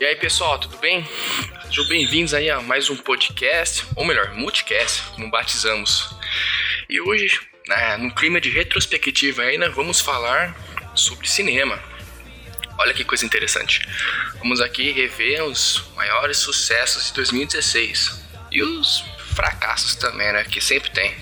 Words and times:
E 0.00 0.04
aí, 0.06 0.16
pessoal, 0.16 0.58
tudo 0.58 0.78
bem? 0.78 1.06
Sejam 1.66 1.86
bem-vindos 1.86 2.32
aí 2.32 2.48
a 2.48 2.58
mais 2.62 2.88
um 2.88 2.96
podcast, 2.96 3.84
ou 3.94 4.02
melhor, 4.02 4.32
multicast, 4.32 5.02
como 5.14 5.30
batizamos. 5.30 6.16
E 6.88 6.98
hoje, 7.02 7.38
né, 7.68 7.98
no 7.98 8.10
clima 8.14 8.40
de 8.40 8.48
retrospectiva 8.48 9.42
aí, 9.42 9.58
nós 9.58 9.74
vamos 9.74 10.00
falar 10.00 10.56
sobre 10.94 11.28
cinema. 11.28 11.78
Olha 12.78 12.94
que 12.94 13.04
coisa 13.04 13.26
interessante. 13.26 13.86
Vamos 14.38 14.62
aqui 14.62 14.90
rever 14.90 15.44
os 15.44 15.84
maiores 15.94 16.38
sucessos 16.38 17.08
de 17.08 17.12
2016 17.12 18.22
e 18.50 18.62
os 18.62 19.04
fracassos 19.34 19.96
também, 19.96 20.32
né, 20.32 20.44
que 20.44 20.62
sempre 20.62 20.88
tem. 20.92 21.14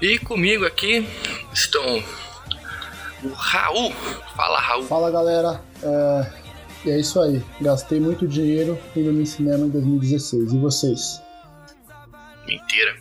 E 0.00 0.18
comigo 0.18 0.64
aqui 0.64 1.06
estão 1.52 2.02
o 3.22 3.28
Raul. 3.34 3.94
Fala, 4.34 4.60
Raul. 4.60 4.86
Fala, 4.86 5.10
galera. 5.10 5.60
É, 5.82 6.45
é 6.90 7.00
isso 7.00 7.20
aí. 7.20 7.42
Gastei 7.60 8.00
muito 8.00 8.26
dinheiro 8.26 8.78
indo 8.94 9.12
no 9.12 9.26
cinema 9.26 9.66
em 9.66 9.70
2016. 9.70 10.52
E 10.52 10.58
vocês? 10.58 11.22
Mentira. 12.46 12.96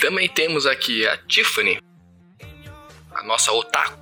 Também 0.00 0.28
temos 0.28 0.66
aqui 0.66 1.06
a 1.06 1.16
Tiffany, 1.16 1.80
a 3.14 3.22
nossa 3.24 3.52
otaku. 3.52 3.98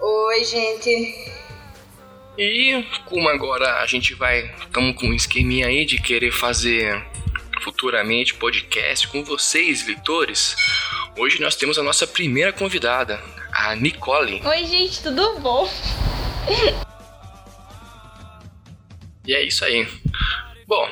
Oi, 0.00 0.44
gente. 0.44 1.34
E 2.36 2.84
como 3.06 3.28
agora 3.28 3.80
a 3.80 3.86
gente 3.86 4.14
vai, 4.14 4.52
estamos 4.60 4.96
com 4.96 5.06
um 5.06 5.14
esqueminha 5.14 5.66
aí 5.66 5.84
de 5.84 6.00
querer 6.00 6.32
fazer 6.32 7.04
futuramente 7.62 8.34
podcast 8.34 9.08
com 9.08 9.24
vocês, 9.24 9.86
leitores, 9.86 10.56
hoje 11.16 11.40
nós 11.40 11.56
temos 11.56 11.78
a 11.78 11.82
nossa 11.82 12.06
primeira 12.06 12.52
convidada, 12.52 13.22
a 13.52 13.74
Nicole. 13.76 14.42
Oi, 14.44 14.66
gente, 14.66 15.02
tudo 15.02 15.38
bom? 15.38 15.70
E 19.26 19.34
é 19.34 19.42
isso 19.42 19.64
aí. 19.64 19.88
Bom, 20.66 20.88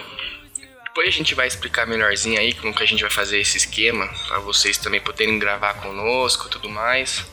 depois 0.85 1.09
a 1.09 1.11
gente 1.11 1.35
vai 1.35 1.47
explicar 1.47 1.87
melhorzinho 1.87 2.39
aí 2.39 2.55
como 2.55 2.75
que 2.75 2.83
a 2.83 2.87
gente 2.87 3.03
vai 3.03 3.11
fazer 3.11 3.39
esse 3.39 3.57
esquema, 3.57 4.09
para 4.29 4.39
vocês 4.39 4.79
também 4.79 5.01
poderem 5.01 5.39
gravar 5.39 5.75
conosco 5.75 6.49
tudo 6.49 6.69
mais. 6.69 7.25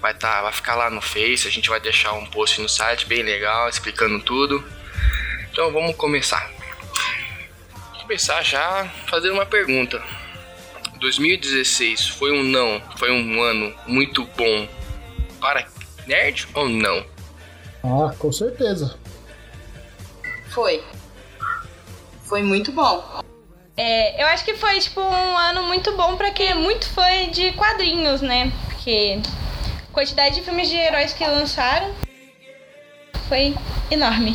Vai, 0.00 0.14
tá, 0.14 0.42
vai 0.42 0.52
ficar 0.52 0.74
lá 0.74 0.90
no 0.90 1.00
Face, 1.00 1.48
a 1.48 1.50
gente 1.50 1.68
vai 1.68 1.80
deixar 1.80 2.12
um 2.12 2.26
post 2.26 2.60
no 2.60 2.68
site 2.68 3.06
bem 3.06 3.22
legal, 3.22 3.68
explicando 3.68 4.20
tudo. 4.20 4.62
Então 5.50 5.72
vamos 5.72 5.96
começar 5.96 6.54
começar 8.04 8.42
já 8.42 8.86
fazer 9.08 9.30
uma 9.30 9.46
pergunta. 9.46 10.02
2016 11.00 12.08
foi 12.08 12.30
um 12.32 12.42
não, 12.42 12.82
foi 12.98 13.10
um 13.10 13.42
ano 13.42 13.74
muito 13.86 14.24
bom 14.36 14.68
para 15.40 15.66
nerd 16.06 16.46
ou 16.52 16.68
não? 16.68 17.13
Ah, 17.84 18.14
com 18.18 18.32
certeza. 18.32 18.94
Foi. 20.48 20.82
Foi 22.22 22.42
muito 22.42 22.72
bom. 22.72 23.04
É, 23.76 24.22
eu 24.22 24.26
acho 24.28 24.44
que 24.44 24.54
foi 24.54 24.80
tipo 24.80 25.00
um 25.00 25.36
ano 25.38 25.64
muito 25.64 25.94
bom 25.94 26.16
para 26.16 26.30
quem 26.30 26.48
é 26.48 26.54
muito 26.54 26.88
fã 26.88 27.28
de 27.30 27.52
quadrinhos, 27.52 28.22
né? 28.22 28.50
Porque 28.66 29.20
a 29.90 29.92
quantidade 29.92 30.36
de 30.36 30.40
filmes 30.40 30.68
de 30.70 30.76
heróis 30.76 31.12
que 31.12 31.26
lançaram 31.26 31.92
foi 33.28 33.54
enorme. 33.90 34.34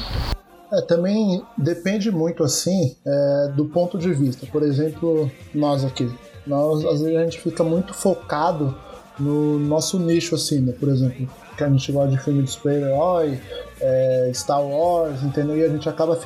É, 0.71 0.81
também 0.81 1.41
depende 1.57 2.11
muito 2.11 2.43
assim 2.43 2.95
é, 3.03 3.51
do 3.55 3.65
ponto 3.65 3.97
de 3.97 4.13
vista. 4.13 4.45
Por 4.45 4.61
exemplo, 4.61 5.31
nós 5.55 5.83
aqui, 5.83 6.07
nós 6.45 6.85
às 6.85 7.01
vezes 7.01 7.17
a 7.17 7.23
gente 7.23 7.39
fica 7.39 7.63
muito 7.63 7.95
focado 7.95 8.77
no 9.17 9.57
nosso 9.57 9.97
nicho 9.97 10.35
assim, 10.35 10.59
né? 10.59 10.73
Por 10.73 10.89
exemplo, 10.89 11.27
que 11.59 11.63
a 11.65 11.69
gente 11.69 11.91
gosta 11.91 12.09
de 12.09 12.17
filme 12.17 12.41
de 12.41 12.49
super-herói, 12.49 13.39
é, 13.81 14.31
Star 14.33 14.63
Wars, 14.63 15.21
entendeu? 15.23 15.57
E 15.57 15.63
a 15.63 15.67
gente 15.67 15.87
acaba 15.89 16.17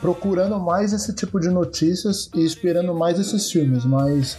procurando 0.00 0.58
mais 0.58 0.92
esse 0.94 1.12
tipo 1.14 1.38
de 1.38 1.50
notícias 1.50 2.30
e 2.34 2.44
esperando 2.44 2.94
mais 2.94 3.18
esses 3.20 3.50
filmes. 3.50 3.84
Mas 3.84 4.38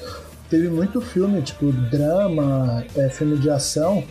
teve 0.50 0.68
muito 0.68 1.00
filme, 1.00 1.42
tipo 1.44 1.72
drama, 1.72 2.84
é, 2.96 3.08
filme 3.10 3.38
de 3.38 3.50
ação, 3.52 4.04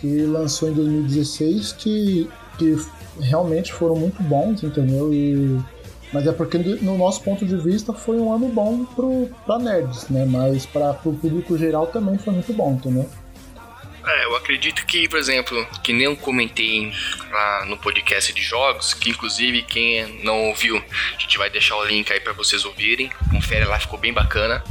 que 0.00 0.22
lançou 0.22 0.68
em 0.68 0.74
2016 0.74 1.72
que, 1.72 2.30
que 2.58 2.76
realmente 3.20 3.72
foram 3.72 3.96
muito 3.96 4.22
bons, 4.22 4.62
entendeu? 4.62 5.12
E, 5.12 5.58
mas 6.12 6.28
é 6.28 6.32
porque, 6.32 6.58
no 6.58 6.96
nosso 6.96 7.22
ponto 7.22 7.44
de 7.44 7.56
vista, 7.56 7.92
foi 7.92 8.18
um 8.18 8.32
ano 8.32 8.48
bom 8.48 8.84
pro, 8.84 9.28
pra 9.44 9.58
nerds, 9.58 10.08
né? 10.08 10.24
Mas 10.24 10.64
para 10.64 10.92
o 11.04 11.12
público 11.12 11.58
geral 11.58 11.88
também 11.88 12.16
foi 12.18 12.32
muito 12.32 12.52
bom, 12.52 12.74
entendeu? 12.74 13.06
É, 14.06 14.24
eu 14.24 14.36
acredito 14.36 14.86
que, 14.86 15.08
por 15.08 15.18
exemplo, 15.18 15.66
que 15.82 15.92
nem 15.92 16.04
eu 16.04 16.16
comentei 16.16 16.92
lá 17.28 17.64
no 17.64 17.76
podcast 17.76 18.32
de 18.32 18.40
jogos, 18.40 18.94
que 18.94 19.10
inclusive 19.10 19.62
quem 19.62 20.22
não 20.22 20.44
ouviu, 20.44 20.76
a 20.76 21.18
gente 21.18 21.36
vai 21.36 21.50
deixar 21.50 21.76
o 21.76 21.84
link 21.84 22.12
aí 22.12 22.20
para 22.20 22.32
vocês 22.32 22.64
ouvirem. 22.64 23.10
Confere 23.32 23.64
lá, 23.64 23.80
ficou 23.80 23.98
bem 23.98 24.12
bacana. 24.12 24.62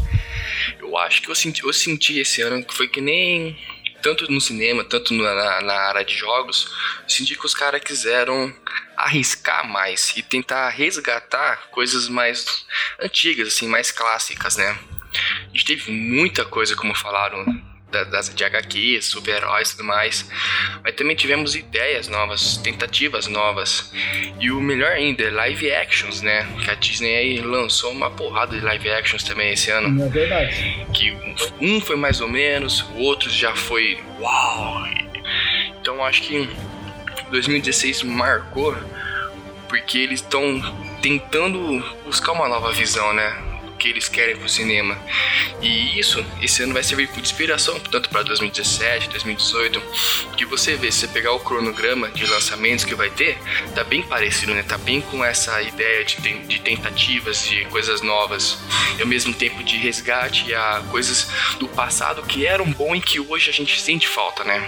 Eu 0.79 0.97
acho 0.97 1.21
que 1.21 1.29
eu 1.29 1.35
senti, 1.35 1.63
eu 1.63 1.73
senti 1.73 2.17
esse 2.19 2.41
ano 2.41 2.63
que 2.63 2.73
foi 2.73 2.87
que 2.87 3.01
nem 3.01 3.57
tanto 4.01 4.31
no 4.31 4.39
cinema, 4.39 4.85
tanto 4.85 5.13
na, 5.13 5.61
na 5.61 5.73
área 5.89 6.05
de 6.05 6.15
jogos, 6.15 6.71
senti 7.07 7.35
que 7.35 7.45
os 7.45 7.55
caras 7.55 7.81
quiseram 7.81 8.55
arriscar 8.95 9.67
mais 9.67 10.15
e 10.15 10.21
tentar 10.21 10.69
resgatar 10.69 11.67
coisas 11.71 12.07
mais 12.07 12.65
antigas, 13.01 13.49
assim, 13.49 13.67
mais 13.67 13.91
clássicas, 13.91 14.55
né? 14.55 14.77
A 15.11 15.51
gente 15.51 15.65
teve 15.65 15.91
muita 15.91 16.45
coisa, 16.45 16.75
como 16.75 16.93
falaram, 16.95 17.43
das 18.03 18.33
de 18.33 18.43
HQ, 18.43 19.01
super-heróis 19.01 19.69
e 19.69 19.77
tudo 19.77 19.85
mais. 19.85 20.29
Mas 20.83 20.95
também 20.95 21.15
tivemos 21.15 21.55
ideias 21.55 22.07
novas, 22.07 22.57
tentativas 22.57 23.27
novas. 23.27 23.91
E 24.39 24.51
o 24.51 24.59
melhor 24.59 24.91
ainda, 24.91 25.29
live 25.31 25.71
actions, 25.71 26.21
né? 26.21 26.47
Que 26.63 26.71
a 26.71 26.75
Disney 26.75 27.15
aí 27.15 27.41
lançou 27.41 27.91
uma 27.91 28.09
porrada 28.09 28.57
de 28.57 28.63
live 28.63 28.89
actions 28.89 29.23
também 29.23 29.53
esse 29.53 29.71
ano. 29.71 30.03
É 30.03 30.09
verdade. 30.09 30.85
Que 30.93 31.11
um 31.61 31.79
foi 31.79 31.95
mais 31.95 32.19
ou 32.21 32.27
menos, 32.27 32.81
o 32.95 32.99
outro 32.99 33.29
já 33.29 33.55
foi 33.55 33.99
uau. 34.19 34.83
Então 35.79 36.03
acho 36.03 36.23
que 36.23 36.49
2016 37.31 38.03
marcou 38.03 38.75
porque 39.67 39.97
eles 39.97 40.21
estão 40.21 40.61
tentando 41.01 41.83
buscar 42.05 42.31
uma 42.31 42.47
nova 42.47 42.71
visão, 42.71 43.13
né? 43.13 43.54
Que 43.85 43.91
eles 43.91 44.09
querem 44.09 44.35
pro 44.35 44.49
cinema. 44.49 44.97
E 45.61 45.99
isso, 45.99 46.25
esse 46.41 46.63
ano 46.63 46.73
vai 46.73 46.83
servir 46.83 47.07
de 47.07 47.19
inspiração, 47.19 47.79
tanto 47.79 48.09
para 48.09 48.23
2017, 48.23 49.09
2018, 49.09 49.79
que 50.35 50.45
você 50.45 50.75
vê, 50.75 50.91
se 50.91 51.01
você 51.01 51.07
pegar 51.07 51.33
o 51.33 51.39
cronograma 51.39 52.09
de 52.09 52.25
lançamentos 52.25 52.83
que 52.83 52.95
vai 52.95 53.11
ter, 53.11 53.37
tá 53.75 53.83
bem 53.83 54.01
parecido, 54.01 54.55
né? 54.55 54.63
Tá 54.63 54.77
bem 54.77 55.01
com 55.01 55.23
essa 55.23 55.61
ideia 55.61 56.03
de, 56.03 56.15
de 56.47 56.59
tentativas, 56.61 57.45
de 57.47 57.65
coisas 57.65 58.01
novas, 58.01 58.57
e 58.97 59.01
ao 59.03 59.07
mesmo 59.07 59.33
tempo 59.33 59.63
de 59.63 59.77
resgate 59.77 60.53
a 60.55 60.83
coisas 60.89 61.27
do 61.59 61.67
passado 61.67 62.23
que 62.23 62.45
eram 62.45 62.65
bom 62.71 62.95
e 62.95 63.01
que 63.01 63.19
hoje 63.19 63.51
a 63.51 63.53
gente 63.53 63.79
sente 63.79 64.07
falta, 64.07 64.43
né? 64.43 64.67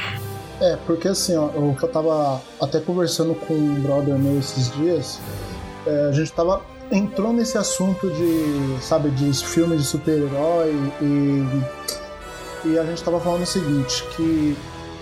É, 0.62 0.78
porque 0.86 1.08
assim, 1.08 1.36
ó, 1.36 1.50
eu 1.56 1.88
tava 1.88 2.42
até 2.62 2.80
conversando 2.80 3.34
com 3.34 3.54
um 3.56 3.82
brother 3.82 4.16
meu 4.16 4.40
esses 4.40 4.72
dias, 4.74 5.20
é, 5.88 6.10
a 6.10 6.12
gente 6.12 6.32
tava 6.32 6.64
entrou 6.92 7.34
nesse 7.34 7.58
assunto 7.58 8.10
de, 8.10 8.82
sabe, 8.82 9.10
de 9.12 9.34
filmes 9.34 9.82
de 9.82 9.88
super-herói 9.88 10.74
e, 11.02 12.70
e 12.70 12.80
a 12.80 12.84
gente 12.86 13.04
tava 13.04 13.20
falando 13.20 13.44
o 13.44 13.46
seguinte, 13.46 14.04
que 14.16 14.58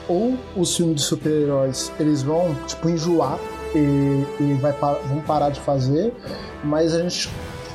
ou 0.07 0.37
os 0.55 0.75
filmes 0.75 0.97
de 0.97 1.01
super-heróis 1.03 1.91
eles 1.99 2.21
vão, 2.21 2.55
tipo, 2.67 2.89
enjoar 2.89 3.39
e, 3.73 4.25
e 4.39 4.53
vai, 4.61 4.71
vão 4.71 5.21
parar 5.21 5.49
de 5.49 5.59
fazer, 5.59 6.13
mas 6.63 6.93
a 6.93 7.01
gente 7.01 7.29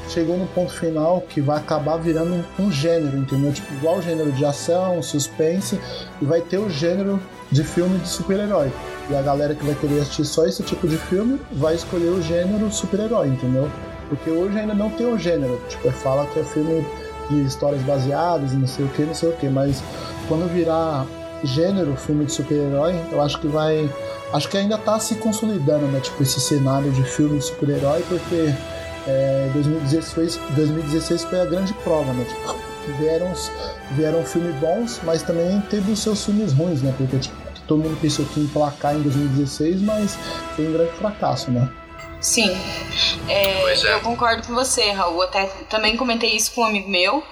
chegou 0.08 0.36
no 0.36 0.46
ponto 0.48 0.72
final 0.72 1.20
que 1.20 1.40
vai 1.40 1.58
acabar 1.58 1.96
virando 1.96 2.44
um, 2.58 2.70
gênero, 2.70 3.16
entendeu? 3.16 3.52
Tipo, 3.52 3.72
igual 3.74 3.98
o 3.98 4.02
gênero 4.02 4.32
de 4.32 4.44
ação, 4.44 5.00
suspense, 5.02 5.80
e 6.20 6.24
vai 6.24 6.40
ter 6.40 6.58
o 6.58 6.68
gênero 6.68 7.20
de 7.50 7.62
filme 7.62 7.98
de 7.98 8.08
super-herói. 8.08 8.72
E 9.08 9.14
a 9.14 9.22
galera 9.22 9.54
que 9.54 9.64
vai 9.64 9.74
querer 9.74 10.00
assistir 10.00 10.24
só 10.24 10.46
esse 10.46 10.62
tipo 10.62 10.86
de 10.86 10.96
filme 10.96 11.40
vai 11.52 11.74
escolher 11.74 12.08
o 12.08 12.22
gênero 12.22 12.70
super-herói, 12.72 13.28
entendeu? 13.28 13.70
Porque 14.10 14.28
hoje 14.28 14.58
ainda 14.58 14.74
não 14.74 14.90
tem 14.90 15.06
o 15.06 15.16
gênero. 15.16 15.58
Tipo, 15.68 15.88
é, 15.88 15.92
fala 15.92 16.26
que 16.26 16.40
é 16.40 16.44
filme 16.44 16.84
de 17.30 17.42
histórias 17.42 17.80
baseadas, 17.82 18.52
não 18.52 18.66
sei 18.66 18.84
o 18.84 18.88
que, 18.88 19.02
não 19.02 19.14
sei 19.14 19.30
o 19.30 19.32
que. 19.36 19.48
Mas 19.48 19.82
quando 20.28 20.52
virar 20.52 21.06
gênero, 21.44 21.96
filme 21.96 22.26
de 22.26 22.32
super-herói, 22.32 22.94
eu 23.12 23.22
acho 23.22 23.40
que 23.40 23.46
vai. 23.46 23.88
Acho 24.32 24.48
que 24.48 24.58
ainda 24.58 24.76
tá 24.76 24.98
se 24.98 25.14
consolidando, 25.14 25.86
né? 25.86 26.00
Tipo, 26.00 26.22
esse 26.22 26.40
cenário 26.40 26.90
de 26.90 27.04
filme 27.04 27.38
de 27.38 27.44
super-herói, 27.44 28.04
porque 28.08 28.52
é, 29.06 29.48
2016, 29.54 30.40
2016 30.56 31.24
foi 31.24 31.40
a 31.40 31.44
grande 31.44 31.72
prova, 31.74 32.12
né? 32.12 32.24
Tipo, 32.24 32.56
vieram, 32.98 33.32
vieram 33.92 34.24
filmes 34.24 34.54
bons, 34.56 35.00
mas 35.04 35.22
também 35.22 35.60
teve 35.70 35.92
os 35.92 36.00
seus 36.00 36.24
filmes 36.24 36.52
ruins, 36.52 36.82
né? 36.82 36.92
Porque 36.98 37.18
tipo, 37.18 37.36
todo 37.66 37.82
mundo 37.82 37.96
pensou 38.00 38.24
que 38.26 38.40
ia 38.40 38.46
emplacar 38.46 38.96
em 38.96 39.02
2016, 39.02 39.82
mas 39.82 40.18
foi 40.56 40.68
um 40.68 40.72
grande 40.72 40.92
fracasso, 40.92 41.50
né? 41.50 41.68
Sim. 42.20 42.50
É, 43.28 43.72
é. 43.72 43.94
Eu 43.94 44.00
concordo 44.00 44.46
com 44.46 44.55
você, 44.55 44.90
Raul. 44.90 45.22
Até 45.22 45.46
também 45.69 45.96
comentei 45.96 46.37
isso 46.37 46.52
com 46.52 46.62
um 46.62 46.67
amigo 46.67 46.88
meu, 46.88 47.25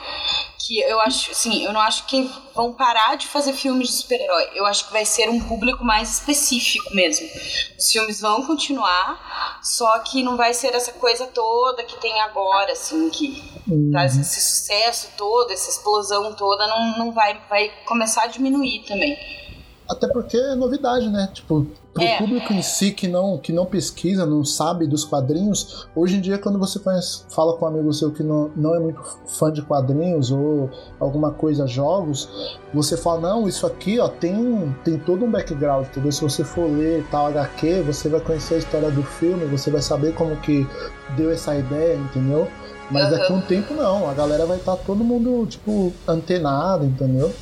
que 0.59 0.81
eu 0.81 1.01
acho, 1.01 1.31
assim, 1.31 1.65
eu 1.65 1.73
não 1.73 1.81
acho 1.81 2.07
que 2.07 2.31
vão 2.55 2.73
parar 2.73 3.17
de 3.17 3.27
fazer 3.27 3.53
filmes 3.53 3.89
de 3.89 3.95
super-herói. 3.95 4.51
Eu 4.55 4.67
acho 4.67 4.87
que 4.87 4.93
vai 4.93 5.05
ser 5.05 5.29
um 5.29 5.41
público 5.41 5.85
mais 5.85 6.15
específico 6.15 6.95
mesmo. 6.95 7.29
Os 7.79 7.91
filmes 7.91 8.21
vão 8.21 8.45
continuar, 8.47 9.61
só 9.63 9.99
que 10.01 10.23
não 10.23 10.37
vai 10.37 10.53
ser 10.53 10.75
essa 10.75 10.93
coisa 10.93 11.27
toda 11.27 11.85
que 11.85 11.99
tem 12.01 12.21
agora, 12.21 12.73
assim, 12.73 13.09
que 13.11 13.43
uhum. 13.67 13.91
traz 13.93 14.17
esse 14.17 14.41
sucesso 14.41 15.09
todo, 15.17 15.53
essa 15.53 15.71
explosão 15.71 16.35
toda, 16.35 16.67
não, 16.67 16.99
não 16.99 17.13
vai, 17.13 17.41
vai 17.49 17.71
começar 17.85 18.25
a 18.25 18.27
diminuir 18.27 18.85
também. 18.87 19.17
Até 19.89 20.07
porque 20.09 20.37
é 20.37 20.55
novidade, 20.55 21.09
né? 21.09 21.31
Tipo, 21.33 21.67
pro 21.95 22.03
é. 22.03 22.19
público 22.19 22.53
em 22.53 22.63
si 22.63 22.93
que 22.93 23.09
não, 23.09 23.39
que 23.39 23.53
não 23.53 23.67
pesquisa, 23.67 24.25
não 24.25 24.45
sabe 24.45 24.87
dos 24.87 25.05
quadrinhos, 25.05 25.89
hoje 25.97 26.17
em 26.17 26.21
dia 26.21 26.39
quando 26.39 26.59
você 26.59 26.79
conhece, 26.79 27.25
fala 27.29 27.57
com 27.57 27.65
um 27.65 27.69
amigo 27.69 27.93
seu 27.93 28.13
que 28.13 28.23
não, 28.23 28.51
não 28.55 28.75
é 28.75 28.79
muito 28.79 29.01
fã 29.27 29.53
de 29.53 29.63
quadrinhos 29.63 30.31
ou 30.31 30.71
alguma 31.01 31.33
coisa, 31.33 31.67
jogos, 31.67 32.29
você 32.73 32.97
fala, 32.97 33.21
não, 33.21 33.49
isso 33.49 33.67
aqui 33.67 33.99
ó, 33.99 34.09
tem, 34.09 34.75
tem 34.85 34.99
todo 34.99 35.25
um 35.25 35.31
background, 35.31 35.87
entendeu? 35.87 36.13
Se 36.13 36.23
você 36.23 36.45
for 36.45 36.71
ler 36.71 37.05
tal 37.11 37.27
HQ, 37.29 37.83
você 37.83 38.09
vai 38.09 38.21
conhecer 38.21 38.55
a 38.55 38.59
história 38.59 38.91
do 38.91 39.03
filme, 39.03 39.45
você 39.47 39.71
vai 39.71 39.83
saber 39.83 40.15
como 40.15 40.37
que 40.37 40.67
deu 41.17 41.31
essa 41.31 41.57
ideia, 41.57 41.97
entendeu? 41.97 42.47
Mas 42.91 43.11
daqui 43.11 43.33
a 43.33 43.37
um 43.37 43.41
tempo 43.41 43.75
não, 43.75 44.09
a 44.09 44.15
galera 44.15 44.47
vai 44.47 44.57
estar 44.57 44.77
tá 44.77 44.83
todo 44.83 45.05
mundo, 45.05 45.47
tipo, 45.47 45.93
antenado, 46.07 46.87
entendeu? 46.87 47.33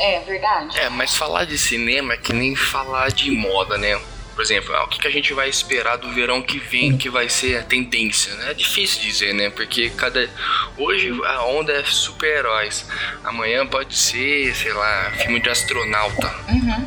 É, 0.00 0.20
verdade. 0.20 0.78
É, 0.78 0.88
mas 0.88 1.14
falar 1.14 1.44
de 1.44 1.58
cinema 1.58 2.14
é 2.14 2.16
que 2.16 2.32
nem 2.32 2.56
falar 2.56 3.10
de 3.10 3.30
moda, 3.30 3.76
né? 3.76 4.00
Por 4.34 4.42
exemplo, 4.42 4.74
ah, 4.74 4.84
o 4.84 4.88
que 4.88 5.06
a 5.06 5.10
gente 5.10 5.34
vai 5.34 5.50
esperar 5.50 5.98
do 5.98 6.10
verão 6.12 6.40
que 6.40 6.58
vem, 6.58 6.96
que 6.96 7.10
vai 7.10 7.28
ser 7.28 7.58
a 7.58 7.62
tendência, 7.62 8.32
né? 8.36 8.52
É 8.52 8.54
difícil 8.54 9.02
dizer, 9.02 9.34
né? 9.34 9.50
Porque 9.50 9.90
cada. 9.90 10.30
Hoje 10.78 11.10
a 11.26 11.44
onda 11.44 11.72
é 11.72 11.84
super-heróis. 11.84 12.86
Amanhã 13.22 13.66
pode 13.66 13.94
ser, 13.94 14.54
sei 14.56 14.72
lá, 14.72 15.10
filme 15.18 15.40
de 15.40 15.50
astronauta. 15.50 16.34
Uhum. 16.48 16.86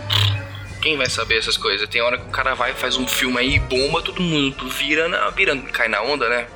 Quem 0.82 0.98
vai 0.98 1.08
saber 1.08 1.38
essas 1.38 1.56
coisas? 1.56 1.88
Tem 1.88 2.02
hora 2.02 2.18
que 2.18 2.26
o 2.26 2.32
cara 2.32 2.56
vai 2.56 2.74
faz 2.74 2.98
um 2.98 3.06
filme 3.06 3.38
aí 3.38 3.60
bomba, 3.60 4.02
todo 4.02 4.20
mundo 4.20 4.68
vira, 4.70 5.08
na, 5.08 5.30
vira 5.30 5.56
cai 5.72 5.88
na 5.88 6.02
onda, 6.02 6.28
né? 6.28 6.48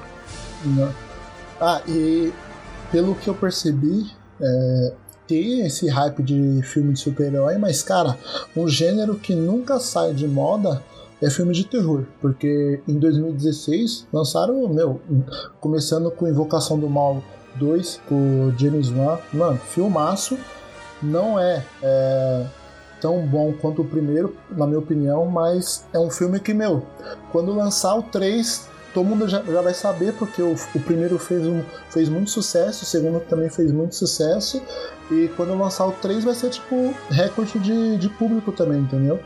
Não. 0.65 0.95
Ah, 1.61 1.79
e 1.87 2.33
pelo 2.91 3.13
que 3.13 3.27
eu 3.27 3.35
percebi, 3.35 4.09
é, 4.41 4.93
ter 5.27 5.65
esse 5.65 5.87
hype 5.87 6.23
de 6.23 6.61
filme 6.63 6.93
de 6.93 6.99
super-herói, 6.99 7.57
mas, 7.57 7.83
cara, 7.83 8.17
um 8.55 8.67
gênero 8.67 9.15
que 9.15 9.35
nunca 9.35 9.79
sai 9.79 10.13
de 10.13 10.27
moda 10.27 10.81
é 11.21 11.29
filme 11.29 11.53
de 11.53 11.65
terror, 11.65 12.03
porque 12.21 12.79
em 12.87 12.97
2016 12.99 14.07
lançaram, 14.13 14.67
meu, 14.69 15.01
começando 15.59 16.11
com 16.11 16.27
Invocação 16.27 16.79
do 16.79 16.89
Mal 16.89 17.23
2, 17.55 18.01
por 18.07 18.53
James 18.57 18.89
Wan, 18.89 19.17
mano, 19.33 19.57
filmaço, 19.57 20.37
não 21.01 21.39
é, 21.39 21.63
é 21.81 22.45
tão 23.01 23.25
bom 23.25 23.53
quanto 23.53 23.81
o 23.81 23.85
primeiro, 23.85 24.35
na 24.51 24.67
minha 24.67 24.79
opinião, 24.79 25.25
mas 25.25 25.85
é 25.93 25.99
um 25.99 26.09
filme 26.09 26.39
que, 26.39 26.53
meu, 26.53 26.83
quando 27.31 27.53
lançar 27.53 27.95
o 27.95 28.03
3, 28.03 28.67
todo 28.97 29.05
mundo 29.05 29.27
já, 29.27 29.43
já 29.43 29.61
vai 29.61 29.75
saber, 29.75 30.13
porque 30.13 30.41
o, 30.41 30.55
o 30.73 30.79
primeiro 30.79 31.19
fez, 31.19 31.45
um, 31.45 31.61
fez 31.91 32.09
muito 32.09 32.31
sucesso, 32.31 32.83
o 32.83 32.87
segundo 32.87 33.19
também 33.19 33.47
fez 33.47 33.71
muito 33.71 33.93
sucesso, 33.93 34.59
e 35.11 35.29
quando 35.37 35.55
lançar 35.55 35.85
o 35.85 35.91
3 35.91 36.23
vai 36.23 36.33
ser 36.33 36.49
tipo 36.49 36.95
recorde 37.11 37.59
de, 37.59 37.97
de 37.97 38.09
público 38.09 38.51
também, 38.51 38.79
entendeu? 38.79 39.19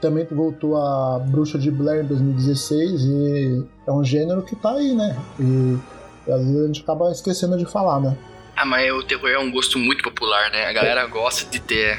Também 0.00 0.24
voltou 0.30 0.76
a 0.76 1.18
Bruxa 1.18 1.58
de 1.58 1.68
Blair 1.68 2.04
em 2.04 2.06
2016 2.06 3.00
e 3.02 3.66
é 3.88 3.90
um 3.90 4.04
gênero 4.04 4.40
que 4.42 4.54
tá 4.54 4.70
aí, 4.74 4.94
né? 4.94 5.18
E 5.40 5.76
às 6.30 6.40
vezes 6.40 6.62
a 6.62 6.66
gente 6.68 6.82
acaba 6.82 7.10
esquecendo 7.10 7.58
de 7.58 7.66
falar, 7.66 8.00
né? 8.00 8.16
Ah, 8.54 8.64
mas 8.64 8.88
o 8.92 9.02
terror 9.02 9.30
é 9.30 9.38
um 9.40 9.50
gosto 9.50 9.80
muito 9.80 10.04
popular, 10.04 10.48
né? 10.52 10.66
A 10.66 10.72
galera 10.72 11.04
gosta 11.06 11.50
de 11.50 11.58
ter 11.58 11.98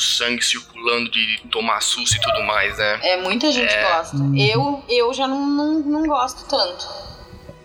sangue 0.00 0.42
circulando, 0.42 1.10
de 1.10 1.42
tomar 1.50 1.80
susto 1.82 2.16
e 2.16 2.20
tudo 2.20 2.42
mais, 2.42 2.76
né? 2.78 3.00
É, 3.02 3.22
muita 3.22 3.50
gente 3.52 3.72
é... 3.72 3.82
gosta. 3.82 4.16
Eu, 4.36 4.82
eu 4.88 5.12
já 5.12 5.28
não, 5.28 5.46
não, 5.46 5.78
não 5.80 6.06
gosto 6.06 6.44
tanto. 6.48 6.86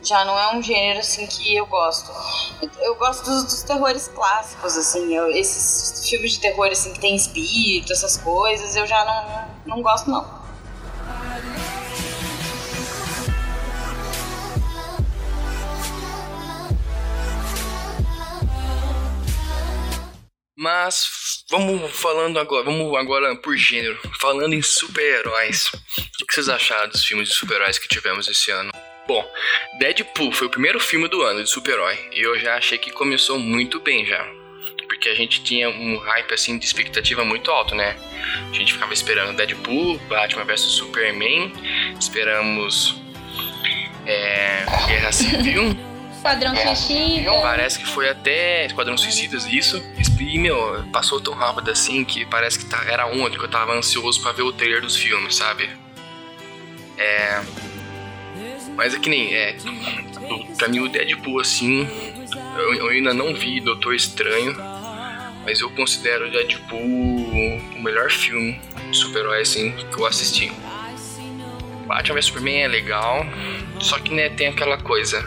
Já 0.04 0.24
não 0.24 0.38
é 0.38 0.56
um 0.56 0.62
gênero, 0.62 1.00
assim, 1.00 1.26
que 1.26 1.56
eu 1.56 1.66
gosto. 1.66 2.12
Eu, 2.62 2.70
eu 2.82 2.96
gosto 2.96 3.26
dos, 3.26 3.44
dos, 3.46 3.64
terrores 3.64 4.08
clássicos, 4.10 4.78
assim. 4.78 5.16
Eu, 5.16 5.32
esses 5.32 6.08
filmes 6.08 6.34
de 6.34 6.42
terror, 6.42 6.68
assim, 6.68 6.94
que 6.94 7.00
tem 7.00 7.16
espírito, 7.16 7.92
essas 7.92 8.18
coisas, 8.18 8.76
eu 8.76 8.86
já 8.86 9.04
não, 9.66 9.78
não 9.78 9.82
gosto, 9.82 10.10
não. 10.12 10.46
Mas 20.58 21.06
vamos 21.50 21.92
falando 21.92 22.40
agora, 22.40 22.64
vamos 22.64 22.96
agora 22.98 23.36
por 23.36 23.56
gênero. 23.56 23.98
Falando 24.20 24.54
em 24.54 24.62
super-heróis. 24.62 25.72
O 26.22 26.26
que 26.26 26.34
vocês 26.34 26.50
acharam 26.50 26.90
dos 26.90 27.06
filmes 27.06 27.30
de 27.30 27.36
super-heróis 27.36 27.78
que 27.78 27.88
tivemos 27.88 28.28
esse 28.28 28.52
ano? 28.52 28.72
Bom, 29.08 29.24
Deadpool 29.78 30.32
foi 30.32 30.48
o 30.48 30.50
primeiro 30.50 30.80
filme 30.80 31.08
do 31.08 31.22
ano 31.22 31.44
de 31.44 31.50
super-herói. 31.50 31.98
E 32.12 32.22
eu 32.22 32.40
já 32.40 32.56
achei 32.56 32.78
que 32.78 32.92
começou 32.92 33.38
muito 33.38 33.80
bem 33.80 34.06
já. 34.06 34.26
Porque 34.88 35.10
a 35.10 35.16
gente 35.16 35.44
tinha 35.44 35.70
um 35.70 35.98
hype 35.98 36.34
assim 36.34 36.58
de 36.58 36.66
expectativa 36.66 37.24
muito 37.24 37.52
alto, 37.52 37.76
né? 37.76 37.96
A 38.50 38.54
gente 38.54 38.74
ficava 38.74 38.94
esperando 38.94 39.36
Deadpool, 39.36 40.00
Batman 40.08 40.46
vs 40.46 40.62
Superman, 40.62 41.52
esperamos 42.00 42.96
é, 44.06 44.66
Guerra 44.88 45.12
Civil. 45.12 45.95
Esquadrão 46.26 46.56
Suicida. 46.56 47.32
Parece 47.42 47.78
que 47.78 47.86
foi 47.86 48.10
até 48.10 48.66
Esquadrão 48.66 48.98
Suicidas, 48.98 49.46
isso. 49.46 49.84
E, 50.20 50.40
meu, 50.40 50.84
passou 50.92 51.22
tão 51.22 51.36
rápido 51.36 51.70
assim 51.70 52.04
que 52.04 52.26
parece 52.26 52.58
que 52.58 52.66
tá, 52.66 52.84
era 52.88 53.06
ontem 53.06 53.38
que 53.38 53.44
eu 53.44 53.50
tava 53.50 53.74
ansioso 53.74 54.20
para 54.22 54.32
ver 54.32 54.42
o 54.42 54.52
trailer 54.52 54.82
dos 54.82 54.96
filmes, 54.96 55.36
sabe? 55.36 55.70
É. 56.98 57.42
Mas 58.76 58.96
é 58.96 59.00
que 59.00 59.08
nem. 59.08 59.34
É, 59.36 59.56
pra 60.58 60.68
mim, 60.68 60.80
o 60.80 60.90
Deadpool, 60.90 61.40
assim. 61.40 61.88
Eu, 62.58 62.74
eu 62.74 62.88
ainda 62.88 63.14
não 63.14 63.34
vi 63.36 63.62
Doutor 63.62 63.94
Estranho. 63.94 64.56
Mas 65.46 65.62
eu 65.62 65.70
considero 65.70 66.28
o 66.28 66.32
Deadpool 66.32 66.82
o 66.82 67.82
melhor 67.84 68.10
filme 68.10 68.60
de 68.90 68.98
super-herói, 68.98 69.42
assim, 69.42 69.72
que 69.72 70.00
eu 70.00 70.08
assisti. 70.08 70.52
Batman 71.86 72.16
vs 72.16 72.26
Superman 72.26 72.64
é 72.64 72.68
legal, 72.68 73.26
só 73.80 74.00
que 74.00 74.14
né, 74.14 74.30
tem 74.30 74.48
aquela 74.48 74.78
coisa, 74.78 75.24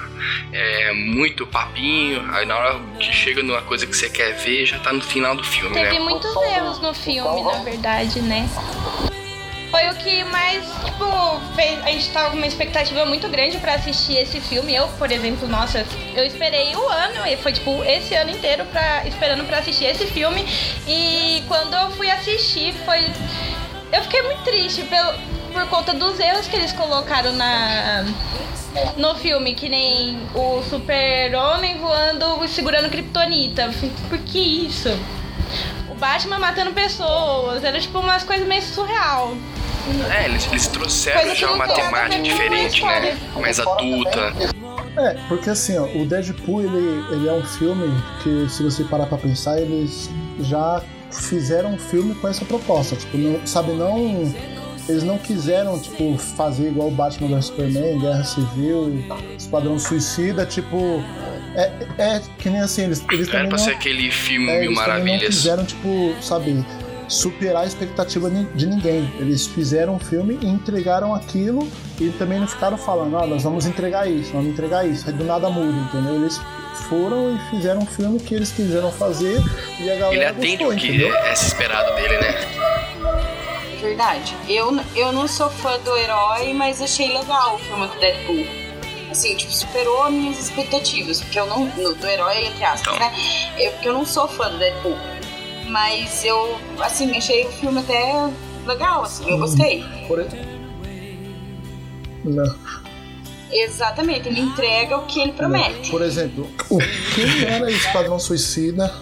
é 0.52 0.92
muito 0.92 1.46
papinho, 1.46 2.24
aí 2.32 2.44
na 2.46 2.56
hora 2.56 2.80
que 2.98 3.12
chega 3.12 3.42
numa 3.42 3.62
coisa 3.62 3.86
que 3.86 3.96
você 3.96 4.10
quer 4.10 4.32
ver, 4.34 4.66
já 4.66 4.78
tá 4.78 4.92
no 4.92 5.02
final 5.02 5.36
do 5.36 5.44
filme, 5.44 5.74
Teve 5.74 5.84
né? 5.84 5.90
Teve 5.90 6.04
muitos 6.04 6.36
erros 6.36 6.80
no 6.80 6.94
filme, 6.94 7.42
na 7.42 7.62
verdade, 7.62 8.20
né? 8.20 8.48
Foi 9.70 9.86
o 9.90 9.94
que 9.96 10.24
mais, 10.24 10.64
tipo, 10.82 11.40
fez. 11.54 11.78
A 11.84 11.90
gente 11.90 12.10
tava 12.10 12.30
com 12.30 12.38
uma 12.38 12.46
expectativa 12.46 13.04
muito 13.04 13.28
grande 13.28 13.58
para 13.58 13.74
assistir 13.74 14.16
esse 14.16 14.40
filme. 14.40 14.74
Eu, 14.74 14.88
por 14.88 15.12
exemplo, 15.12 15.46
nossa, 15.46 15.84
eu 16.16 16.24
esperei 16.24 16.74
um 16.74 16.88
ano, 16.88 17.26
e 17.26 17.36
foi 17.36 17.52
tipo 17.52 17.84
esse 17.84 18.14
ano 18.14 18.30
inteiro 18.30 18.64
pra, 18.66 19.06
esperando 19.06 19.44
para 19.44 19.58
assistir 19.58 19.84
esse 19.84 20.06
filme. 20.06 20.42
E 20.86 21.42
quando 21.46 21.74
eu 21.74 21.90
fui 21.90 22.10
assistir, 22.10 22.72
foi. 22.86 23.04
Eu 23.92 24.02
fiquei 24.02 24.22
muito 24.22 24.42
triste 24.42 24.84
pelo 24.84 25.12
por 25.48 25.66
conta 25.68 25.94
dos 25.94 26.18
erros 26.18 26.46
que 26.46 26.56
eles 26.56 26.72
colocaram 26.72 27.32
na 27.32 28.04
no 28.96 29.14
filme, 29.14 29.54
que 29.54 29.68
nem 29.68 30.18
o 30.34 30.62
super-homem 30.62 31.78
voando 31.78 32.44
e 32.44 32.48
segurando 32.48 32.90
kryptonita. 32.90 33.70
Por 34.08 34.18
que 34.18 34.38
isso? 34.38 34.88
O 35.90 35.94
Batman 35.94 36.38
matando 36.38 36.72
pessoas, 36.72 37.64
era 37.64 37.80
tipo 37.80 37.98
umas 37.98 38.22
coisas 38.22 38.46
meio 38.46 38.62
surreal. 38.62 39.34
É, 40.14 40.26
eles, 40.26 40.46
eles 40.46 40.66
trouxeram 40.66 41.34
já 41.34 41.50
uma 41.50 41.66
temática 41.66 42.22
diferente, 42.22 42.84
né? 42.84 43.18
Mais 43.40 43.58
adulta. 43.58 44.32
É, 44.98 45.14
porque 45.28 45.48
assim, 45.48 45.78
ó, 45.78 45.84
o 45.84 46.04
Deadpool 46.04 46.62
ele, 46.62 47.04
ele 47.12 47.28
é 47.28 47.32
um 47.32 47.44
filme 47.44 47.86
que, 48.22 48.48
se 48.50 48.62
você 48.62 48.84
parar 48.84 49.06
pra 49.06 49.16
pensar, 49.16 49.58
eles 49.58 50.10
já 50.40 50.82
fizeram 51.10 51.74
um 51.74 51.78
filme 51.78 52.14
com 52.16 52.28
essa 52.28 52.44
proposta. 52.44 52.96
Tipo, 52.96 53.16
não, 53.16 53.46
sabe, 53.46 53.72
não 53.72 54.34
eles 54.88 55.02
não 55.02 55.18
quiseram, 55.18 55.78
tipo, 55.78 56.16
fazer 56.18 56.68
igual 56.68 56.88
o 56.88 56.90
Batman 56.90 57.28
vs 57.36 57.46
Superman, 57.46 57.98
Guerra 58.00 58.24
Civil, 58.24 59.04
Esquadrão 59.38 59.78
Suicida, 59.78 60.46
tipo. 60.46 61.02
É, 61.54 61.72
é 61.98 62.22
que 62.38 62.48
nem 62.50 62.60
assim, 62.60 62.84
eles, 62.84 63.04
eles 63.10 63.28
Era 63.28 63.38
também. 63.38 63.48
pra 63.50 63.58
não, 63.58 63.64
ser 63.64 63.70
aquele 63.72 64.10
filme 64.10 64.48
é, 64.50 64.60
Mil 64.60 64.72
Maravilhas. 64.72 65.22
Eles 65.22 65.36
quiseram, 65.36 65.64
tipo, 65.64 66.14
sabe, 66.22 66.64
superar 67.08 67.64
a 67.64 67.66
expectativa 67.66 68.30
de 68.30 68.66
ninguém. 68.66 69.10
Eles 69.18 69.46
fizeram 69.46 69.94
um 69.96 69.98
filme 69.98 70.38
e 70.42 70.46
entregaram 70.46 71.14
aquilo 71.14 71.66
e 72.00 72.10
também 72.10 72.38
não 72.38 72.46
ficaram 72.46 72.76
falando, 72.76 73.16
ah, 73.18 73.26
nós 73.26 73.42
vamos 73.42 73.66
entregar 73.66 74.08
isso, 74.08 74.32
vamos 74.32 74.50
entregar 74.50 74.86
isso. 74.86 75.04
Aí 75.08 75.12
do 75.14 75.24
nada 75.24 75.48
muda, 75.50 75.76
entendeu? 75.78 76.14
Eles 76.16 76.40
foram 76.88 77.34
e 77.34 77.50
fizeram 77.50 77.80
um 77.80 77.86
filme 77.86 78.20
que 78.20 78.34
eles 78.34 78.52
quiseram 78.52 78.92
fazer 78.92 79.42
e 79.80 79.90
a 79.90 79.96
galera 79.96 80.14
Ele 80.14 80.24
atende 80.24 80.64
gostou, 80.64 80.72
o 80.72 80.76
que 80.76 80.86
entendeu? 80.88 81.14
é 81.16 81.32
esperado 81.32 81.94
dele, 81.96 82.18
né? 82.18 82.57
Verdade. 83.80 84.36
Eu, 84.48 84.76
eu 84.94 85.12
não 85.12 85.26
sou 85.28 85.48
fã 85.50 85.78
do 85.80 85.96
herói, 85.96 86.52
mas 86.52 86.80
achei 86.82 87.08
legal 87.16 87.54
o 87.54 87.58
filme 87.58 87.86
do 87.86 87.98
Deadpool. 87.98 88.46
Assim, 89.10 89.34
tipo, 89.36 89.52
superou 89.52 90.02
as 90.04 90.12
minhas 90.12 90.38
expectativas. 90.38 91.20
Porque 91.20 91.38
eu 91.40 91.46
não. 91.46 91.64
No, 91.66 91.94
do 91.94 92.06
herói, 92.06 92.44
entre 92.46 92.64
aspas, 92.64 92.94
Então. 92.94 92.98
né? 92.98 93.12
Eu, 93.58 93.72
porque 93.72 93.88
eu 93.88 93.92
não 93.94 94.04
sou 94.04 94.28
fã 94.28 94.50
do 94.50 94.58
Deadpool. 94.58 94.96
Mas 95.68 96.24
eu, 96.24 96.58
assim, 96.80 97.14
achei 97.16 97.46
o 97.46 97.52
filme 97.52 97.80
até 97.80 98.28
legal, 98.66 99.02
assim, 99.02 99.30
eu 99.30 99.38
gostei. 99.38 99.84
Por... 100.06 100.24
Não. 102.24 102.54
Exatamente, 103.50 104.28
ele 104.28 104.40
entrega 104.40 104.96
o 104.98 105.06
que 105.06 105.20
ele 105.20 105.32
promete. 105.32 105.90
Por 105.90 106.02
exemplo, 106.02 106.46
o 106.70 106.78
quem 107.14 107.44
era 107.46 107.70
Esquadrão 107.70 108.18
Suicida 108.18 108.92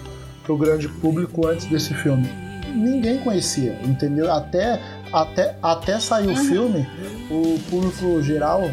pro 0.45 0.57
grande 0.57 0.89
público 0.89 1.47
antes 1.49 1.67
desse 1.67 1.93
filme? 1.95 2.29
Ninguém 2.77 3.19
conhecia, 3.19 3.79
entendeu? 3.83 4.33
Até, 4.33 4.81
até, 5.13 5.55
até 5.63 5.99
sair 5.99 6.27
o 6.27 6.31
Uhum. 6.31 6.37
filme, 6.37 6.87
o 7.31 7.59
público 7.71 8.23
geral, 8.23 8.71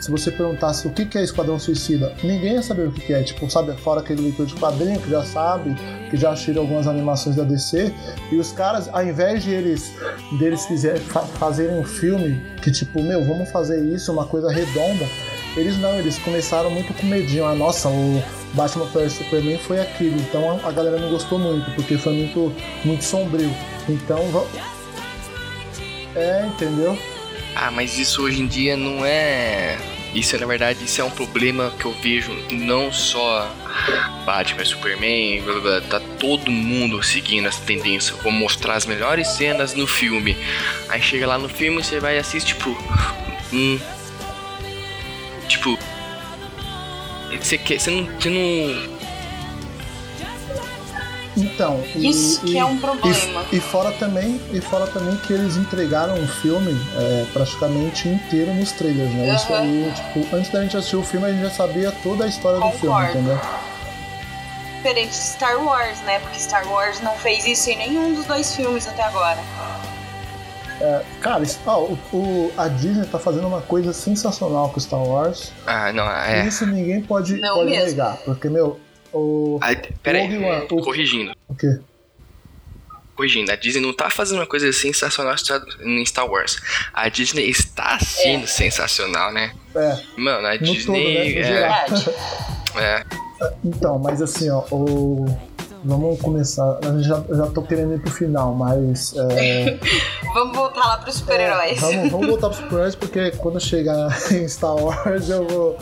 se 0.00 0.10
você 0.10 0.30
perguntasse 0.30 0.86
o 0.86 0.90
que 0.90 1.18
é 1.18 1.22
Esquadrão 1.24 1.58
Suicida, 1.58 2.12
ninguém 2.22 2.52
ia 2.54 2.62
saber 2.62 2.86
o 2.86 2.92
que 2.92 3.12
é. 3.12 3.22
Tipo, 3.22 3.50
sabe, 3.50 3.72
fora 3.80 4.00
aquele 4.00 4.22
leitor 4.22 4.46
de 4.46 4.54
quadrinho 4.54 5.00
que 5.00 5.10
já 5.10 5.24
sabe, 5.24 5.74
que 6.08 6.16
já 6.16 6.30
assistiu 6.30 6.60
algumas 6.60 6.86
animações 6.86 7.34
da 7.34 7.42
DC, 7.42 7.92
e 8.30 8.36
os 8.36 8.52
caras, 8.52 8.88
ao 8.92 9.04
invés 9.04 9.42
de 9.42 9.50
eles, 9.50 9.92
deles 10.38 10.66
fizer, 10.66 10.98
fa- 10.98 11.22
fazerem 11.22 11.76
um 11.78 11.84
filme 11.84 12.40
que, 12.62 12.70
tipo, 12.70 13.02
meu, 13.02 13.24
vamos 13.24 13.50
fazer 13.50 13.82
isso, 13.84 14.12
uma 14.12 14.24
coisa 14.26 14.50
redonda, 14.52 15.04
eles 15.56 15.76
não, 15.78 15.98
eles 15.98 16.16
começaram 16.18 16.70
muito 16.70 16.94
com 16.94 17.06
medinho. 17.06 17.44
Ah, 17.44 17.54
nossa, 17.54 17.88
o 17.88 18.22
Batman 18.54 18.86
vs 18.86 19.12
Superman 19.14 19.58
foi 19.58 19.80
aquilo. 19.80 20.18
Então 20.20 20.60
a, 20.64 20.72
galera 20.72 20.98
não 20.98 21.10
gostou 21.10 21.38
muito, 21.38 21.70
porque 21.72 21.96
foi 21.96 22.14
muito, 22.14 22.52
muito 22.84 23.04
sombrio. 23.04 23.50
Então. 23.88 24.46
É, 26.14 26.46
entendeu? 26.46 26.98
Ah, 27.54 27.70
mas 27.70 27.98
isso 27.98 28.22
hoje 28.22 28.42
em 28.42 28.46
dia 28.46 28.76
não 28.76 29.04
é. 29.04 29.76
Isso 30.14 30.38
na 30.38 30.46
verdade 30.46 30.84
isso 30.84 31.00
é 31.00 31.04
um 31.04 31.10
problema 31.10 31.70
que 31.78 31.84
eu 31.84 31.92
vejo 31.92 32.32
não 32.50 32.90
só 32.90 33.54
Batman, 34.24 34.64
Superman, 34.64 35.42
blá, 35.42 35.60
blá, 35.60 35.80
tá 35.82 36.00
todo 36.18 36.50
mundo 36.50 37.02
seguindo 37.02 37.46
essa 37.46 37.60
tendência. 37.62 38.14
Vou 38.22 38.32
mostrar 38.32 38.74
as 38.74 38.86
melhores 38.86 39.28
cenas 39.28 39.74
no 39.74 39.86
filme. 39.86 40.36
Aí 40.88 41.00
chega 41.00 41.26
lá 41.26 41.38
no 41.38 41.48
filme 41.48 41.82
você 41.82 42.00
vai 42.00 42.16
e 42.16 42.18
assiste 42.18 42.54
tipo. 42.54 42.70
Hum. 43.52 43.78
Tipo. 45.46 45.78
Você 47.40 47.58
quer. 47.58 47.78
Você 47.80 47.90
não. 47.90 48.04
Você 48.20 48.30
não. 48.30 48.98
Então. 51.36 51.84
e- 51.94 52.08
Isso 52.10 52.40
que 52.40 52.54
e- 52.54 52.58
é 52.58 52.64
um 52.64 52.78
problema. 52.78 53.44
E, 53.52 53.56
e 53.56 53.60
fora 53.60 53.92
também, 53.92 54.40
e 54.52 54.60
fora 54.60 54.86
também 54.88 55.16
que 55.18 55.32
eles 55.32 55.56
entregaram 55.56 56.14
o 56.20 56.26
filme 56.26 56.76
é, 56.96 57.26
praticamente 57.32 58.08
inteiro 58.08 58.52
nos 58.54 58.72
trailers, 58.72 59.12
né? 59.12 59.34
Isso 59.34 59.52
Aham. 59.52 59.62
aí, 59.62 59.92
tipo, 59.94 60.36
antes 60.36 60.50
da 60.50 60.62
gente 60.62 60.76
assistir 60.76 60.96
o 60.96 61.02
filme, 61.04 61.26
a 61.26 61.30
gente 61.30 61.42
já 61.42 61.50
sabia 61.50 61.92
toda 62.02 62.24
a 62.24 62.28
história 62.28 62.58
do 62.58 62.70
filme, 62.72 62.86
Concordo. 62.96 63.10
entendeu? 63.18 63.40
Diferente 64.76 65.08
de 65.10 65.14
Star 65.16 65.64
Wars, 65.64 66.00
né? 66.02 66.18
Porque 66.20 66.38
Star 66.40 66.66
Wars 66.68 67.00
não 67.00 67.14
fez 67.16 67.44
isso 67.46 67.70
em 67.70 67.76
nenhum 67.78 68.14
dos 68.14 68.24
dois 68.26 68.54
filmes 68.56 68.86
até 68.88 69.04
agora. 69.04 69.38
Cara, 71.20 71.42
isso- 71.42 71.58
ó, 71.66 71.80
o, 71.84 71.98
o- 72.12 72.52
a 72.56 72.68
Disney 72.68 73.04
tá 73.06 73.18
fazendo 73.18 73.46
uma 73.48 73.60
coisa 73.62 73.92
sensacional 73.92 74.70
com 74.70 74.78
Star 74.80 75.02
Wars. 75.02 75.52
Ah, 75.66 75.92
não, 75.92 76.04
E 76.06 76.34
é. 76.34 76.46
isso 76.46 76.64
ninguém 76.66 77.00
pode, 77.02 77.36
Não 77.36 77.54
pode 77.56 77.70
mesmo. 77.70 77.86
negar. 77.86 78.16
Porque, 78.18 78.48
meu, 78.48 78.78
o. 79.12 79.58
Ah, 79.62 79.74
Pera 80.02 80.18
aí, 80.18 80.24
Rogue 80.24 80.44
One, 80.44 80.66
o- 80.70 80.82
corrigindo. 80.82 81.32
O 81.48 81.54
quê? 81.54 81.78
Corrigindo, 83.16 83.50
a 83.50 83.56
Disney 83.56 83.80
não 83.82 83.92
tá 83.92 84.08
fazendo 84.08 84.38
uma 84.38 84.46
coisa 84.46 84.72
sensacional 84.72 85.34
em 85.82 86.06
Star 86.06 86.24
Wars. 86.30 86.60
A 86.94 87.08
Disney 87.08 87.50
está 87.50 87.98
sendo 87.98 88.46
sensacional, 88.46 89.32
né? 89.32 89.52
É, 89.74 89.98
Mano, 90.16 90.46
a 90.46 90.52
no 90.54 90.58
todo, 90.58 90.68
né? 90.68 90.74
Disney. 91.24 91.38
É. 91.38 91.42
Verdade. 91.42 92.10
é, 92.76 93.04
Então, 93.64 93.98
mas 93.98 94.22
assim, 94.22 94.48
ó, 94.50 94.62
o. 94.70 95.26
Vamos 95.84 96.20
começar. 96.20 96.78
Eu 96.82 97.02
já, 97.02 97.22
eu 97.28 97.36
já 97.36 97.46
tô 97.46 97.62
querendo 97.62 97.94
ir 97.94 98.00
pro 98.00 98.10
final, 98.10 98.54
mas. 98.54 99.14
É, 99.16 99.78
Vamos 100.34 100.56
voltar 100.56 100.80
lá 100.80 100.98
pros 100.98 101.16
super-heróis. 101.16 101.80
vamos, 101.80 102.10
vamos 102.10 102.26
voltar 102.28 102.48
pros 102.48 102.60
super-heróis, 102.60 102.94
porque 102.94 103.30
quando 103.32 103.60
chegar 103.60 104.08
em 104.32 104.46
Star 104.48 104.74
Wars 104.76 105.28
eu 105.28 105.46
vou. 105.46 105.76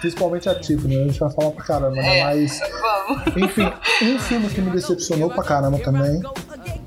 Principalmente 0.00 0.48
a 0.48 0.54
tipo, 0.54 0.86
né? 0.88 0.96
A 0.96 1.06
gente 1.06 1.20
vai 1.20 1.30
falar 1.30 1.50
pra 1.52 1.64
caramba, 1.64 1.96
né? 1.96 2.18
É. 2.18 2.24
Mas. 2.24 2.60
Vamos. 2.60 3.36
Enfim, 3.36 3.72
um 4.02 4.18
filme 4.18 4.48
que 4.48 4.60
me 4.60 4.70
decepcionou 4.70 5.30
pra 5.30 5.42
caramba 5.42 5.78
também. 5.78 6.20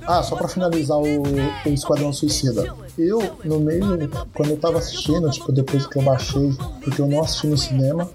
Ah, 0.08 0.22
só 0.22 0.36
pra 0.36 0.48
finalizar 0.48 0.98
o, 0.98 1.24
o 1.24 1.70
Esquadrão 1.70 2.13
Suicida. 2.13 2.74
Eu, 2.98 3.38
no 3.44 3.60
meio, 3.60 4.10
quando 4.34 4.51
eu 4.51 4.58
tava 4.58 4.77
assistindo, 4.77 5.30
tipo, 5.32 5.51
depois 5.51 5.88
que 5.88 5.98
eu 5.98 6.04
baixei, 6.04 6.54
porque 6.84 7.01
eu 7.01 7.08
não 7.08 7.22
assisti 7.24 7.48
no 7.48 7.58
cinema, 7.58 8.08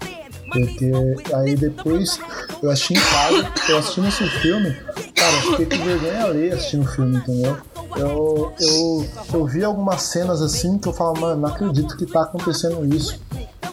porque 0.51 0.91
aí 1.33 1.55
depois 1.55 2.19
eu 2.61 2.69
assisti 2.69 2.93
em 2.93 2.99
casa, 2.99 3.51
eu 3.69 3.77
assistindo 3.77 4.07
esse 4.07 4.27
filme, 4.41 4.71
cara, 5.15 5.35
eu 5.37 5.41
fiquei 5.57 5.77
com 5.77 5.85
vergonha 5.85 6.23
alheia 6.25 6.55
assistindo 6.55 6.83
o 6.83 6.87
filme, 6.87 7.17
entendeu? 7.17 7.57
Eu, 7.95 8.53
eu, 8.59 9.07
eu 9.33 9.45
vi 9.45 9.63
algumas 9.63 10.01
cenas 10.03 10.41
assim 10.41 10.77
que 10.77 10.87
eu 10.87 10.93
falava, 10.93 11.19
mano, 11.19 11.41
não 11.41 11.49
acredito 11.49 11.97
que 11.97 12.05
tá 12.05 12.23
acontecendo 12.23 12.85
isso 12.95 13.19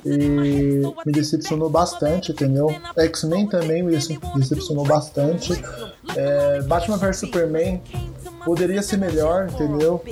e 0.05 0.83
me 1.05 1.13
decepcionou 1.13 1.69
bastante, 1.69 2.33
entendeu? 2.33 2.75
X-Men 2.97 3.47
também 3.49 3.83
me 3.83 3.93
decep- 3.93 4.21
decepcionou 4.37 4.85
bastante. 4.85 5.53
É, 6.17 6.63
Batman 6.63 6.97
vs 6.97 7.19
Superman 7.19 7.83
poderia 8.49 8.81
ser 8.81 8.97
melhor, 8.97 9.47
entendeu? 9.53 10.03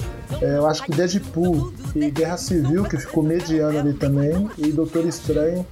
É, 0.42 0.58
eu 0.58 0.66
acho 0.66 0.82
que 0.82 0.90
Deadpool 0.92 1.72
e 1.94 2.10
Guerra 2.10 2.36
Civil, 2.36 2.84
que 2.84 2.98
ficou 2.98 3.22
mediano 3.22 3.78
ali 3.78 3.94
também, 3.94 4.46
e 4.58 4.70
Doutor 4.72 5.06
Estranho 5.06 5.66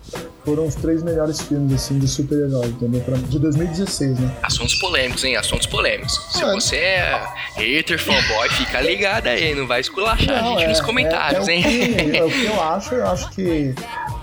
foram 0.47 0.67
os 0.67 0.75
três 0.75 1.03
melhores 1.03 1.43
filmes 1.43 1.75
assim 1.75 1.99
de 1.99 2.09
super-herói, 2.09 2.69
entendeu? 2.69 3.03
Pra- 3.03 3.17
De 3.19 3.39
2016, 3.39 4.19
né? 4.19 4.35
assuntos 4.43 4.75
polêmicos, 4.77 5.23
hein? 5.25 5.37
Assuntos 5.37 5.67
polêmicos. 5.67 6.19
Se 6.33 6.43
Ah. 6.43 6.53
você 6.53 6.77
é 6.77 7.21
hater, 7.57 7.99
fanboy, 7.99 8.49
fica 8.51 8.81
ligado 8.81 9.27
aí, 9.27 9.55
não 9.55 9.67
vai 9.67 9.81
esculachar 9.81 10.39
a 10.39 10.43
Não, 10.43 10.53
gente 10.53 10.65
é- 10.65 10.69
nos 10.69 10.81
é- 10.81 10.83
comentários, 10.83 11.47
é, 11.49 11.53
hein? 11.53 11.63
que, 11.63 12.17
é 12.17 12.25
o 12.25 12.31
que 12.31 12.45
eu 12.47 12.63
acho, 12.63 12.95
eu 12.95 13.07
acho 13.07 13.31
que 13.33 13.75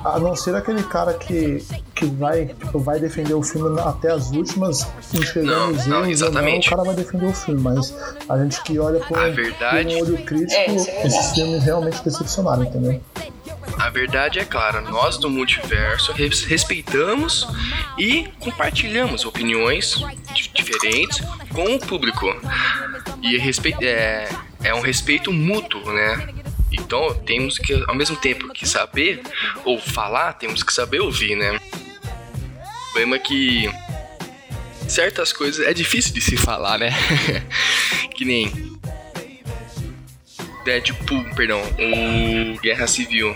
a 0.04 0.20
não 0.20 0.36
ser 0.36 0.56
aquele 0.56 0.84
cara 0.84 1.14
que, 1.14 1.64
que 1.96 2.06
vai, 2.06 2.48
tipo, 2.48 2.80
vai 2.80 3.00
defender 3.00 3.34
o 3.34 3.44
filme 3.44 3.80
até 3.80 4.12
as 4.12 4.32
últimas, 4.32 4.88
enxergando 5.14 5.56
Não, 5.56 5.72
os 5.72 5.86
não, 5.86 5.98
erros 5.98 6.10
exatamente. 6.10 6.68
o 6.68 6.70
cara 6.72 6.84
vai 6.84 6.96
defender 6.96 7.26
o 7.26 7.34
filme, 7.34 7.62
mas 7.62 7.94
a 8.28 8.38
gente 8.38 8.62
que 8.64 8.80
olha 8.80 9.00
por, 9.02 9.18
um- 9.18 9.34
verdade- 9.34 9.96
um 9.96 10.00
olho 10.02 10.18
crítico, 10.26 10.54
É, 10.60 10.66
é 10.72 11.08
esses 11.08 11.32
filmes 11.34 11.64
realmente 11.64 12.04
decepcionaram, 12.04 12.64
entendeu? 12.64 13.02
A 13.78 13.90
verdade 13.90 14.40
é 14.40 14.46
clara, 14.46 14.82
nós 14.82 15.18
do 15.18 15.30
multiverso 15.30 16.12
res- 16.14 16.44
respeitamos 16.44 17.48
e 17.98 18.28
compartilhamos 18.40 19.24
opiniões 19.26 20.04
di- 20.34 20.52
diferentes 20.54 21.22
com 21.54 21.76
o 21.76 21.80
público. 21.80 22.26
E 23.22 23.38
respe- 23.38 23.76
é, 23.82 24.28
é 24.64 24.74
um 24.74 24.82
respeito 24.82 25.32
mútuo, 25.32 25.92
né? 25.94 26.28
Então 26.92 27.14
temos 27.24 27.58
que, 27.58 27.72
ao 27.88 27.96
mesmo 27.96 28.18
tempo 28.18 28.52
que 28.52 28.68
saber 28.68 29.22
ou 29.64 29.80
falar, 29.80 30.34
temos 30.34 30.62
que 30.62 30.74
saber 30.74 31.00
ouvir, 31.00 31.38
né? 31.38 31.56
O 31.56 32.84
problema 32.92 33.16
é 33.16 33.20
que 33.20 33.72
certas 34.90 35.32
coisas 35.32 35.66
é 35.66 35.74
difícil 35.74 36.14
de 36.14 36.20
se 36.20 36.36
falar, 36.36 36.78
né? 36.78 36.90
que 38.14 38.26
nem 38.26 38.78
Deadpool, 40.66 41.24
perdão, 41.34 41.62
o 41.62 42.60
Guerra 42.60 42.88
Civil. 42.88 43.34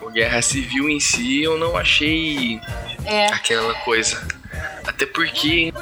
O 0.00 0.10
Guerra 0.10 0.40
Civil 0.40 0.88
em 0.88 1.00
si 1.00 1.42
eu 1.42 1.58
não 1.58 1.76
achei 1.76 2.60
É. 3.04 3.26
aquela 3.32 3.74
coisa. 3.80 4.24
Até 4.86 5.06
porque 5.06 5.72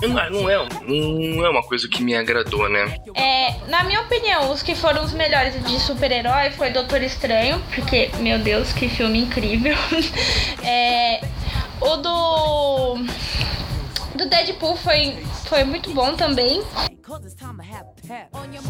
não 0.00 0.18
é, 0.18 0.30
não 0.30 0.50
é, 0.50 0.68
não 0.86 1.46
é 1.46 1.50
uma 1.50 1.62
coisa 1.62 1.88
que 1.88 2.02
me 2.02 2.14
agradou, 2.14 2.68
né? 2.68 2.96
É, 3.14 3.54
na 3.68 3.84
minha 3.84 4.00
opinião, 4.02 4.50
os 4.52 4.62
que 4.62 4.74
foram 4.74 5.04
os 5.04 5.12
melhores 5.12 5.54
de 5.64 5.80
super-herói 5.80 6.50
foi 6.50 6.70
Doutor 6.70 7.02
Estranho, 7.02 7.62
porque, 7.74 8.10
meu 8.18 8.38
Deus, 8.38 8.72
que 8.72 8.88
filme 8.88 9.20
incrível. 9.20 9.76
É, 10.62 11.20
o 11.80 11.96
do. 11.96 12.96
Do 14.14 14.28
Deadpool 14.28 14.76
foi, 14.76 15.16
foi 15.46 15.64
muito 15.64 15.90
bom 15.94 16.14
também. 16.14 16.62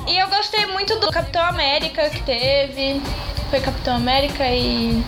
E 0.06 0.18
eu 0.18 0.28
gostei 0.28 0.66
muito 0.66 0.98
do 1.00 1.10
Capitão 1.10 1.42
América 1.44 2.08
que 2.10 2.22
teve. 2.22 3.00
Foi 3.50 3.60
Capitão 3.60 3.96
América 3.96 4.44
e. 4.46 5.02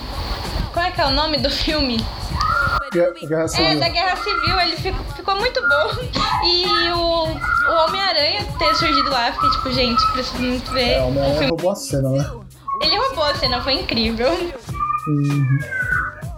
Qual 0.72 0.84
é 0.84 0.90
que 0.90 1.00
é 1.00 1.06
o 1.06 1.10
nome 1.10 1.38
do 1.38 1.50
filme? 1.50 2.04
Guerra, 2.92 3.12
Guerra 3.22 3.46
É, 3.58 3.76
da 3.76 3.88
Guerra 3.88 4.16
Civil, 4.16 4.60
ele 4.60 4.76
ficou, 4.76 5.04
ficou 5.16 5.36
muito 5.36 5.60
bom. 5.60 6.10
E 6.42 6.90
o, 6.92 7.26
o 7.26 7.84
Homem-Aranha 7.84 8.46
ter 8.58 8.74
surgido 8.74 9.10
lá, 9.10 9.30
fiquei 9.32 9.50
tipo, 9.50 9.72
gente, 9.72 10.12
preciso 10.12 10.42
muito 10.42 10.70
ver 10.72 10.92
É, 10.92 11.02
o 11.02 11.08
Homem-Aranha 11.08 11.48
roubou 11.48 11.70
a 11.70 11.74
cena, 11.74 12.08
né? 12.08 12.30
Ele 12.82 12.96
roubou 12.96 13.24
a 13.24 13.34
cena, 13.34 13.62
foi 13.62 13.74
incrível. 13.74 14.30
Uhum. 15.06 15.58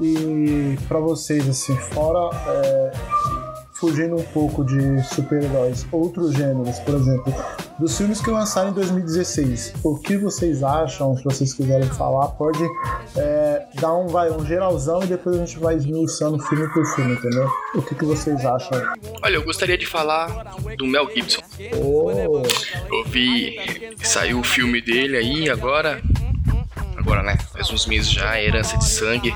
E 0.01 0.79
pra 0.89 0.99
vocês, 0.99 1.49
assim, 1.49 1.77
fora 1.77 2.37
é, 2.49 2.93
fugindo 3.83 4.15
um 4.15 4.23
pouco 4.23 4.65
de 4.65 5.03
super-heróis, 5.03 5.85
outros 5.91 6.35
gêneros, 6.35 6.79
por 6.79 6.95
exemplo, 6.95 7.35
dos 7.81 7.99
filmes 7.99 8.21
que 8.21 8.31
lançaram 8.31 8.71
em 8.71 8.75
2016, 8.75 9.75
o 9.83 9.99
que 9.99 10.17
vocês 10.17 10.63
acham, 10.63 11.17
se 11.17 11.25
vocês 11.25 11.53
quiserem 11.53 11.89
falar, 11.89 12.29
pode 12.29 12.63
é, 13.17 13.67
dar 13.81 13.93
um, 13.95 14.07
vai, 14.07 14.31
um 14.31 14.47
geralzão 14.47 15.03
e 15.03 15.07
depois 15.09 15.35
a 15.35 15.45
gente 15.45 15.59
vai 15.59 15.75
esmiuçando 15.75 16.39
filme 16.45 16.69
por 16.73 16.87
filme, 16.95 17.15
entendeu? 17.15 17.51
O 17.75 17.83
que, 17.83 17.97
que 17.97 18.05
vocês 18.05 18.47
acham? 18.47 18.81
Olha, 19.21 19.35
eu 19.35 19.43
gostaria 19.43 19.77
de 19.77 19.85
falar 19.85 20.55
do 20.79 20.87
Mel 20.87 21.11
Gibson. 21.13 21.43
Oh, 21.83 22.09
Eu 22.13 23.05
vi, 23.07 23.57
saiu 24.01 24.39
o 24.39 24.45
filme 24.45 24.81
dele 24.81 25.17
aí 25.17 25.51
agora. 25.51 26.01
Agora, 26.97 27.25
né? 27.25 27.37
Faz 27.53 27.69
uns 27.73 27.87
meses 27.87 28.09
já, 28.09 28.41
Herança 28.41 28.79
de 28.79 28.89
Sangue. 28.89 29.35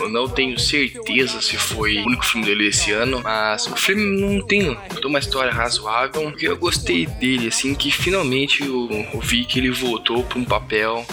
Eu 0.00 0.08
não 0.08 0.28
tenho 0.28 0.58
certeza 0.58 1.40
se 1.40 1.56
foi 1.56 1.98
o 1.98 2.06
único 2.06 2.24
filme 2.24 2.46
dele 2.46 2.68
esse 2.68 2.90
ano, 2.92 3.20
mas 3.22 3.66
o 3.66 3.76
filme 3.76 4.20
não 4.20 4.46
tem 4.46 4.74
toda 4.94 5.08
uma 5.08 5.18
história 5.18 5.52
razoável. 5.52 6.32
Eu 6.38 6.56
gostei 6.56 7.06
dele, 7.06 7.48
assim, 7.48 7.74
que 7.74 7.90
finalmente 7.90 8.62
eu, 8.62 8.88
eu 9.12 9.20
vi 9.20 9.44
que 9.44 9.58
ele 9.58 9.70
voltou 9.70 10.22
pra 10.24 10.38
um 10.38 10.44
papel 10.44 11.04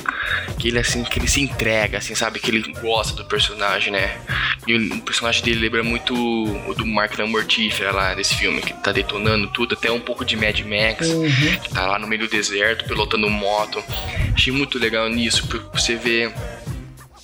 que 0.60 0.70
ele, 0.70 0.80
assim, 0.80 1.04
que 1.04 1.20
ele 1.20 1.28
se 1.28 1.42
entrega, 1.42 1.98
assim, 1.98 2.16
sabe? 2.16 2.40
Que 2.40 2.50
ele 2.50 2.74
gosta 2.82 3.16
do 3.16 3.26
personagem, 3.26 3.92
né? 3.92 4.20
E 4.66 4.76
o 4.76 5.02
personagem 5.02 5.44
dele 5.44 5.60
lembra 5.60 5.84
muito 5.84 6.14
o 6.14 6.74
do 6.74 6.86
Mark 6.86 7.18
Mortífera 7.20 7.92
lá 7.92 8.14
desse 8.14 8.36
filme, 8.36 8.62
que 8.62 8.74
tá 8.74 8.92
detonando 8.92 9.48
tudo, 9.48 9.76
até 9.76 9.92
um 9.92 10.00
pouco 10.00 10.26
de 10.26 10.36
Mad 10.36 10.60
Max, 10.62 11.08
que 11.64 11.70
tá 11.74 11.86
lá 11.86 12.00
no 12.00 12.08
meio 12.08 12.22
do 12.22 12.28
deserto, 12.28 12.86
pilotando 12.86 13.30
moto. 13.30 13.84
Achei 14.34 14.52
muito 14.52 14.78
legal 14.78 15.08
nisso, 15.10 15.48
porque 15.48 15.78
você 15.78 15.96
vê 15.96 16.32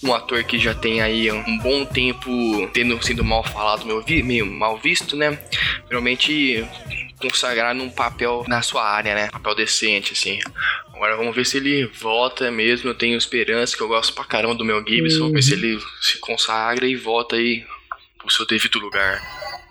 um 0.04 0.14
ator 0.14 0.44
que 0.44 0.58
já 0.60 0.74
tem 0.74 1.02
aí 1.02 1.32
um 1.32 1.58
bom 1.60 1.86
tempo 1.86 2.30
tendo 2.74 3.02
sido 3.04 3.24
mal 3.24 3.44
falado, 3.44 3.86
meio, 3.86 4.02
vi- 4.02 4.24
meio 4.24 4.46
mal 4.46 4.78
visto, 4.78 5.16
né? 5.16 5.38
Realmente 5.90 6.66
consagrar 7.20 7.74
num 7.74 7.90
papel 7.90 8.44
na 8.48 8.62
sua 8.62 8.84
área, 8.84 9.16
né? 9.16 9.30
Papel 9.32 9.56
decente, 9.56 10.14
assim. 10.14 10.40
Agora 10.94 11.16
vamos 11.16 11.36
ver 11.36 11.46
se 11.46 11.58
ele 11.58 11.86
volta 11.86 12.52
mesmo. 12.52 12.90
Eu 12.90 12.96
tenho 12.96 13.18
esperança, 13.18 13.76
que 13.78 13.82
eu 13.84 13.88
gosto 13.88 14.14
pra 14.14 14.26
caramba 14.26 14.56
do 14.56 14.66
Mel 14.66 14.84
Gibson. 14.86 15.32
Ver 15.32 15.42
se 15.42 15.54
ele 15.54 15.80
se 16.02 16.18
consagra 16.20 16.86
e 16.86 16.96
volta 16.96 17.36
aí 17.38 17.66
pro 18.18 18.30
seu 18.30 18.46
devido 18.46 18.80
lugar. 18.80 19.22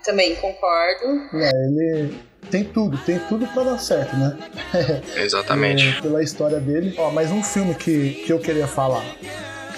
Também 0.03 0.35
concordo. 0.35 1.05
é, 1.35 1.49
ele 1.67 2.13
tem 2.51 2.63
tudo, 2.65 2.97
tem 2.99 3.19
tudo 3.29 3.47
pra 3.47 3.63
dar 3.63 3.77
certo, 3.77 4.15
né? 4.17 4.37
Exatamente. 5.15 5.87
É, 5.87 6.01
pela 6.01 6.21
história 6.23 6.59
dele. 6.59 6.93
Ó, 6.97 7.09
mais 7.11 7.31
um 7.31 7.41
filme 7.43 7.73
que, 7.75 8.23
que 8.25 8.33
eu 8.33 8.39
queria 8.39 8.67
falar. 8.67 9.03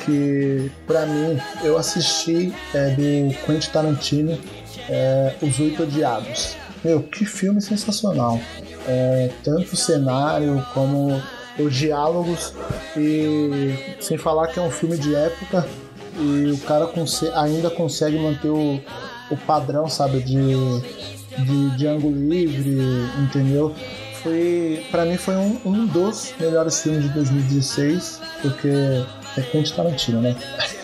Que 0.05 0.71
pra 0.85 1.05
mim, 1.05 1.39
eu 1.63 1.77
assisti 1.77 2.53
é, 2.73 2.89
do 2.91 3.45
Quentin 3.45 3.69
Tarantino, 3.71 4.39
é, 4.89 5.35
Os 5.41 5.59
Oito 5.59 5.83
Odiados. 5.83 6.55
Meu, 6.83 7.01
que 7.01 7.25
filme 7.25 7.59
sensacional. 7.61 8.39
É, 8.87 9.31
tanto 9.43 9.73
o 9.73 9.75
cenário 9.75 10.63
como 10.73 11.19
os 11.57 11.75
diálogos 11.75 12.53
e 12.95 13.95
sem 13.99 14.17
falar 14.17 14.47
que 14.47 14.59
é 14.59 14.61
um 14.61 14.69
filme 14.69 14.97
de 14.97 15.15
época 15.15 15.65
e 16.17 16.51
o 16.51 16.57
cara 16.59 16.89
ainda 17.35 17.69
consegue 17.69 18.17
manter 18.17 18.49
o, 18.49 18.79
o 19.29 19.37
padrão, 19.45 19.89
sabe, 19.89 20.19
de, 20.21 20.53
de, 21.43 21.77
de 21.77 21.87
ângulo 21.87 22.15
livre, 22.15 22.77
entendeu? 23.21 23.73
Foi, 24.23 24.83
pra 24.91 25.05
mim 25.05 25.17
foi 25.17 25.35
um, 25.35 25.59
um 25.65 25.85
dos 25.85 26.33
melhores 26.39 26.81
filmes 26.81 27.03
de 27.03 27.09
2016, 27.09 28.21
porque 28.41 29.03
é 29.37 29.41
Quentin 29.41 29.73
Tarantino, 29.73 30.21
né? 30.21 30.35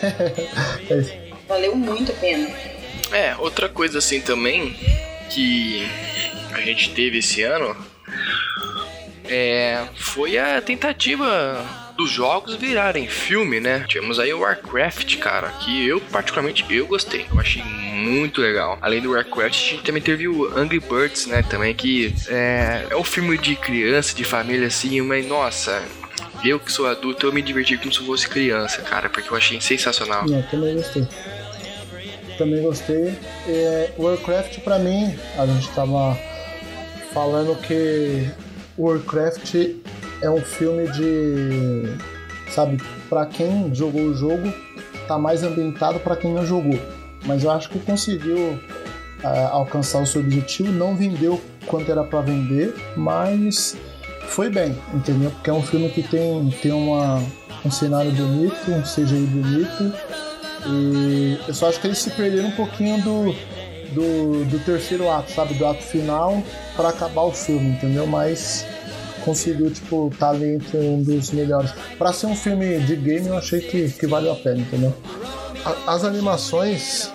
É 0.90 0.94
isso. 0.94 1.12
Valeu 1.48 1.76
muito 1.76 2.12
a 2.12 2.14
pena. 2.14 2.48
É, 3.12 3.36
outra 3.38 3.68
coisa 3.68 3.98
assim 3.98 4.20
também 4.20 4.74
que 5.28 5.86
a 6.52 6.60
gente 6.60 6.90
teve 6.90 7.18
esse 7.18 7.42
ano 7.42 7.76
é, 9.28 9.84
foi 9.94 10.38
a 10.38 10.60
tentativa 10.60 11.82
dos 11.96 12.10
jogos 12.10 12.54
virarem 12.54 13.06
filme, 13.06 13.60
né? 13.60 13.84
Tivemos 13.88 14.18
aí 14.18 14.32
o 14.32 14.40
Warcraft, 14.40 15.18
cara, 15.18 15.48
que 15.60 15.86
eu 15.86 16.00
particularmente 16.00 16.64
eu 16.70 16.86
gostei, 16.86 17.26
eu 17.30 17.38
achei 17.38 17.62
muito 17.62 18.40
legal. 18.40 18.78
Além 18.80 19.00
do 19.00 19.12
Warcraft, 19.12 19.54
a 19.54 19.70
gente 19.70 19.82
também 19.82 20.02
teve 20.02 20.26
o 20.26 20.46
Angry 20.56 20.80
Birds, 20.80 21.26
né? 21.26 21.42
Também 21.42 21.74
que 21.74 22.14
é, 22.28 22.86
é 22.90 22.96
um 22.96 23.04
filme 23.04 23.36
de 23.38 23.56
criança, 23.56 24.14
de 24.14 24.24
família 24.24 24.66
assim, 24.66 25.00
mas 25.02 25.26
nossa. 25.26 25.82
Eu 26.44 26.58
que 26.58 26.72
sou 26.72 26.86
adulto, 26.86 27.26
eu 27.26 27.32
me 27.32 27.40
diverti 27.40 27.78
como 27.78 27.92
se 27.92 28.04
fosse 28.04 28.28
criança, 28.28 28.82
cara, 28.82 29.08
porque 29.08 29.30
eu 29.30 29.36
achei 29.36 29.60
sensacional. 29.60 30.26
Não, 30.26 30.42
também 30.42 30.74
gostei. 30.74 31.06
Também 32.36 32.62
gostei. 32.62 33.16
É, 33.46 33.92
Warcraft, 33.96 34.58
pra 34.60 34.78
mim, 34.78 35.16
a 35.38 35.46
gente 35.46 35.68
tava 35.70 36.18
falando 37.12 37.54
que 37.60 38.28
Warcraft 38.76 39.54
é 40.20 40.30
um 40.30 40.40
filme 40.40 40.88
de. 40.88 41.96
Sabe, 42.50 42.82
pra 43.08 43.24
quem 43.24 43.72
jogou 43.72 44.02
o 44.02 44.14
jogo, 44.14 44.52
tá 45.06 45.16
mais 45.16 45.44
ambientado 45.44 46.00
pra 46.00 46.16
quem 46.16 46.34
não 46.34 46.44
jogou. 46.44 46.78
Mas 47.24 47.44
eu 47.44 47.50
acho 47.52 47.68
que 47.70 47.78
conseguiu 47.78 48.58
é, 49.22 49.44
alcançar 49.44 50.02
o 50.02 50.06
seu 50.06 50.20
objetivo, 50.20 50.72
não 50.72 50.96
vendeu 50.96 51.40
quanto 51.66 51.90
era 51.90 52.02
pra 52.02 52.20
vender, 52.20 52.74
mas 52.96 53.76
foi 54.32 54.48
bem, 54.50 54.76
entendeu? 54.94 55.30
Porque 55.30 55.50
é 55.50 55.52
um 55.52 55.62
filme 55.62 55.88
que 55.90 56.02
tem, 56.02 56.50
tem 56.62 56.72
uma, 56.72 57.22
um 57.64 57.70
cenário 57.70 58.10
bonito, 58.12 58.70
um 58.70 58.82
CGI 58.82 59.26
bonito, 59.26 59.92
e 60.66 61.38
eu 61.46 61.54
só 61.54 61.68
acho 61.68 61.80
que 61.80 61.86
eles 61.86 61.98
se 61.98 62.10
perderam 62.10 62.48
um 62.48 62.52
pouquinho 62.52 63.00
do, 63.02 63.32
do, 63.92 64.44
do 64.46 64.58
terceiro 64.64 65.10
ato, 65.10 65.32
sabe? 65.32 65.54
Do 65.54 65.66
ato 65.66 65.82
final 65.82 66.42
para 66.76 66.88
acabar 66.90 67.22
o 67.22 67.32
filme, 67.32 67.70
entendeu? 67.70 68.06
Mas 68.06 68.64
conseguiu, 69.24 69.70
tipo, 69.70 70.08
estar 70.12 70.30
ali 70.30 70.54
entre 70.54 70.78
um 70.78 71.02
dos 71.02 71.30
melhores. 71.30 71.70
Para 71.98 72.12
ser 72.12 72.26
um 72.26 72.34
filme 72.36 72.78
de 72.80 72.96
game, 72.96 73.28
eu 73.28 73.36
achei 73.36 73.60
que, 73.60 73.88
que 73.90 74.06
valeu 74.06 74.32
a 74.32 74.36
pena, 74.36 74.60
entendeu? 74.60 74.94
A- 75.64 75.92
As 75.94 76.04
animações 76.04 77.12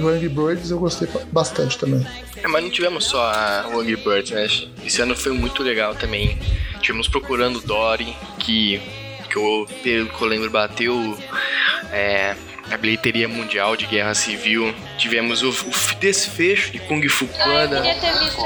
do 0.00 0.08
Angry 0.08 0.28
Birds 0.28 0.70
eu 0.70 0.78
gostei 0.78 1.08
bastante 1.30 1.78
também. 1.78 2.04
É, 2.36 2.48
mas 2.48 2.62
não 2.62 2.70
tivemos 2.70 3.04
só 3.04 3.30
o 3.72 3.80
Angry 3.80 3.96
Birds, 3.96 4.30
né? 4.30 4.46
Esse 4.84 5.00
ano 5.02 5.14
foi 5.14 5.32
muito 5.32 5.62
legal 5.62 5.94
também. 5.94 6.38
Tivemos 6.80 7.08
Procurando 7.08 7.60
Dory, 7.60 8.16
que, 8.38 8.80
que 9.28 9.36
eu, 9.36 9.68
pelo 9.82 10.08
que 10.08 10.22
eu 10.22 10.28
lembro, 10.28 10.50
bateu 10.50 11.16
é, 11.92 12.34
a 12.70 12.76
bilheteria 12.76 13.28
mundial 13.28 13.76
de 13.76 13.86
guerra 13.86 14.14
civil. 14.14 14.74
Tivemos 14.96 15.42
o, 15.42 15.50
o 15.50 15.94
desfecho 15.98 16.70
de 16.70 16.78
Kung 16.80 17.06
Fu 17.08 17.28
Ah, 17.38 17.44
Panda. 17.44 17.82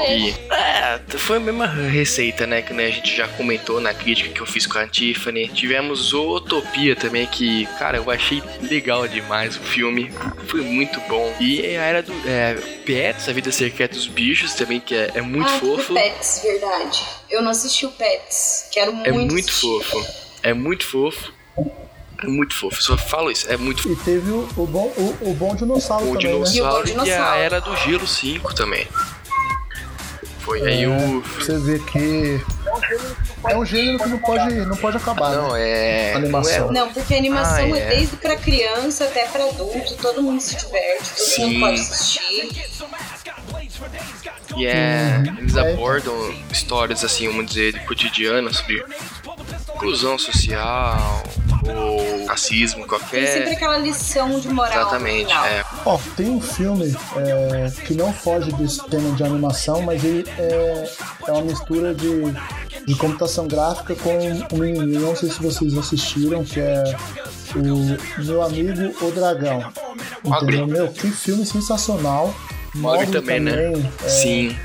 E, 0.09 0.33
é, 0.51 0.99
foi 1.17 1.37
a 1.37 1.39
mesma 1.39 1.67
receita, 1.67 2.45
né? 2.47 2.61
Que 2.61 2.73
né, 2.73 2.85
a 2.87 2.91
gente 2.91 3.15
já 3.15 3.27
comentou 3.27 3.79
na 3.79 3.93
crítica 3.93 4.29
que 4.29 4.41
eu 4.41 4.45
fiz 4.45 4.65
com 4.65 4.77
a 4.77 4.87
Tiffany. 4.87 5.47
Tivemos 5.49 6.13
o 6.13 6.35
Utopia 6.37 6.95
também, 6.95 7.25
que, 7.27 7.65
cara, 7.77 7.97
eu 7.97 8.09
achei 8.09 8.41
legal 8.61 9.07
demais 9.07 9.55
o 9.55 9.59
filme. 9.61 10.11
Foi 10.47 10.61
muito 10.61 10.99
bom. 11.01 11.35
E 11.39 11.61
a 11.77 11.83
era 11.83 12.01
do 12.01 12.13
é, 12.27 12.55
Pets, 12.85 13.29
A 13.29 13.33
Vida 13.33 13.51
Secreta 13.51 13.95
dos 13.95 14.07
Bichos 14.07 14.53
também, 14.53 14.79
que 14.79 14.95
é, 14.95 15.11
é 15.15 15.21
muito 15.21 15.49
ah, 15.49 15.59
fofo. 15.59 15.93
Pets, 15.93 16.41
verdade. 16.43 17.03
Eu 17.29 17.41
não 17.41 17.51
assisti 17.51 17.85
o 17.85 17.91
Pets. 17.91 18.69
Quero 18.71 18.93
muito 18.93 19.07
É 19.09 19.11
muito 19.11 19.49
assistir. 19.49 19.61
fofo. 19.61 20.05
É 20.43 20.53
muito 20.53 20.85
fofo. 20.85 21.33
É 22.23 22.27
muito 22.27 22.55
fofo. 22.55 22.81
Só 22.81 22.97
falo 22.97 23.29
isso. 23.31 23.49
É 23.51 23.57
muito 23.57 23.83
fofo. 23.83 23.93
E 23.93 24.03
teve 24.03 24.31
o, 24.31 24.47
o 24.57 24.65
bom, 24.67 24.91
o, 24.97 25.29
o 25.31 25.33
bom 25.33 25.55
dinossauro 25.55 26.11
O 26.11 26.13
também, 26.13 26.39
né? 26.39 26.45
dinossauro 26.45 26.87
E 26.87 26.91
o 26.91 26.95
e, 26.95 26.99
a 26.99 27.03
dinossauro. 27.03 27.39
Era 27.39 27.61
do 27.61 27.75
Gelo 27.77 28.07
5 28.07 28.53
também. 28.55 28.87
Foi 30.39 30.61
aí 30.61 30.83
É, 30.83 30.87
o. 30.87 31.21
Você 31.21 31.57
vê 31.57 31.79
que 31.79 32.39
é 33.47 33.57
um 33.57 33.65
gênero 33.65 33.97
que 33.97 34.09
não 34.09 34.19
pode, 34.19 34.53
não 34.53 34.77
pode 34.77 34.97
acabar, 34.97 35.29
né? 35.31 35.35
Não, 35.37 35.55
é. 35.55 36.13
Animação. 36.13 36.67
Não 36.67 36.73
Não, 36.85 36.93
porque 36.93 37.15
a 37.15 37.17
animação 37.17 37.55
Ah, 37.73 37.77
é. 37.77 37.79
é. 37.79 37.89
desde 37.95 38.15
pra 38.17 38.35
criança 38.35 39.05
até 39.05 39.25
pra 39.25 39.43
adulto, 39.43 39.95
todo 39.97 40.21
mundo 40.21 40.39
se 40.39 40.55
diverte, 40.55 41.09
todo 41.15 41.25
Sim. 41.25 41.45
mundo 41.53 41.59
pode 41.61 41.79
assistir. 41.79 42.65
E 44.57 44.65
é, 44.67 45.21
eles 45.39 45.55
É. 45.55 45.73
abordam 45.73 46.33
histórias 46.51 47.03
assim, 47.03 47.27
vamos 47.27 47.47
dizer, 47.47 47.73
de 47.73 47.79
cotidiano 47.85 48.53
sobre 48.53 48.83
inclusão 49.75 50.17
social 50.17 51.23
ou 51.67 52.25
racismo, 52.25 52.85
Tem 52.87 53.25
sempre 53.25 53.43
qualquer. 53.43 53.51
aquela 53.53 53.77
lição 53.77 54.39
de 54.39 54.49
moral. 54.49 54.81
Exatamente, 54.81 55.31
é. 55.31 55.63
Ó, 55.85 55.99
tem 56.15 56.29
um 56.29 56.41
filme 56.41 56.95
é, 57.17 57.71
que 57.85 57.93
não 57.93 58.13
foge 58.13 58.51
desse 58.53 58.83
tema 58.87 59.15
de 59.15 59.23
animação, 59.23 59.81
mas 59.81 60.03
ele 60.03 60.25
é, 60.37 60.89
é 61.27 61.31
uma 61.31 61.41
mistura 61.41 61.93
de, 61.93 62.21
de 62.85 62.95
computação 62.95 63.47
gráfica 63.47 63.95
com 63.95 64.17
um 64.53 64.57
menininho, 64.57 65.01
não 65.01 65.15
sei 65.15 65.29
se 65.29 65.41
vocês 65.41 65.77
assistiram, 65.77 66.43
que 66.43 66.59
é 66.59 66.83
o 67.55 68.23
Meu 68.23 68.41
Amigo 68.43 68.93
O 69.01 69.11
Dragão. 69.11 69.71
Entendeu? 70.23 70.67
Meu, 70.67 70.87
que 70.89 71.09
filme 71.09 71.45
sensacional. 71.45 72.33
Mogli 72.75 73.05
Mogli 73.05 73.11
também, 73.11 73.39
né? 73.39 73.71
é, 74.03 74.09
Sim. 74.09 74.55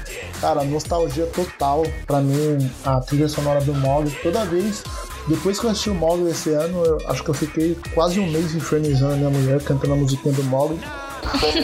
Cara, 0.40 0.64
nostalgia 0.64 1.26
total 1.26 1.84
pra 2.06 2.20
mim, 2.20 2.70
a 2.84 3.00
trilha 3.00 3.28
sonora 3.28 3.60
do 3.60 3.74
Mogli. 3.74 4.10
Toda 4.22 4.44
vez, 4.44 4.82
depois 5.28 5.58
que 5.58 5.66
eu 5.66 5.70
assisti 5.70 5.90
o 5.90 5.94
Mogli 5.94 6.30
esse 6.30 6.50
ano, 6.50 6.82
eu 6.84 6.98
acho 7.08 7.22
que 7.22 7.30
eu 7.30 7.34
fiquei 7.34 7.76
quase 7.94 8.18
um 8.18 8.30
mês 8.30 8.54
infernizando 8.54 9.12
a 9.12 9.16
minha 9.16 9.30
mulher 9.30 9.62
cantando 9.62 9.92
a 9.92 9.96
musiquinha 9.96 10.34
do 10.34 10.42
Mogli. 10.44 10.78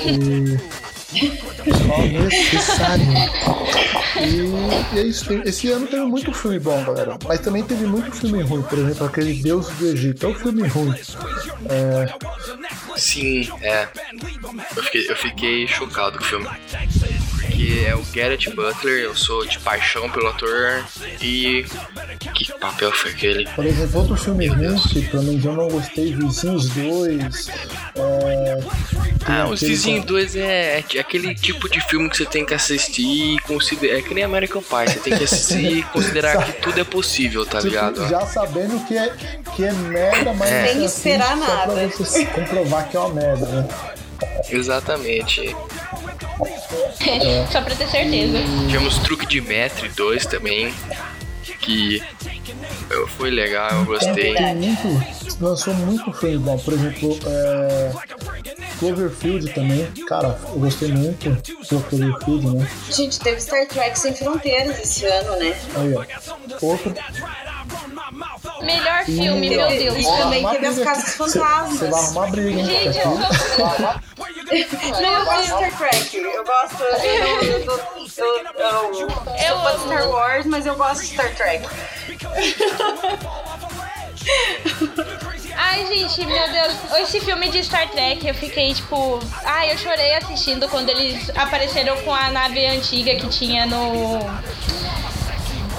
E, 0.06 0.58
Só 1.86 2.02
necessário. 2.02 3.04
E, 4.20 4.94
e 4.94 4.98
é 4.98 5.02
isso. 5.02 5.32
Esse 5.44 5.70
ano 5.70 5.86
teve 5.86 6.02
muito 6.02 6.32
filme 6.32 6.58
bom, 6.58 6.82
galera. 6.84 7.18
Mas 7.26 7.40
também 7.40 7.62
teve 7.62 7.86
muito 7.86 8.12
filme 8.12 8.42
ruim. 8.42 8.62
Por 8.62 8.78
exemplo, 8.78 9.06
aquele 9.06 9.34
Deus 9.42 9.68
do 9.68 9.86
Egito. 9.86 10.26
É 10.26 10.28
um 10.28 10.34
filme 10.34 10.66
ruim. 10.68 10.94
É, 11.68 12.06
Sim, 12.96 13.48
é. 13.60 13.88
Eu 14.76 14.82
fiquei, 14.82 15.10
eu 15.10 15.16
fiquei 15.16 15.66
chocado 15.66 16.18
com 16.18 16.24
o 16.24 16.26
filme. 16.26 16.46
É 17.84 17.94
o 17.94 18.02
Garrett 18.14 18.48
Butler, 18.54 19.04
eu 19.04 19.14
sou 19.14 19.44
de 19.46 19.58
paixão 19.58 20.08
pelo 20.10 20.28
ator. 20.28 20.82
E. 21.20 21.64
Que 22.34 22.52
papel 22.58 22.90
foi 22.92 23.10
aquele? 23.12 23.46
por 23.54 23.64
exemplo, 23.64 24.00
outro 24.00 24.16
filme 24.16 24.46
ruim 24.46 24.78
que 24.78 25.02
pelo 25.08 25.22
menos 25.22 25.44
eu 25.44 25.52
não 25.52 25.68
gostei, 25.68 26.14
Vizinhos 26.14 26.68
2. 26.70 27.48
É, 27.96 28.58
Ah, 29.28 29.46
Os 29.48 29.60
Vizinhos 29.60 30.00
com- 30.00 30.06
2 30.06 30.36
é, 30.36 30.84
é 30.94 31.00
aquele 31.00 31.34
tipo 31.34 31.68
de 31.68 31.80
filme 31.88 32.08
que 32.08 32.16
você 32.16 32.24
tem 32.26 32.44
que 32.46 32.54
assistir 32.54 33.02
e 33.36 33.38
considerar. 33.40 33.98
É 33.98 34.02
que 34.02 34.14
nem 34.14 34.24
American 34.24 34.62
Pie, 34.62 34.92
você 34.92 34.98
tem 35.00 35.16
que 35.16 35.24
assistir 35.24 35.78
e 35.78 35.82
considerar 35.92 36.44
que 36.46 36.52
tudo 36.62 36.80
é 36.80 36.84
possível, 36.84 37.44
tá 37.44 37.58
Tipo, 37.58 37.68
ligado? 37.70 38.08
já 38.08 38.20
sabendo 38.26 38.84
que 38.86 38.96
é, 38.96 39.12
que 39.54 39.64
é 39.64 39.72
merda, 39.72 40.32
mas 40.34 40.50
É. 40.50 40.66
Sem 40.68 40.84
esperar 40.84 41.36
só 41.38 41.44
pra 41.44 41.74
nada. 41.74 41.88
você 41.88 42.24
comprovar 42.26 42.88
que 42.88 42.96
é 42.96 43.00
uma 43.00 43.14
merda, 43.14 43.46
né? 43.46 43.68
Exatamente. 44.50 45.54
Só 47.52 47.60
pra 47.62 47.74
ter 47.74 47.88
certeza. 47.88 48.38
Tivemos 48.68 48.98
Truque 48.98 49.26
de 49.26 49.40
Mestre 49.40 49.88
2 49.90 50.26
também. 50.26 50.72
Que 51.60 52.02
eu- 52.90 53.06
foi 53.08 53.30
legal, 53.30 53.70
eu 53.72 53.84
gostei. 53.84 54.34
Tem 54.34 54.54
muito, 54.54 55.02
lançou 55.40 55.74
muito 55.74 56.12
filme 56.12 56.38
bom. 56.38 56.56
Por 56.58 56.74
exemplo, 56.74 57.18
é, 57.26 57.90
Cloverfield 58.78 59.52
também. 59.52 59.86
Cara, 60.08 60.38
eu 60.50 60.60
gostei 60.60 60.88
muito 60.92 61.28
do 61.30 61.80
Cloverfield, 61.82 62.46
né? 62.56 62.68
Gente, 62.90 63.18
teve 63.18 63.40
Star 63.40 63.66
Trek 63.66 63.98
Sem 63.98 64.14
Fronteiras 64.14 64.78
esse 64.78 65.04
ano, 65.06 65.36
né? 65.36 65.56
Aí, 65.76 65.94
ó. 65.94 66.04
Outro. 66.66 66.94
Melhor 68.62 69.04
filme, 69.04 69.50
meu 69.50 69.68
Deus. 69.68 69.98
E 69.98 70.04
também 70.04 70.46
teve 70.48 70.66
as. 70.66 70.74
Cê- 70.76 70.84
Fantasmas. 71.16 71.78
Você 71.78 71.88
vai 71.90 72.00
arrumar 72.04 72.26
briga, 72.30 72.60
hein? 72.60 72.64
Gente, 72.66 72.98
eu 72.98 73.04
sou... 73.04 73.66
Não, 75.02 75.12
eu 75.18 75.24
gosto 75.24 75.40
de 75.42 75.46
Star 75.48 75.76
Trek. 75.78 76.16
Eu 76.16 76.44
gosto. 76.44 76.82
Eu, 76.82 76.96
eu, 76.96 77.42
eu, 77.42 77.42
eu, 77.42 77.60
eu, 77.60 77.68
Eu 77.68 78.08
sou 78.08 78.08
fã 78.08 78.52
de 78.52 78.62
amo. 78.62 79.78
Star 79.78 80.08
Wars, 80.08 80.46
mas 80.46 80.66
eu 80.66 80.76
gosto 80.76 81.00
de 81.02 81.08
Star 81.08 81.34
Trek. 81.34 81.66
Ai, 85.58 85.86
gente, 85.86 86.24
meu 86.26 86.52
Deus. 86.52 86.74
Esse 87.00 87.20
filme 87.20 87.48
de 87.48 87.62
Star 87.64 87.88
Trek, 87.90 88.26
eu 88.26 88.34
fiquei 88.34 88.74
tipo. 88.74 89.18
Ai, 89.44 89.72
eu 89.72 89.78
chorei 89.78 90.14
assistindo 90.14 90.68
quando 90.68 90.88
eles 90.90 91.30
apareceram 91.34 91.96
com 92.02 92.12
a 92.14 92.30
nave 92.30 92.64
antiga 92.66 93.14
que 93.16 93.28
tinha 93.28 93.66
no. 93.66 94.18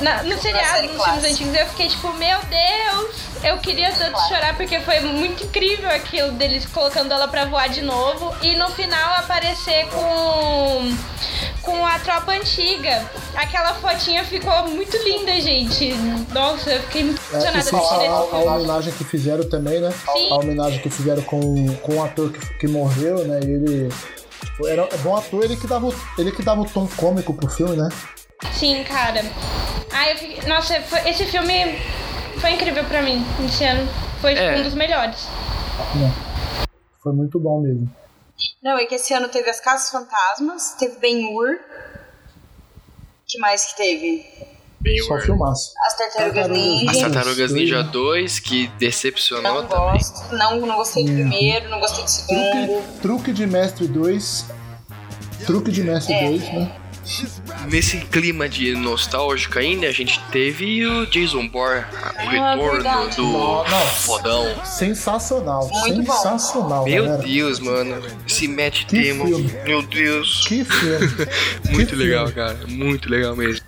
Na, 0.01 0.21
no 0.23 0.37
seriado, 0.39 0.87
nos 0.93 1.03
filmes 1.03 1.25
antigos, 1.25 1.55
eu 1.55 1.65
fiquei 1.67 1.87
tipo, 1.87 2.07
meu 2.13 2.37
Deus, 2.43 3.15
eu 3.43 3.57
queria 3.57 3.91
tanto 3.91 4.19
chorar 4.27 4.55
porque 4.55 4.79
foi 4.81 4.99
muito 4.99 5.43
incrível 5.43 5.89
aquilo 5.89 6.31
deles 6.33 6.65
colocando 6.67 7.11
ela 7.11 7.27
pra 7.27 7.45
voar 7.45 7.67
de 7.69 7.81
novo 7.81 8.35
e 8.41 8.55
no 8.55 8.69
final 8.69 9.15
aparecer 9.15 9.87
com 9.87 10.95
com 11.63 11.85
a 11.85 11.99
tropa 11.99 12.31
antiga. 12.31 13.03
Aquela 13.35 13.73
fotinha 13.73 14.23
ficou 14.23 14.67
muito 14.69 14.95
linda, 15.03 15.33
gente. 15.41 15.93
Nossa, 16.31 16.69
eu 16.71 16.81
fiquei 16.83 17.03
muito 17.03 17.21
É, 17.33 17.39
de 17.39 17.47
assistir 17.47 17.75
a, 17.75 17.79
esse 17.79 18.07
a 18.07 18.21
filme. 18.23 18.45
homenagem 18.47 18.93
que 18.93 19.03
fizeram 19.03 19.49
também, 19.49 19.81
né? 19.81 19.91
Sim. 20.13 20.31
A 20.31 20.35
homenagem 20.35 20.79
que 20.79 20.89
fizeram 20.89 21.21
com, 21.23 21.67
com 21.77 21.95
um 21.95 22.03
ator 22.03 22.31
que, 22.31 22.39
que 22.59 22.67
morreu, 22.67 23.25
né? 23.27 23.39
E 23.43 23.49
ele. 23.51 23.89
tipo, 24.45 24.65
Era 24.67 24.83
é 24.91 24.97
bom 24.99 25.17
ator, 25.17 25.43
ele 25.43 25.57
que, 25.57 25.67
dava, 25.67 25.87
o- 25.87 25.95
ele 26.17 26.31
que 26.31 26.41
dava 26.41 26.61
o 26.61 26.65
tom 26.69 26.87
cômico 26.95 27.33
pro 27.33 27.49
filme, 27.49 27.75
né? 27.75 27.89
Sim, 28.53 28.83
cara. 28.83 29.21
Ai, 29.91 30.13
eu 30.13 30.17
fiquei... 30.17 30.47
Nossa, 30.47 30.79
foi- 30.81 31.09
esse 31.09 31.25
filme 31.25 31.77
foi 32.39 32.51
incrível 32.51 32.83
pra 32.85 33.01
mim 33.01 33.23
esse 33.45 33.63
ano. 33.63 33.87
Foi 34.21 34.33
tipo, 34.33 34.43
É. 34.45 34.57
um 34.59 34.63
dos 34.63 34.73
melhores. 34.73 35.27
Né? 35.95 36.11
Foi 37.01 37.13
muito 37.13 37.39
bom 37.39 37.61
mesmo. 37.61 37.89
Não, 38.61 38.77
é 38.77 38.85
que 38.85 38.95
esse 38.95 39.13
ano 39.13 39.27
teve 39.29 39.49
as 39.49 39.59
Caças 39.59 39.91
Fantasmas, 39.91 40.75
teve 40.79 40.99
Ben-Hur. 40.99 41.57
que 43.27 43.37
mais 43.39 43.65
que 43.65 43.77
teve? 43.77 44.25
Bem, 44.79 44.99
Só 45.03 45.17
filmaço. 45.19 45.73
As 45.85 45.97
Tartarugas 45.97 46.47
Ninja. 46.49 46.91
As 46.91 46.97
Tartarugas 46.99 47.37
Dois, 47.49 47.51
Ninja 47.53 47.83
né? 47.83 47.89
2, 47.91 48.39
que 48.39 48.67
decepcionou 48.79 49.43
Não 49.63 49.67
também. 49.67 49.91
gosto. 49.93 50.35
Não, 50.35 50.59
não 50.61 50.75
gostei 50.77 51.03
do 51.03 51.11
primeiro, 51.11 51.67
não 51.69 51.79
gostei 51.79 52.03
do 52.03 52.09
segundo. 52.09 52.51
Truque, 52.51 52.99
truque 53.01 53.33
de 53.33 53.47
Mestre 53.47 53.87
2. 53.87 54.45
Truque 55.45 55.71
de 55.71 55.83
Mestre 55.83 56.13
É. 56.13 56.25
2, 56.29 56.41
né? 56.53 56.71
Nesse 57.69 57.97
clima 57.97 58.47
de 58.49 58.75
nostálgico 58.75 59.57
ainda, 59.59 59.87
a 59.87 59.91
gente 59.91 60.19
teve 60.31 60.85
o 60.85 61.05
Jason 61.07 61.47
Bourne, 61.47 61.83
o 62.25 62.29
retorno 62.29 62.71
verdade. 62.73 63.15
do 63.15 63.23
não. 63.23 63.65
fodão. 63.95 64.65
Sensacional. 64.65 65.67
Muito 65.69 66.03
bom. 66.03 66.13
sensacional, 66.13 66.85
Meu 66.85 67.05
galera. 67.05 67.23
Deus, 67.23 67.59
mano. 67.59 68.01
Esse 68.27 68.47
Matt 68.47 68.85
Damon. 68.91 69.25
filme. 69.25 69.53
Meu 69.63 69.81
Deus. 69.81 70.45
Que 70.47 70.63
filme. 70.65 71.07
Muito 71.71 71.89
que 71.89 71.95
legal, 71.95 72.27
filme. 72.27 72.41
cara. 72.41 72.59
Muito 72.67 73.09
legal 73.09 73.35
mesmo. 73.35 73.65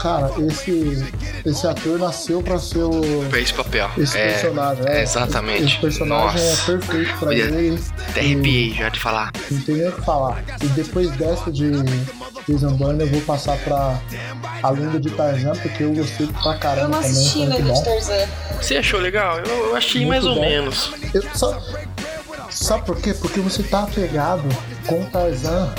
Cara, 0.00 0.30
esse, 0.48 1.04
esse 1.44 1.66
ator 1.66 1.98
nasceu 1.98 2.42
pra 2.42 2.58
ser 2.58 2.82
o. 2.82 3.00
Esse 3.36 3.54
papel. 3.54 3.90
Esse 3.98 4.18
é, 4.18 4.32
personagem, 4.32 4.84
né? 4.84 4.98
é, 4.98 5.02
exatamente. 5.02 5.64
Esse 5.64 5.78
personagem 5.78 6.40
Nossa. 6.42 6.72
é 6.72 6.76
perfeito 6.78 7.18
pra 7.18 7.28
Olha, 7.28 7.42
ele. 7.42 7.82
Até 8.08 8.20
arrepiei 8.20 8.74
já 8.74 8.88
de 8.88 9.00
falar. 9.00 9.32
Não 9.50 9.60
tem 9.62 9.76
nem 9.76 9.88
o 9.88 9.92
que 9.92 10.02
falar. 10.02 10.42
E 10.62 10.66
depois 10.68 11.10
dessa 11.12 11.50
de 11.52 11.70
Jason 12.48 12.72
Bourne, 12.76 13.02
eu 13.02 13.08
vou 13.08 13.20
passar 13.22 13.56
pra 13.58 13.98
A 14.62 14.70
Lenda 14.70 14.98
de 14.98 15.10
Tarzan, 15.10 15.52
porque 15.52 15.84
eu 15.84 15.92
gostei 15.94 16.26
pra 16.26 16.54
caramba 16.56 16.80
Eu 16.82 16.88
não 16.88 17.00
também. 17.02 17.10
assisti 17.10 17.38
muito 17.38 17.56
Lenda 17.58 17.72
de. 17.72 17.84
Tarzan. 17.84 18.28
Você 18.60 18.76
achou 18.76 19.00
legal? 19.00 19.38
Eu, 19.38 19.68
eu 19.68 19.76
achei 19.76 20.04
Muito 20.04 20.08
mais 20.10 20.24
ou 20.24 20.34
bom. 20.34 20.40
menos. 20.40 20.92
Eu, 21.14 21.22
só, 21.34 21.60
sabe 22.50 22.84
por 22.86 22.96
quê? 23.00 23.14
Porque 23.14 23.40
você 23.40 23.62
tá 23.62 23.82
apegado 23.84 24.44
com 24.86 25.02
Tarzan 25.04 25.72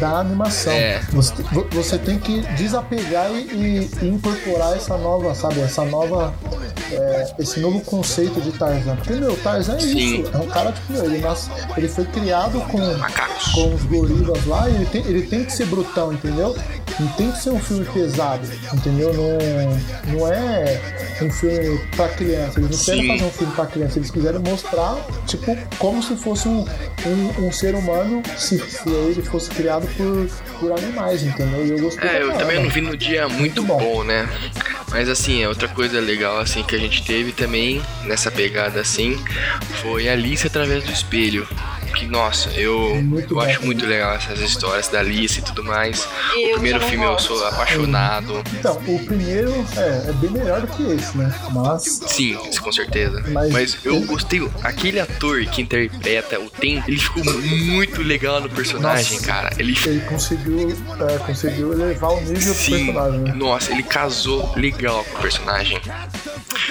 da 0.00 0.18
animação. 0.18 0.72
É. 0.72 1.00
Você, 1.12 1.42
vo- 1.52 1.66
você 1.70 1.98
tem 1.98 2.18
que 2.18 2.40
desapegar 2.56 3.30
e, 3.30 3.88
e- 4.02 4.06
incorporar 4.06 4.76
essa 4.76 4.96
nova, 4.96 5.34
sabe? 5.34 5.60
Essa 5.60 5.84
nova. 5.84 6.34
é, 6.92 7.26
esse 7.38 7.60
novo 7.60 7.80
conceito 7.80 8.40
de 8.40 8.52
Tarzan. 8.52 8.96
Porque, 8.96 9.14
meu, 9.14 9.36
Tarzan 9.36 9.76
é 9.76 9.80
Sim. 9.80 10.22
isso. 10.22 10.30
É 10.34 10.38
um 10.38 10.46
cara, 10.46 10.72
tipo, 10.72 10.92
ele, 11.04 11.18
nasce, 11.18 11.50
ele 11.76 11.88
foi 11.88 12.04
criado 12.06 12.60
com, 12.68 12.78
com 13.54 13.74
os 13.74 13.82
gorilas 13.84 14.44
lá 14.46 14.68
e 14.68 14.74
ele 14.74 14.86
tem, 14.86 15.02
ele 15.02 15.22
tem 15.26 15.44
que 15.44 15.52
ser 15.52 15.66
brutão, 15.66 16.12
entendeu? 16.12 16.56
Não 17.00 17.08
tem 17.08 17.30
que 17.32 17.38
ser 17.42 17.50
um 17.50 17.58
filme 17.58 17.84
pesado, 17.86 18.46
entendeu? 18.72 19.12
Não, 19.14 20.12
não 20.18 20.28
é 20.32 20.80
um 21.22 21.30
filme 21.30 21.78
pra 21.96 22.08
criança. 22.10 22.60
Eles 22.60 22.70
não 22.70 22.78
Sim. 22.78 22.84
querem 22.84 23.08
fazer 23.08 23.24
um 23.24 23.30
filme 23.32 23.52
pra 23.54 23.66
criança, 23.66 23.98
eles 23.98 24.10
quiseram 24.10 24.40
mostrar, 24.42 24.96
tipo, 25.26 25.56
como 25.78 26.00
se 26.02 26.14
fosse 26.16 26.46
um, 26.48 26.64
um, 27.06 27.46
um 27.46 27.52
ser 27.52 27.74
humano 27.74 28.13
se, 28.36 28.58
se 28.58 28.88
ele 28.88 29.22
fosse 29.22 29.50
criado 29.50 29.86
por, 29.96 30.28
por 30.58 30.72
animais, 30.72 31.22
entendeu? 31.22 31.64
E 31.66 31.70
eu 31.70 31.78
gostei 31.78 32.08
É, 32.08 32.16
eu 32.22 32.28
caramba. 32.28 32.38
também 32.38 32.62
não 32.62 32.70
vi 32.70 32.80
no 32.80 32.96
dia 32.96 33.28
muito 33.28 33.62
bom. 33.62 33.78
bom, 33.78 34.04
né? 34.04 34.28
Mas 34.90 35.08
assim, 35.08 35.42
é 35.42 35.48
outra 35.48 35.66
coisa 35.68 36.00
legal 36.00 36.38
assim 36.38 36.62
que 36.62 36.74
a 36.74 36.78
gente 36.78 37.04
teve 37.04 37.32
também 37.32 37.82
nessa 38.04 38.30
pegada 38.30 38.80
assim 38.80 39.18
foi 39.82 40.08
Alice 40.08 40.46
através 40.46 40.84
do 40.84 40.92
espelho. 40.92 41.46
Que 41.94 42.06
nossa, 42.06 42.50
eu, 42.50 42.96
Muito 43.02 43.34
eu 43.34 43.40
acho 43.40 43.64
muito 43.64 43.86
legal 43.86 44.14
essas 44.14 44.40
histórias 44.40 44.88
da 44.88 44.98
Alice 45.00 45.38
e 45.38 45.42
tudo 45.42 45.62
mais. 45.64 46.06
Eu 46.34 46.48
o 46.48 46.52
primeiro 46.54 46.80
filme 46.80 47.04
eu 47.04 47.12
gosto. 47.12 47.36
sou 47.36 47.46
apaixonado. 47.46 48.42
Então, 48.58 48.76
o 48.86 49.04
primeiro 49.06 49.50
é, 49.76 50.08
é 50.08 50.12
bem 50.14 50.30
melhor 50.30 50.60
do 50.60 50.66
que 50.68 50.82
esse, 50.92 51.16
né? 51.16 51.32
Mas. 51.52 52.00
Sim, 52.06 52.38
isso 52.50 52.60
com 52.62 52.72
certeza. 52.72 53.22
Mas- 53.28 53.52
Mas, 53.52 53.76
eu 53.84 54.00
gostei. 54.02 54.34
Aquele 54.62 54.98
ator 55.00 55.44
que 55.46 55.62
interpreta 55.62 56.40
o 56.40 56.50
Tem, 56.50 56.82
ele 56.86 56.98
ficou 56.98 57.22
muito 57.24 58.02
legal 58.02 58.40
no 58.40 58.48
personagem, 58.50 59.14
Nossa. 59.14 59.26
cara. 59.26 59.50
Ele 59.58 59.74
Ele 59.86 60.00
conseguiu, 60.00 60.76
é, 61.08 61.18
conseguiu 61.18 61.72
elevar 61.72 62.10
o 62.12 62.20
nível 62.20 62.34
do 62.34 62.58
Sim, 62.58 62.70
personagem, 62.86 63.20
né? 63.20 63.32
nossa, 63.34 63.72
ele 63.72 63.82
casou 63.82 64.52
legal 64.56 65.04
com 65.04 65.18
o 65.18 65.22
personagem. 65.22 65.80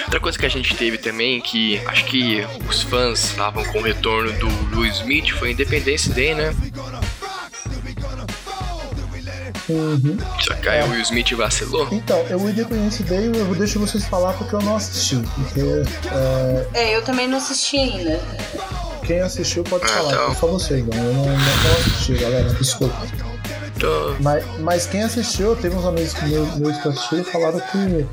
Outra 0.04 0.20
coisa 0.20 0.38
que 0.38 0.46
a 0.46 0.48
gente 0.50 0.74
teve 0.76 0.98
também, 0.98 1.40
que 1.40 1.80
acho 1.86 2.04
que 2.06 2.46
os 2.68 2.82
fãs 2.82 3.24
estavam 3.24 3.64
com 3.64 3.78
o 3.78 3.82
retorno 3.82 4.32
do 4.34 4.48
Will 4.78 4.90
Smith, 4.92 5.30
foi 5.30 5.52
Independence 5.52 6.08
Day, 6.10 6.34
né? 6.34 6.54
Uhum. 9.66 10.18
Só 10.40 10.54
que 10.54 10.68
aí 10.68 10.82
o 10.86 10.90
Will 10.92 11.00
Smith 11.02 11.32
vacilou. 11.32 11.88
Então, 11.90 12.18
eu 12.28 12.38
o 12.38 12.50
Independence 12.50 13.02
Day 13.02 13.26
eu 13.28 13.46
vou 13.46 13.54
deixar 13.54 13.78
vocês 13.78 14.04
falar 14.04 14.34
porque 14.34 14.54
eu 14.54 14.60
não 14.60 14.76
assisti. 14.76 15.16
Porque 15.16 15.60
é, 16.12 16.66
É, 16.74 16.96
eu 16.96 17.02
também 17.02 17.26
não 17.26 17.38
assisti 17.38 17.78
ainda. 17.78 18.20
quem 19.06 19.20
assistiu 19.20 19.64
pode 19.64 19.84
Ah, 19.86 19.88
falar, 19.88 20.12
então. 20.12 20.32
é 20.32 20.34
só 20.34 20.46
vocês, 20.48 20.84
não. 20.86 20.96
Eu 20.96 21.14
não, 21.14 21.24
não, 21.24 21.32
não 21.32 21.72
assisti, 21.80 22.12
galera. 22.14 22.52
Desculpa. 22.54 22.94
Tô- 23.80 24.14
Mas, 24.20 24.44
mas 24.60 24.86
quem 24.86 25.02
assistiu, 25.02 25.56
teve 25.56 25.74
uns 25.74 25.84
amigos 25.86 26.12
que 26.12 26.24
meus, 26.26 26.54
meus 26.56 26.76
que 26.78 26.88
assistiram 26.88 27.22
e 27.22 27.24
falaram 27.24 27.60
que, 27.60 28.06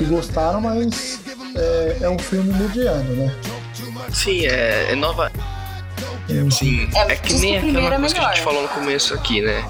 que 0.00 0.04
gostaram, 0.06 0.62
mas 0.62 1.20
é, 1.54 1.98
é 2.04 2.08
um 2.08 2.18
filme 2.18 2.50
mediano, 2.54 3.16
né? 3.16 3.34
Sim, 4.10 4.46
é, 4.46 4.92
é 4.92 4.94
nova. 4.94 5.30
Sim, 6.50 6.88
É, 6.94 7.12
é, 7.12 7.16
que 7.16 7.34
nem 7.34 7.58
aquela 7.58 7.94
é 7.94 7.98
coisa 7.98 8.14
que 8.14 8.20
a 8.20 8.22
gente 8.24 8.30
melhor. 8.30 8.44
falou 8.44 8.62
no 8.62 8.68
começo 8.68 9.12
aqui, 9.12 9.42
né? 9.42 9.62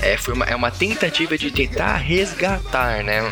É, 0.00 0.16
foi 0.18 0.34
uma, 0.34 0.44
é 0.44 0.54
uma 0.54 0.70
tentativa 0.70 1.38
de 1.38 1.50
tentar 1.50 1.96
resgatar, 1.96 3.02
né? 3.02 3.22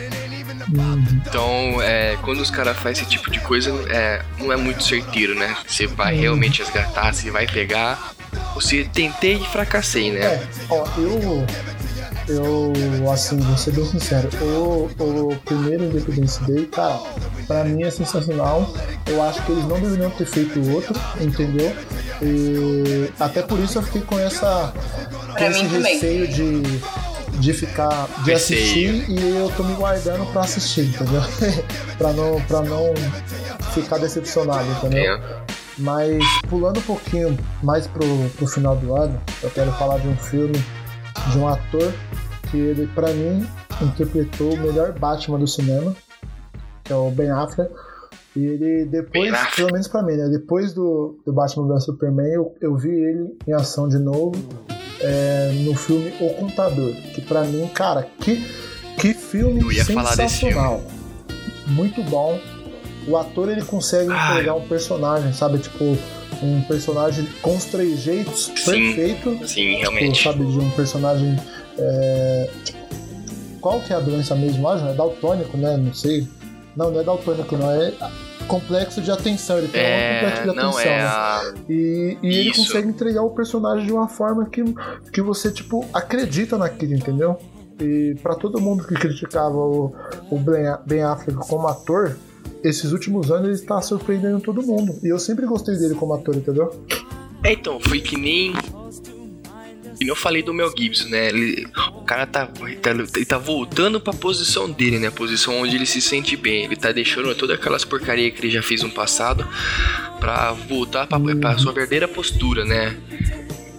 Então, 1.26 1.82
é, 1.82 2.16
quando 2.22 2.40
os 2.40 2.50
caras 2.50 2.76
fazem 2.78 3.02
esse 3.02 3.10
tipo 3.10 3.30
de 3.30 3.38
coisa, 3.40 3.70
é, 3.90 4.22
não 4.38 4.50
é 4.50 4.56
muito 4.56 4.82
certeiro, 4.82 5.34
né? 5.34 5.54
Você 5.66 5.86
vai 5.86 6.14
realmente 6.14 6.62
resgatar, 6.62 7.12
você 7.12 7.30
vai 7.30 7.46
pegar. 7.46 8.12
Você 8.54 8.84
tentei 8.84 9.34
e 9.36 9.46
fracassei, 9.46 10.10
né? 10.12 10.20
É, 10.20 10.48
ó, 10.70 10.86
eu. 10.96 11.46
Eu, 12.28 12.72
assim, 13.12 13.36
vou 13.38 13.56
ser 13.56 13.72
bem 13.72 13.84
sincero, 13.86 14.28
o, 14.42 14.90
o 15.30 15.36
primeiro 15.44 15.84
Independence 15.84 16.42
Day, 16.44 16.66
cara, 16.66 16.98
pra 17.46 17.64
mim 17.64 17.82
é 17.84 17.90
sensacional. 17.90 18.68
Eu 19.06 19.22
acho 19.22 19.42
que 19.44 19.52
eles 19.52 19.64
não 19.66 19.78
deveriam 19.80 20.10
ter 20.10 20.26
feito 20.26 20.58
outro, 20.72 20.94
entendeu? 21.20 21.72
E 22.20 23.10
até 23.20 23.42
por 23.42 23.58
isso 23.60 23.78
eu 23.78 23.82
fiquei 23.82 24.02
com 24.02 24.18
essa. 24.18 24.72
Com 25.28 25.32
Pra 25.34 25.48
esse 25.50 25.64
também. 25.68 25.94
receio 25.94 26.26
de, 26.28 26.62
de 27.38 27.52
ficar. 27.52 28.08
de 28.24 28.30
Receio. 28.32 28.60
assistir 28.60 29.10
e 29.10 29.36
eu 29.38 29.52
tô 29.56 29.62
me 29.62 29.74
guardando 29.74 30.26
pra 30.32 30.40
assistir, 30.42 30.86
entendeu? 30.86 31.22
pra, 31.98 32.12
não, 32.12 32.40
pra 32.42 32.62
não 32.62 32.92
ficar 33.72 33.98
decepcionado, 33.98 34.68
entendeu? 34.72 35.14
É. 35.14 35.36
Mas 35.78 36.24
pulando 36.48 36.78
um 36.78 36.82
pouquinho 36.82 37.38
mais 37.62 37.86
pro, 37.86 38.04
pro 38.30 38.46
final 38.46 38.74
do 38.76 38.96
ano, 38.96 39.20
eu 39.42 39.50
quero 39.50 39.70
falar 39.72 39.98
de 39.98 40.08
um 40.08 40.16
filme 40.16 40.58
de 41.30 41.38
um 41.38 41.48
ator 41.48 41.92
que 42.50 42.56
ele, 42.56 42.86
pra 42.88 43.12
mim, 43.12 43.46
interpretou 43.82 44.54
o 44.54 44.58
melhor 44.58 44.92
Batman 44.92 45.38
do 45.38 45.46
cinema, 45.46 45.94
que 46.84 46.92
é 46.92 46.96
o 46.96 47.10
Ben 47.10 47.30
Affleck. 47.30 47.72
E 48.34 48.44
ele 48.44 48.84
depois, 48.84 49.32
pelo 49.56 49.72
menos 49.72 49.88
pra 49.88 50.02
mim, 50.02 50.14
né? 50.14 50.28
Depois 50.28 50.74
do, 50.74 51.18
do 51.24 51.32
Batman 51.32 51.68
vs 51.68 51.84
Superman, 51.84 52.26
eu, 52.26 52.54
eu 52.60 52.76
vi 52.76 52.90
ele 52.90 53.34
em 53.46 53.52
ação 53.54 53.88
de 53.88 53.98
novo 53.98 54.32
é, 55.00 55.52
no 55.64 55.74
filme 55.74 56.12
O 56.20 56.34
Contador. 56.34 56.92
Que 57.14 57.22
pra 57.22 57.44
mim, 57.44 57.66
cara, 57.68 58.06
que, 58.20 58.44
que 58.98 59.14
filme 59.14 59.62
sensacional. 59.82 60.82
Muito 61.66 62.02
bom. 62.04 62.38
O 63.08 63.16
ator 63.16 63.48
ele 63.48 63.62
consegue 63.62 64.12
entregar 64.12 64.54
um 64.54 64.68
personagem, 64.68 65.32
sabe? 65.32 65.58
Tipo, 65.58 65.96
um 66.42 66.60
personagem 66.62 67.26
com 67.42 67.56
os 67.56 67.64
trejeitos 67.66 68.52
Sim. 68.56 68.94
perfeito. 68.94 69.30
Sim, 69.46 69.68
Tipo, 69.76 69.80
realmente. 69.80 70.22
sabe, 70.22 70.44
de 70.44 70.58
um 70.58 70.70
personagem. 70.70 71.36
é, 71.78 72.50
Qual 73.60 73.80
que 73.80 73.92
é 73.92 73.96
a 73.96 74.00
doença 74.00 74.34
mesmo? 74.34 74.68
Ah, 74.68 74.78
é 74.90 74.94
daltônico, 74.94 75.56
né? 75.56 75.76
Não 75.76 75.92
sei. 75.92 76.26
Não, 76.76 76.90
não 76.90 77.00
é 77.00 77.04
daltônico, 77.04 77.56
não. 77.56 77.70
É 77.70 77.92
complexo 78.46 79.00
de 79.00 79.10
atenção. 79.10 79.58
Ele 79.58 79.68
tem 79.68 79.80
um 79.80 79.84
É, 79.84 80.14
complexo 80.20 80.42
de 80.44 80.48
atenção. 80.50 80.70
não 80.72 80.80
é 80.80 81.00
a. 81.02 81.54
E, 81.68 82.18
e 82.22 82.36
ele 82.38 82.54
consegue 82.54 82.88
entregar 82.88 83.22
o 83.22 83.30
personagem 83.30 83.86
de 83.86 83.92
uma 83.92 84.06
forma 84.08 84.46
que, 84.48 84.62
que 85.12 85.20
você, 85.20 85.50
tipo, 85.50 85.84
acredita 85.92 86.56
naquilo, 86.56 86.94
entendeu? 86.94 87.36
E 87.80 88.14
pra 88.22 88.34
todo 88.34 88.60
mundo 88.60 88.86
que 88.86 88.94
criticava 88.94 89.56
o, 89.56 89.92
o 90.30 90.38
Ben- 90.38 90.76
Ben 90.86 91.02
Affleck 91.02 91.38
como 91.48 91.66
ator, 91.66 92.16
esses 92.62 92.92
últimos 92.92 93.30
anos 93.30 93.44
ele 93.46 93.54
está 93.54 93.80
surpreendendo 93.80 94.40
todo 94.40 94.62
mundo. 94.62 94.98
E 95.02 95.08
eu 95.08 95.18
sempre 95.18 95.46
gostei 95.46 95.76
dele 95.76 95.94
como 95.94 96.14
ator, 96.14 96.34
entendeu? 96.36 96.84
É, 97.44 97.52
então, 97.52 97.78
foi 97.80 98.00
que 98.00 98.16
nem. 98.16 98.52
E 100.00 100.08
eu 100.08 100.14
falei 100.16 100.42
do 100.42 100.52
Mel 100.52 100.70
Gibson, 100.76 101.08
né? 101.08 101.28
Ele- 101.28 101.66
o 101.94 102.02
cara 102.02 102.26
tá, 102.26 102.50
ele 102.60 102.76
tá, 102.76 102.90
ele 102.90 103.24
tá 103.24 103.38
voltando 103.38 103.98
pra 103.98 104.12
posição 104.12 104.70
dele, 104.70 104.98
né? 104.98 105.06
A 105.06 105.12
posição 105.12 105.58
onde 105.60 105.74
ele 105.74 105.86
se 105.86 106.02
sente 106.02 106.36
bem. 106.36 106.64
Ele 106.64 106.76
tá 106.76 106.92
deixando 106.92 107.34
todas 107.34 107.58
aquelas 107.58 107.84
porcarias 107.84 108.34
que 108.34 108.40
ele 108.46 108.50
já 108.52 108.62
fez 108.62 108.82
no 108.82 108.90
passado 108.90 109.46
pra 110.20 110.52
voltar 110.52 111.06
pra, 111.06 111.18
pra 111.18 111.56
sua 111.58 111.72
verdadeira 111.72 112.06
postura, 112.06 112.64
né? 112.64 112.94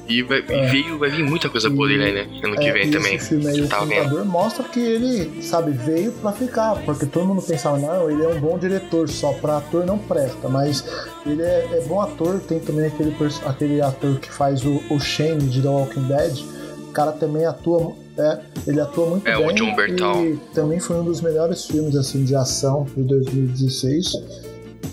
E 0.10 0.22
vai, 0.24 0.40
e 0.40 0.54
É. 0.54 0.68
veio, 0.68 0.98
vai 0.98 1.10
vir 1.10 1.24
muita 1.24 1.50
coisa 1.50 1.70
boa 1.70 1.88
dele, 1.88 2.12
né? 2.14 2.28
Ano 2.44 2.56
que 2.56 2.68
É, 2.68 2.72
vem 2.74 2.88
e 2.88 2.92
também. 2.92 3.16
Esse 3.16 3.30
filme 3.30 3.48
aí, 3.48 3.62
o 3.62 3.68
tava 3.68 3.86
vendo. 3.86 4.26
Mostra 4.26 4.64
que 4.64 4.80
ele, 4.80 5.42
sabe, 5.44 5.72
veio 5.72 6.12
pra 6.14 6.32
ficar. 6.32 6.76
Porque 6.86 7.06
todo 7.06 7.26
mundo 7.26 7.42
pensava, 7.42 7.78
não, 7.78 8.10
ele 8.10 8.24
é 8.24 8.28
um 8.30 8.40
bom 8.40 8.58
diretor, 8.58 9.10
só 9.10 9.34
pra 9.34 9.58
ator 9.58 9.86
não 9.86 9.98
presta. 9.98 10.48
Mas 10.48 10.84
ele 11.26 11.42
é, 11.42 11.68
é 11.74 11.82
bom 11.88 12.02
ator. 12.02 12.40
Tem 12.40 12.60
também 12.60 12.86
aquele, 12.86 13.14
aquele 13.46 13.82
ator 13.82 14.18
que 14.20 14.32
faz 14.32 14.64
o, 14.66 14.82
o 14.90 15.00
Shane 15.00 15.44
de 15.48 15.62
The 15.62 15.68
Walking 15.70 16.08
Dead. 16.08 16.40
O 16.88 16.92
cara 16.92 17.12
também 17.12 17.46
atua. 17.46 17.94
É, 18.18 18.40
ele 18.66 18.80
atua 18.82 19.06
muito 19.12 19.28
É, 19.28 19.38
o 19.38 19.46
bem. 19.48 19.56
John 19.56 19.76
Bertal. 19.76 20.26
E 20.26 20.38
também 20.54 20.80
foi 20.80 20.96
um 20.96 21.04
dos 21.04 21.22
melhores 21.22 21.66
filmes 21.66 21.96
assim, 21.96 22.24
de 22.24 22.34
ação 22.36 22.88
de 22.96 23.04
2016. 23.04 24.14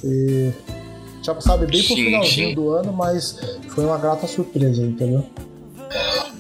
E. 0.05 0.50
já 1.25 1.41
Sabe, 1.41 1.67
bem 1.67 1.83
pro 1.83 1.97
Sim, 1.97 2.05
finalzinho 2.05 2.49
sim. 2.51 2.55
do 2.55 2.71
ano, 2.71 2.93
mas 2.93 3.39
foi 3.71 3.85
uma 3.85 3.97
grata 3.99 4.27
surpresa, 4.27 4.83
entendeu? 4.83 5.25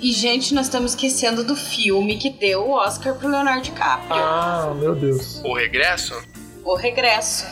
E, 0.00 0.12
gente, 0.12 0.52
nós 0.54 0.66
estamos 0.66 0.92
esquecendo 0.92 1.42
do 1.44 1.56
filme 1.56 2.16
que 2.18 2.28
deu 2.30 2.62
o 2.68 2.70
Oscar 2.72 3.14
pro 3.14 3.28
Leonardo 3.28 3.62
DiCaprio. 3.62 4.14
Ah, 4.14 4.74
meu 4.78 4.94
Deus. 4.94 5.40
O 5.44 5.54
regresso, 5.54 6.14
O 6.64 6.74
Regresso. 6.74 7.44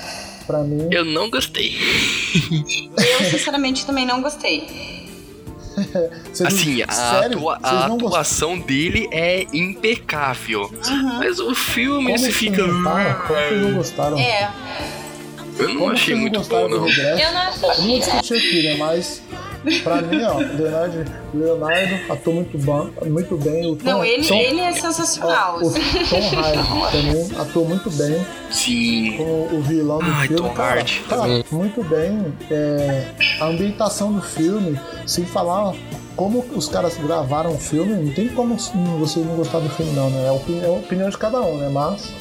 Pra 0.46 0.58
mim, 0.64 0.88
eu 0.90 1.04
não 1.04 1.30
gostei. 1.30 1.76
Eu, 2.98 3.30
sinceramente, 3.30 3.86
também 3.86 4.04
não 4.04 4.20
gostei. 4.20 4.66
Vocês 6.32 6.40
não- 6.40 6.46
Assim, 6.48 6.82
a, 6.82 6.92
sério? 6.92 7.38
atua- 7.38 7.54
a 7.54 7.58
gostaram? 7.60 7.94
atuação 7.94 8.58
dele 8.58 9.08
é 9.12 9.46
impecável. 9.54 10.62
Uhum. 10.62 11.18
Mas 11.18 11.38
o 11.40 11.54
filme, 11.54 12.12
Como 12.12 12.26
que 12.26 12.32
fica. 12.32 12.66
não 12.66 12.82
gostaram? 12.82 13.26
Como 13.26 13.38
que 13.48 13.54
não 13.54 13.74
gostaram? 13.74 14.18
É, 14.18 14.50
Eu 15.62 15.68
não 15.68 15.78
Como 15.80 15.92
achei 15.92 16.06
vocês 16.14 16.18
muito 16.20 16.38
gostaram 16.38 16.62
bom, 16.64 16.68
do 16.70 16.76
não. 16.80 16.86
regresso? 16.86 17.22
Eu 17.22 17.32
não 17.32 17.40
Eu 17.42 17.52
não 17.52 17.70
assisti. 17.70 17.98
discutir 18.00 18.34
aqui, 18.36 18.62
né? 18.64 18.76
Mas 18.76 19.22
pra 19.84 20.02
mim, 20.02 20.22
ó, 20.24 20.38
Leonardo, 20.38 21.04
Leonardo 21.32 22.12
atuou 22.12 22.36
muito, 22.36 22.58
bom, 22.58 22.90
muito 23.06 23.36
bem. 23.36 23.66
O 23.70 23.76
Tom, 23.76 23.84
não, 23.84 24.04
ele, 24.04 24.26
Tom- 24.26 24.34
ele 24.34 24.60
é 24.60 24.70
ó, 24.70 24.72
sensacional. 24.72 25.58
o 25.58 25.70
Tom 25.70 26.38
Hardy 26.40 26.90
também 26.92 27.40
atuou 27.40 27.68
muito 27.68 27.90
bem 27.90 28.26
Sim. 28.50 29.14
como 29.16 29.56
o 29.56 29.62
vilão 29.62 29.98
do 29.98 30.10
Ai, 30.10 30.26
filme. 30.26 30.42
Tom 30.48 30.54
cara, 30.54 30.80
Hardy 30.80 31.00
cara, 31.08 31.22
também. 31.22 31.44
muito 31.52 31.84
bem. 31.84 32.34
É, 32.50 33.06
a 33.40 33.44
ambientação 33.46 34.12
do 34.12 34.20
filme, 34.22 34.78
sem 35.06 35.24
falar 35.24 35.74
como 36.16 36.44
os 36.54 36.68
caras 36.68 36.96
gravaram 36.98 37.54
o 37.54 37.58
filme, 37.58 37.94
não 37.94 38.12
tem 38.12 38.28
como 38.28 38.56
você 38.98 39.18
não 39.20 39.36
gostar 39.36 39.60
do 39.60 39.68
filme, 39.70 39.92
não, 39.92 40.10
né? 40.10 40.24
É 40.26 40.28
a 40.28 40.32
opinião, 40.32 40.64
é 40.64 40.68
a 40.68 40.72
opinião 40.78 41.08
de 41.08 41.16
cada 41.18 41.40
um, 41.40 41.56
né? 41.56 41.68
Mas. 41.72 42.12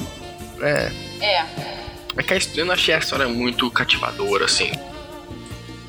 É. 0.62 0.92
É. 1.20 1.46
É 2.18 2.24
que 2.24 2.60
eu 2.60 2.66
não 2.66 2.74
achei 2.74 2.94
a 2.94 2.98
história 3.00 3.28
muito 3.28 3.70
cativadora, 3.72 4.46
assim. 4.46 4.72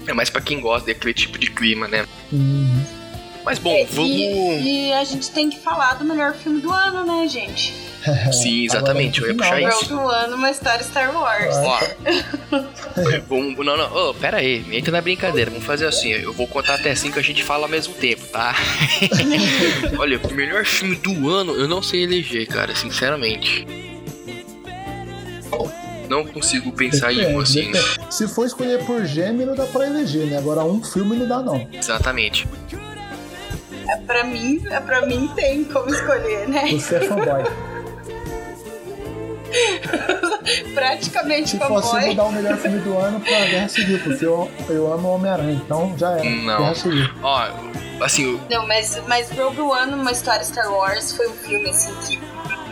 É 0.07 0.13
mais 0.13 0.31
pra 0.31 0.41
quem 0.41 0.61
gosta 0.61 0.87
daquele 0.87 1.15
tipo 1.15 1.39
de 1.39 1.51
clima, 1.51 1.87
né? 1.89 2.05
hum, 2.33 2.85
Mas 3.45 3.59
bom, 3.59 3.75
E, 3.77 3.85
vamos. 3.87 4.13
e 4.65 4.93
a 4.93 5.05
gente 5.05 5.31
tem 5.31 5.51
que 5.51 5.59
falar 5.59 5.95
do 5.95 6.05
melhor 6.05 6.35
filme 6.35 6.61
do 6.61 6.73
ano, 6.73 7.05
né, 7.05 7.27
gente? 7.29 7.73
Sim, 8.33 8.65
exatamente, 8.65 9.21
eu 9.21 9.29
ia 9.29 9.35
puxar 9.35 9.61
no 9.61 9.69
isso. 9.69 9.91
Melhor 9.95 10.05
do 10.05 10.09
ano, 10.11 10.37
uma 10.37 10.51
história 10.51 10.83
Star 10.83 11.17
Wars. 11.17 11.55
Ó. 11.57 11.81
não, 13.63 13.77
não, 13.77 14.11
ô, 14.11 14.15
pera 14.15 14.39
aí, 14.39 14.65
entra 14.73 14.91
na 14.91 15.01
brincadeira. 15.01 15.51
Vamos 15.51 15.65
fazer 15.67 15.87
assim, 15.87 16.11
eu 16.11 16.33
vou 16.33 16.47
contar 16.49 16.75
até 16.75 16.91
assim 16.91 17.13
que 17.13 17.19
a 17.19 17.23
gente 17.23 17.45
fala 17.45 17.65
ao 17.65 17.69
mesmo 17.69 17.95
tempo, 17.95 18.27
tá? 18.27 18.57
Olha, 19.99 20.19
o 20.23 20.35
melhor 20.35 20.65
filme 20.65 20.97
do 20.97 21.31
ano 21.31 21.55
eu 21.55 21.69
não 21.69 21.81
sei 21.83 22.03
eleger, 22.03 22.47
cara, 22.49 22.75
sinceramente. 22.75 23.65
Não 26.13 26.27
consigo 26.27 26.71
pensar 26.73 27.11
em 27.11 27.17
um 27.17 27.21
Depende, 27.21 27.43
assim. 27.43 27.73
depende. 27.73 28.15
Se 28.15 28.29
for 28.29 28.45
escolher 28.45 28.85
por 28.85 29.03
gênero, 29.07 29.55
dá 29.55 29.65
pra 29.65 29.87
eleger, 29.87 30.27
né? 30.27 30.37
Agora 30.37 30.63
um 30.63 30.85
filme 30.85 31.17
não 31.17 31.27
dá, 31.27 31.41
não. 31.43 31.67
Exatamente. 31.73 32.47
É, 33.89 33.97
pra 33.97 34.23
mim, 34.23 34.63
é 34.71 34.79
pra 34.79 35.07
mim 35.07 35.27
tem 35.35 35.65
como 35.65 35.89
escolher, 35.89 36.47
né? 36.49 36.69
Você 36.71 36.97
é 36.97 37.01
fanboy. 37.01 37.43
Praticamente 40.75 41.51
Se 41.51 41.59
fosse 41.59 42.07
mudar 42.07 42.25
o 42.25 42.33
melhor 42.33 42.57
filme 42.59 42.79
do 42.81 42.99
ano 42.99 43.19
pra 43.21 43.31
Guerra 43.47 43.69
Civil, 43.69 43.99
porque 44.01 44.25
eu, 44.27 44.51
eu 44.69 44.93
amo 44.93 45.15
Homem-Aranha, 45.15 45.61
então 45.65 45.95
já 45.97 46.13
era. 46.13 46.25
Não. 46.29 46.59
Guerra 46.59 46.75
Civil. 46.75 47.09
Ó, 47.23 47.49
assim, 48.03 48.41
Não, 48.51 48.67
mas, 48.67 49.01
mas 49.09 49.31
Rogue 49.31 49.61
One, 49.61 49.95
uma 49.95 50.13
história 50.13 50.45
Star 50.45 50.71
Wars, 50.71 51.13
foi 51.17 51.29
um 51.29 51.35
filme 51.35 51.71
assim 51.71 51.95
que, 52.07 52.21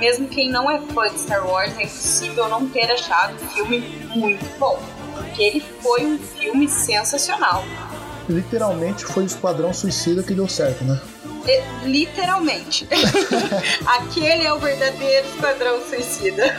mesmo 0.00 0.26
quem 0.28 0.48
não 0.50 0.70
é 0.70 0.80
fã 0.94 1.08
de 1.08 1.20
Star 1.20 1.46
Wars, 1.46 1.76
é 1.78 1.82
impossível 1.84 2.48
não 2.48 2.68
ter 2.68 2.90
achado 2.90 3.34
um 3.34 3.48
filme 3.48 3.80
muito 4.16 4.58
bom. 4.58 4.80
Porque 5.14 5.42
ele 5.42 5.60
foi 5.82 6.04
um 6.04 6.18
filme 6.18 6.68
sensacional. 6.68 7.64
Literalmente 8.28 9.04
foi 9.04 9.24
o 9.24 9.26
Esquadrão 9.26 9.72
Suicida 9.72 10.22
que 10.22 10.34
deu 10.34 10.48
certo, 10.48 10.82
né? 10.84 11.00
E- 11.46 11.86
literalmente. 11.88 12.86
Aquele 13.86 14.44
é 14.46 14.52
o 14.52 14.58
verdadeiro 14.58 15.26
Esquadrão 15.28 15.80
Suicida. 15.88 16.54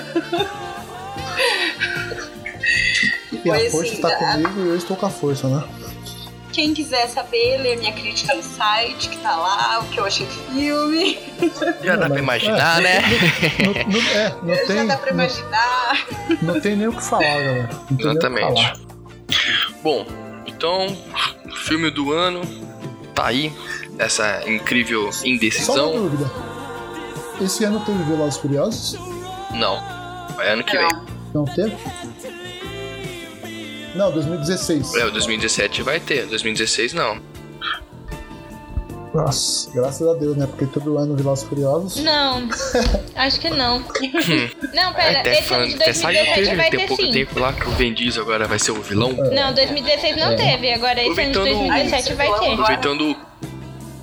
E 3.31 3.37
Foi 3.37 3.67
a 3.67 3.71
força 3.71 3.87
assim, 3.87 3.95
está 3.95 4.07
a- 4.09 4.15
comigo 4.33 4.61
e 4.65 4.67
eu 4.69 4.75
estou 4.77 4.95
com 4.97 5.05
a 5.05 5.09
força, 5.09 5.47
né? 5.47 5.63
Quem 6.53 6.73
quiser 6.73 7.07
saber, 7.07 7.57
lê 7.61 7.75
minha 7.77 7.93
crítica 7.93 8.33
no 8.35 8.43
site, 8.43 9.07
que 9.09 9.17
tá 9.19 9.35
lá, 9.35 9.79
o 9.79 9.85
que 9.85 9.99
eu 9.99 10.05
achei 10.05 10.25
do 10.25 10.31
filme. 10.53 11.17
já 11.83 11.95
dá 11.95 12.09
pra 12.09 12.19
imaginar, 12.19 12.81
né? 12.81 12.99
Não, 13.63 13.73
não- 13.73 14.09
é, 14.11 14.35
não 14.43 14.55
Já 14.55 14.65
tem, 14.67 14.87
dá 14.87 14.97
pra 14.97 15.11
imaginar. 15.11 16.07
não, 16.41 16.59
tem 16.59 16.75
nem 16.75 16.87
o 16.89 16.93
que 16.93 17.03
falar, 17.03 17.23
galera. 17.23 17.69
Exatamente. 17.97 18.41
falar. 18.63 18.77
Bom, 19.81 20.05
então 20.45 20.95
filme 21.63 21.89
do 21.89 22.11
ano 22.11 22.41
tá 23.15 23.27
aí. 23.27 23.51
Essa 23.97 24.41
incrível 24.49 25.11
Só 25.11 25.19
uma 25.25 25.27
indecisão. 25.35 25.91
dúvida. 25.95 26.29
Esse 27.39 27.63
ano 27.65 27.79
teve 27.85 28.01
Velozes 28.03 28.37
Furiosos? 28.39 28.97
Não. 29.51 29.77
É 30.39 30.53
ano 30.53 30.63
que 30.63 30.75
vem. 30.77 30.87
Não 31.33 31.45
teve? 31.45 31.75
Não, 33.95 34.11
2016. 34.11 34.95
É, 34.95 35.05
o 35.05 35.11
2017 35.11 35.81
vai 35.83 35.99
ter, 35.99 36.25
2016 36.27 36.93
não. 36.93 37.19
Nossa, 39.13 39.69
graças 39.71 40.07
a 40.07 40.13
Deus, 40.13 40.37
né? 40.37 40.47
Porque 40.47 40.65
todo 40.65 40.97
ano 40.97 41.17
Velozes 41.17 41.43
Furiosos. 41.43 42.01
Não, 42.01 42.47
acho 43.15 43.39
que 43.41 43.49
não. 43.49 43.79
Não, 43.79 44.93
pera, 44.93 45.19
até 45.19 45.31
esse 45.33 45.39
ano 45.39 45.47
falando, 45.47 45.67
de 45.69 45.75
até 45.75 45.93
saiu 45.93 46.21
o 46.21 46.25
2017 46.27 46.33
trailer, 46.33 46.55
vai 46.57 46.69
tem 46.69 46.79
ter 46.79 46.87
pouco 46.87 47.03
sim. 47.03 47.11
tempo 47.11 47.39
lá 47.39 47.51
que 47.51 47.67
o 47.67 47.71
Vin 47.71 47.93
Diesel 47.93 48.23
agora 48.23 48.47
vai 48.47 48.57
ser 48.57 48.71
o 48.71 48.81
vilão. 48.81 49.11
Não, 49.11 49.53
2016 49.53 50.15
não 50.15 50.35
teve, 50.37 50.71
agora 50.71 51.01
esse 51.01 51.09
ano 51.09 51.31
de 51.31 51.39
Aproveitando- 51.39 51.43
2017 51.43 52.13
vai 52.13 52.27
ter. 52.39 52.53
Aproveitando 52.53 53.11
o 53.11 53.15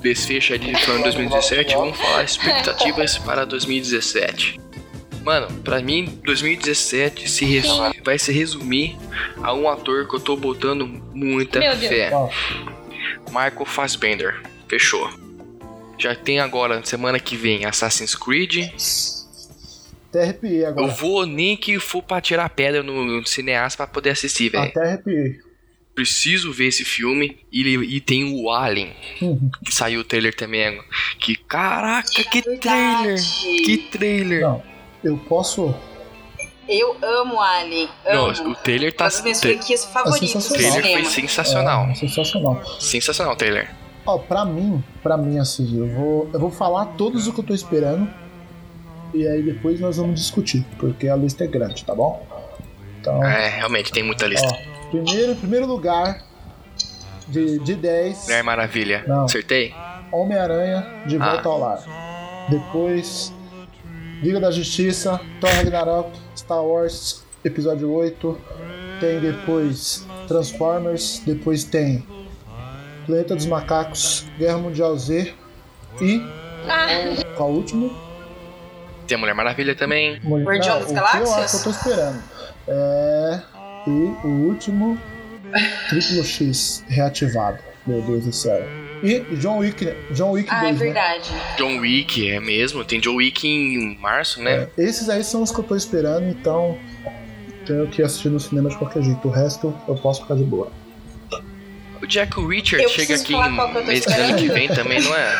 desfecho 0.02 0.52
aí 0.52 0.58
de 0.58 0.76
falando 0.84 1.02
2017, 1.04 1.74
vamos 1.74 1.96
falar 1.98 2.24
expectativas 2.24 3.16
para 3.16 3.46
2017. 3.46 4.60
Mano, 5.24 5.48
pra 5.62 5.80
mim, 5.82 6.18
2017 6.24 7.28
se 7.30 7.62
vai 8.02 8.18
se 8.18 8.32
resumir 8.32 8.96
a 9.42 9.52
um 9.52 9.68
ator 9.68 10.08
que 10.08 10.14
eu 10.16 10.20
tô 10.20 10.36
botando 10.36 10.86
muita 11.12 11.58
Meu 11.58 11.76
fé. 11.76 12.10
Michael 13.28 13.64
Fassbender. 13.66 14.40
Fechou. 14.68 15.08
Já 15.98 16.14
tem 16.14 16.38
agora, 16.40 16.82
semana 16.84 17.18
que 17.18 17.36
vem, 17.36 17.64
Assassin's 17.64 18.14
Creed. 18.14 18.70
até 20.10 20.22
arrepiei 20.22 20.62
Eu 20.64 20.68
agora. 20.68 20.88
vou 20.92 21.26
nem 21.26 21.56
que 21.56 21.78
for 21.78 22.02
pra 22.02 22.20
tirar 22.20 22.48
pedra 22.50 22.82
no, 22.82 23.04
no 23.04 23.26
cineasta 23.26 23.76
pra 23.84 23.86
poder 23.92 24.10
assistir, 24.10 24.50
velho. 24.50 24.64
Até 24.64 24.80
arrepiei. 24.80 25.36
Preciso 25.94 26.52
ver 26.52 26.68
esse 26.68 26.84
filme. 26.84 27.38
E, 27.50 27.60
e 27.74 28.00
tem 28.00 28.24
o 28.32 28.48
Alien, 28.50 28.94
Uhum. 29.20 29.50
que 29.64 29.74
saiu 29.74 30.00
o 30.00 30.04
trailer 30.04 30.32
também. 30.34 30.80
Que 31.18 31.34
caraca, 31.34 32.08
que 32.08 32.40
Verdade. 32.40 32.60
trailer! 32.60 33.64
Que 33.64 33.78
trailer! 33.90 34.40
Não, 34.42 34.62
eu 35.02 35.16
posso. 35.28 35.74
Eu 36.68 36.96
amo 37.02 37.40
Alien. 37.40 37.88
Não, 38.04 38.26
Amo. 38.26 38.50
o 38.50 38.54
trailer 38.56 38.92
tá. 38.94 39.04
Uma 39.04 39.10
das 39.10 39.22
minhas 39.22 39.40
franquias 39.40 39.84
favoritas 39.86 40.48
do 40.48 40.54
O 40.54 40.58
trailer 40.58 40.82
foi 40.82 41.04
sensacional. 41.06 41.86
É, 41.86 41.94
sensacional. 41.94 42.62
Sensacional 42.80 43.32
o 43.32 43.36
trailer. 43.36 43.70
Ó, 44.04 44.18
pra 44.18 44.44
mim, 44.44 44.82
pra 45.02 45.16
mim, 45.16 45.38
assim, 45.38 45.78
eu 45.78 45.86
vou, 45.94 46.30
eu 46.32 46.38
vou 46.40 46.50
falar 46.50 46.86
todos 46.96 47.26
o 47.26 47.32
que 47.32 47.40
eu 47.40 47.44
tô 47.44 47.54
esperando. 47.54 48.08
E 49.14 49.26
aí 49.26 49.42
depois 49.42 49.80
nós 49.80 49.96
vamos 49.96 50.20
discutir, 50.20 50.64
porque 50.78 51.08
a 51.08 51.16
lista 51.16 51.44
é 51.44 51.46
grande, 51.46 51.82
tá 51.84 51.94
bom? 51.94 52.26
Então, 53.00 53.24
É, 53.24 53.48
realmente, 53.48 53.90
tem 53.90 54.02
muita 54.02 54.26
lista. 54.26 54.46
ó, 54.46 54.90
primeiro, 54.90 55.34
primeiro 55.36 55.66
lugar 55.66 56.22
de, 57.26 57.58
de 57.60 57.74
10, 57.74 58.24
Mulher 58.24 58.42
Maravilha. 58.44 59.04
Não. 59.06 59.24
Acertei? 59.24 59.74
Homem-Aranha 60.12 60.86
de 61.06 61.16
Ah. 61.16 61.30
volta 61.32 61.48
ao 61.48 61.58
lar. 61.58 62.46
Depois, 62.50 63.32
Liga 64.22 64.40
da 64.40 64.50
Justiça, 64.50 65.20
Thor 65.40 65.50
Ragnarok, 65.50 66.10
Star 66.36 66.62
Wars, 66.64 67.22
episódio 67.44 67.90
8. 67.92 68.38
Tem 69.00 69.20
depois 69.20 70.04
Transformers, 70.26 71.22
depois 71.24 71.62
tem 71.64 72.04
Planeta 73.06 73.36
dos 73.36 73.46
Macacos, 73.46 74.24
Guerra 74.38 74.58
Mundial 74.58 74.96
Z 74.98 75.32
e 76.00 76.20
Ah, 76.68 76.88
qual 77.36 77.50
o 77.50 77.54
último? 77.56 77.96
Tem 79.06 79.16
a 79.16 79.18
Mulher 79.20 79.34
Maravilha 79.34 79.74
também. 79.74 80.20
Mulher- 80.22 80.44
Guardião 80.46 80.80
das 80.80 80.90
o 80.90 80.92
que 80.94 80.98
eu 80.98 81.04
acho 81.04 81.18
Galáxias? 81.24 81.50
que 81.50 81.56
eu 81.56 81.62
tô 81.62 81.70
esperando. 81.78 82.22
É. 82.66 83.40
E 83.86 83.90
o 83.90 84.48
último. 84.48 84.98
Triplo 85.88 86.22
X 86.22 86.84
reativado. 86.88 87.58
Meu 87.86 88.02
Deus 88.02 88.24
do 88.26 88.32
céu. 88.32 88.60
E 89.02 89.20
John 89.36 89.58
Wick, 89.58 89.84
John 90.12 90.32
Wick 90.32 90.48
Ah, 90.50 90.66
é 90.66 90.68
2, 90.72 90.78
né? 90.80 90.84
verdade. 90.86 91.30
John 91.56 91.78
Wick, 91.78 92.28
é 92.28 92.40
mesmo. 92.40 92.84
Tem 92.84 92.98
John 93.00 93.14
Wick 93.16 93.46
em 93.46 93.96
março, 93.98 94.42
né? 94.42 94.68
É, 94.76 94.82
esses 94.82 95.08
aí 95.08 95.22
são 95.22 95.42
os 95.42 95.50
que 95.52 95.58
eu 95.60 95.64
tô 95.64 95.76
esperando, 95.76 96.28
então 96.28 96.76
tenho 97.66 97.86
que 97.88 98.02
assistir 98.02 98.28
no 98.30 98.40
cinema 98.40 98.68
de 98.70 98.76
qualquer 98.76 99.02
jeito. 99.02 99.26
O 99.28 99.30
resto 99.30 99.74
eu 99.86 99.94
posso 99.94 100.22
ficar 100.22 100.34
de 100.34 100.44
boa. 100.44 100.72
O 102.02 102.06
Jack 102.06 102.40
Richard 102.40 102.82
Eu 102.84 102.88
chega 102.88 103.16
aqui 103.16 103.34
em 103.34 103.84
mês 103.86 104.06
que 104.06 104.12
ano 104.12 104.36
que 104.36 104.48
vem 104.48 104.68
também, 104.68 105.00
não 105.00 105.14
é? 105.14 105.34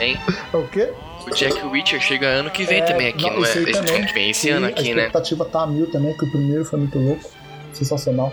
Hein? 0.00 0.18
É 0.52 0.56
o 0.56 0.66
quê? 0.68 0.90
O 1.26 1.30
Jack 1.30 1.58
Richard 1.68 2.04
chega 2.04 2.26
ano 2.26 2.50
que 2.50 2.64
vem 2.64 2.82
também 2.84 3.08
aqui, 3.08 3.28
não, 3.30 3.42
esse 3.42 3.58
é? 3.58 3.62
Esse 3.62 3.72
também. 3.72 3.96
ano 3.96 4.06
que 4.06 4.14
vem, 4.14 4.30
esse 4.30 4.48
E 4.48 4.50
ano 4.50 4.66
a 4.66 4.68
aqui, 4.70 4.94
né? 4.94 5.02
expectativa 5.06 5.44
tá 5.44 5.62
a 5.62 5.66
mil 5.66 5.90
também, 5.90 6.16
que 6.16 6.24
o 6.24 6.30
primeiro 6.30 6.64
foi 6.64 6.78
muito 6.78 6.98
louco. 6.98 7.30
Sensacional. 7.74 8.32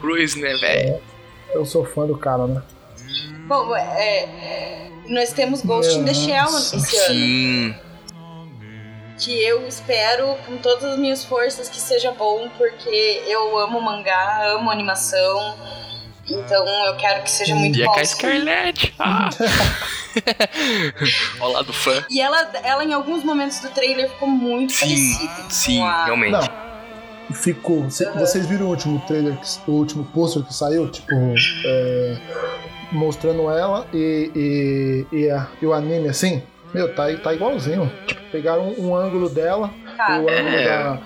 Cruz, 0.00 0.34
né, 0.34 0.56
velho? 0.56 0.98
Eu 1.52 1.64
sou 1.66 1.84
fã 1.84 2.06
do 2.06 2.16
cara, 2.16 2.46
né? 2.46 2.62
Bom, 3.46 3.74
é, 3.76 4.88
nós 5.08 5.32
temos 5.32 5.62
Ghost 5.62 5.96
in 5.98 6.04
the 6.04 6.14
Shell 6.14 6.46
esse 6.58 6.96
ano. 6.96 7.14
Sim. 7.14 7.74
Que 9.18 9.42
eu 9.44 9.66
espero 9.66 10.34
com 10.46 10.56
todas 10.58 10.84
as 10.84 10.98
minhas 10.98 11.24
forças 11.24 11.68
que 11.68 11.80
seja 11.80 12.12
bom, 12.12 12.48
porque 12.58 13.22
eu 13.26 13.56
amo 13.58 13.80
mangá, 13.80 14.46
amo 14.52 14.70
animação. 14.70 15.56
Então 16.28 16.66
eu 16.86 16.96
quero 16.96 17.22
que 17.22 17.30
seja 17.30 17.54
muito 17.54 17.78
E 17.78 17.82
é 17.82 17.86
bom. 17.86 17.92
com 17.94 18.00
a 18.00 18.04
Scarlett. 18.04 18.94
Ah. 18.98 19.30
Olha 21.40 21.52
lá 21.54 21.62
do 21.62 21.72
fã. 21.72 22.04
E 22.10 22.20
ela, 22.20 22.50
ela, 22.64 22.84
em 22.84 22.92
alguns 22.92 23.22
momentos 23.22 23.60
do 23.60 23.68
trailer, 23.70 24.10
ficou 24.10 24.28
muito 24.28 24.72
Sim, 24.72 24.80
parecida. 24.80 25.50
sim, 25.50 25.78
com 25.78 25.86
a- 25.86 26.04
realmente. 26.04 26.32
Não. 26.32 26.66
Ficou. 27.34 27.90
cê- 27.90 28.10
Vocês 28.12 28.46
viram 28.46 28.66
o 28.66 28.70
último 28.70 29.00
trailer, 29.06 29.36
o 29.66 29.70
último 29.72 30.04
pôster 30.06 30.42
que 30.44 30.54
saiu? 30.54 30.90
Tipo, 30.90 31.12
é, 31.64 32.16
mostrando 32.92 33.50
ela 33.50 33.86
e, 33.92 34.30
e, 35.12 35.16
e, 35.16 35.30
a- 35.30 35.46
e 35.60 35.66
o 35.66 35.72
anime 35.72 36.08
assim? 36.08 36.42
Meu, 36.74 36.94
tá, 36.94 37.04
tá 37.22 37.32
igualzinho. 37.32 37.90
Tipo, 38.06 38.20
pegaram 38.30 38.64
um, 38.68 38.88
um 38.90 38.96
ângulo 38.96 39.28
dela 39.28 39.70
Tá. 39.96 40.18
e 40.18 40.20
o 40.20 40.28
ângulo 40.28 40.56
É. 40.56 40.64
da, 40.68 40.98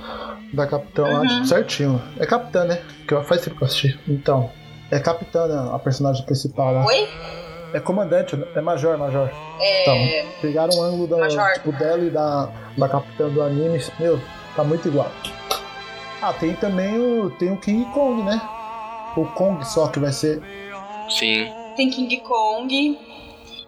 da 0.53 0.67
capitã 0.67 1.05
lá, 1.07 1.27
tipo, 1.27 1.45
certinho. 1.47 2.03
É 2.19 2.27
capitã, 2.27 2.65
né? 2.65 2.83
Que 3.07 3.15
eu- 3.15 3.23
faz 3.25 3.43
tempo 3.43 3.57
que 3.57 3.63
eu 3.63 3.67
assisti. 3.67 3.99
Então, 4.09 4.51
é 4.91 4.99
capitã, 4.99 5.47
né, 5.47 5.71
a 5.73 5.79
personagem 5.79 6.25
principal 6.25 6.73
lá. 6.75 6.85
Oi? 6.87 7.09
É 7.73 7.79
comandante, 7.79 8.35
né? 8.35 8.45
é 8.57 8.61
major, 8.61 8.99
major. 8.99 9.31
É, 9.61 9.83
Então, 9.83 10.31
pegaram 10.43 10.77
um 10.77 10.83
ângulo 10.83 11.07
da, 11.07 11.19
Major. 11.19 11.53
tipo, 11.55 11.71
dela 11.73 12.03
e 12.03 12.11
da, 12.11 12.49
da 12.77 12.89
capitã 12.89 13.29
do 13.29 13.41
anime. 13.43 13.81
Meu, 14.01 14.21
tá 14.57 14.65
muito 14.65 14.89
igual. 14.89 15.09
Ah, 16.21 16.33
tem 16.33 16.55
também 16.55 16.99
o, 16.99 17.31
tem 17.39 17.53
o 17.53 17.57
King 17.57 17.85
Kong, 17.93 18.23
né? 18.23 18.41
O 19.17 19.25
Kong 19.27 19.65
só 19.65 19.87
que 19.87 20.01
vai 20.01 20.11
ser. 20.13 20.43
Sim. 21.09 21.49
Tem 21.81 21.89
King 21.89 22.15
Kong, 22.19 22.99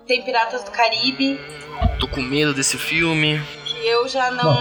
tem 0.06 0.20
Piratas 0.22 0.62
do 0.64 0.70
Caribe, 0.70 1.40
Tô 1.98 2.06
com 2.06 2.20
medo 2.20 2.52
desse 2.52 2.76
filme. 2.76 3.40
que 3.64 3.86
eu 3.86 4.06
já 4.06 4.30
não, 4.30 4.52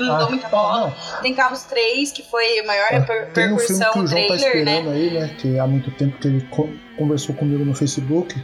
não, 0.00 0.14
Ah, 0.14 0.18
dou 0.20 0.30
muita 0.30 0.46
ah, 0.46 0.50
bola. 0.50 0.96
Tem 1.20 1.34
Carros 1.34 1.64
3, 1.64 2.12
que 2.12 2.22
foi 2.22 2.60
a 2.60 2.64
maior 2.64 2.86
Ah, 2.90 2.98
reper- 3.00 3.30
Tem 3.32 3.52
um 3.52 3.58
filme 3.58 3.74
repercussão 3.84 3.92
que 3.92 3.98
o 3.98 4.06
João 4.06 4.22
tá 4.22 4.36
trailer, 4.38 4.46
esperando 4.56 4.88
né? 4.88 4.96
aí, 4.96 5.10
né? 5.10 5.36
Que 5.38 5.58
há 5.58 5.66
muito 5.66 5.90
tempo 5.90 6.16
que 6.18 6.26
ele 6.28 6.40
co- 6.50 6.70
conversou 6.96 7.34
comigo 7.34 7.62
no 7.62 7.74
Facebook. 7.74 8.34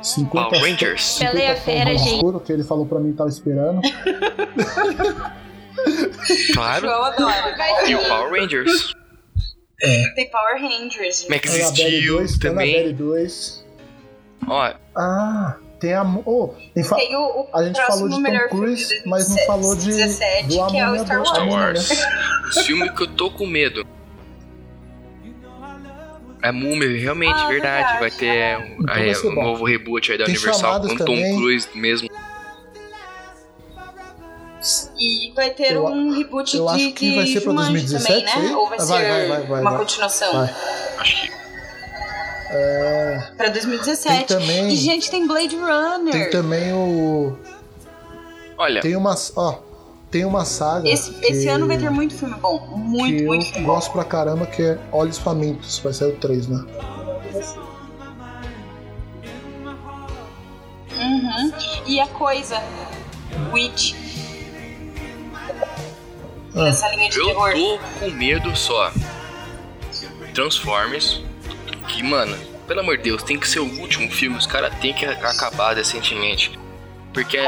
50 0.00 0.50
Power 0.50 0.62
Rangers. 0.70 1.02
50 1.02 1.32
Bela 1.36 1.44
e 1.44 1.50
a 1.52 1.56
Fera, 1.56 1.98
gente. 1.98 2.14
escuro, 2.14 2.38
que 2.38 2.52
ele 2.52 2.62
falou 2.62 2.86
pra 2.86 3.00
mim 3.00 3.10
que 3.10 3.16
tava 3.18 3.28
esperando. 3.28 3.80
Claro. 6.54 6.88
Adoro. 6.90 7.56
vai 7.56 7.90
E 7.90 7.96
o. 7.96 8.04
Power 8.06 8.40
Rangers. 8.40 8.94
Tem 10.14 10.30
Power 10.30 10.60
Rangers. 10.62 11.26
Max 11.28 11.50
Steel 11.50 12.18
2, 12.18 12.38
também. 12.38 12.72
Annabelle 12.76 12.92
2. 12.94 13.63
Ó, 14.48 14.72
Ah, 14.96 15.56
tem 15.80 15.92
a. 15.94 16.02
Oh, 16.24 16.54
tem 16.74 16.84
fa- 16.84 16.96
Tem 16.96 17.16
o, 17.16 17.20
o 17.20 17.48
A 17.54 17.64
gente 17.64 17.80
falou 17.86 18.08
de 18.08 18.22
Tom 18.22 18.48
Cruise, 18.48 19.02
mas 19.06 19.28
não 19.28 19.38
falou 19.46 19.74
de 19.76 19.84
2017, 19.84 20.48
do 20.48 20.66
que 20.68 20.78
é 20.78 20.90
o 20.90 20.98
Star 20.98 21.16
Wars. 21.18 21.28
Star 21.28 21.42
Amônia, 21.42 21.64
Wars. 21.66 21.88
né? 21.90 21.96
Os 22.48 22.58
filmes 22.66 22.90
que 22.92 23.02
eu 23.02 23.06
tô 23.08 23.30
com 23.30 23.46
medo. 23.46 23.86
É 26.42 26.52
Múmia, 26.52 27.00
realmente, 27.00 27.32
Ah, 27.32 27.48
verdade. 27.48 27.98
verdade. 27.98 28.00
Vai 28.00 28.10
ter 28.10 28.58
um, 28.58 28.82
Então 28.82 29.14
ser 29.14 29.28
um 29.28 29.34
bom. 29.34 29.42
novo 29.44 29.64
reboot 29.64 30.12
aí 30.12 30.18
da 30.18 30.26
Tem 30.26 30.34
Universal 30.34 30.80
com 30.82 30.96
Tom. 30.96 31.36
Cruise 31.36 31.68
mesmo. 31.74 32.08
E 34.98 35.32
vai 35.34 35.50
ter 35.50 35.72
Eu- 35.72 35.84
um 35.86 36.10
reboot 36.10 36.54
eu 36.56 36.66
de, 36.66 36.70
acho 36.84 36.92
que 36.94 37.10
de 37.10 37.16
vai 37.16 37.26
ser 37.26 37.40
pra 37.40 37.50
Jumanji 37.50 37.72
2017, 37.72 38.32
também, 38.32 38.48
né? 38.50 38.56
Ou 38.56 38.68
vai 38.68 38.78
Vai, 38.78 38.86
ser 38.86 38.92
vai, 38.92 39.28
vai, 39.28 39.42
vai, 39.46 39.60
uma 39.62 39.70
vai. 39.70 39.78
continuação? 39.80 40.32
Vai. 40.34 40.54
Acho 40.98 41.22
que. 41.22 41.43
É, 42.50 43.30
Pra 43.36 43.48
2017. 43.48 44.26
Tem 44.26 44.38
também- 44.38 44.68
E, 44.68 44.76
gente, 44.76 45.10
tem 45.10 45.26
Blade 45.26 45.56
Runner. 45.56 46.12
tem 46.12 46.30
também 46.30 46.72
o. 46.72 47.36
Olha, 48.58 48.80
Tem 48.80 48.94
uma. 48.96 49.14
Ó, 49.36 49.58
tem 50.10 50.24
uma 50.24 50.44
saga. 50.44 50.88
Esse, 50.88 51.10
esse 51.22 51.42
que- 51.42 51.48
ano 51.48 51.66
vai 51.66 51.76
ter 51.78 51.90
muito 51.90 52.14
filme 52.14 52.34
bom. 52.36 52.60
Muito, 52.76 53.16
que 53.16 53.24
muito 53.24 53.44
eu 53.46 53.52
filme 53.52 53.66
bom. 53.66 53.74
gosto 53.74 53.92
pra 53.92 54.04
caramba, 54.04 54.46
que 54.46 54.62
é 54.62 54.78
Olhos 54.92 55.18
Famintos. 55.18 55.78
Vai 55.80 55.92
ser 55.92 56.04
o 56.04 56.16
3, 56.16 56.46
né? 56.46 56.64
Uhum. 60.96 61.52
E 61.86 62.00
a 62.00 62.06
coisa. 62.06 62.62
Witch. 63.52 63.94
Ah. 66.54 66.68
Essa 66.68 66.88
linha 66.90 67.10
de 67.10 67.18
eu 67.18 67.26
terror. 67.26 67.52
tô 67.52 67.78
com 67.98 68.10
medo 68.12 68.54
só. 68.56 68.92
Transformers. 70.32 71.23
Que, 71.94 72.02
mano, 72.02 72.36
pelo 72.66 72.80
amor 72.80 72.96
de 72.96 73.04
Deus, 73.04 73.22
tem 73.22 73.38
que 73.38 73.48
ser 73.48 73.60
o 73.60 73.80
último 73.80 74.10
filme, 74.10 74.36
os 74.36 74.48
caras 74.48 74.74
tem 74.80 74.92
que 74.92 75.06
acabar 75.06 75.74
decentemente. 75.74 76.58
Porque 77.12 77.38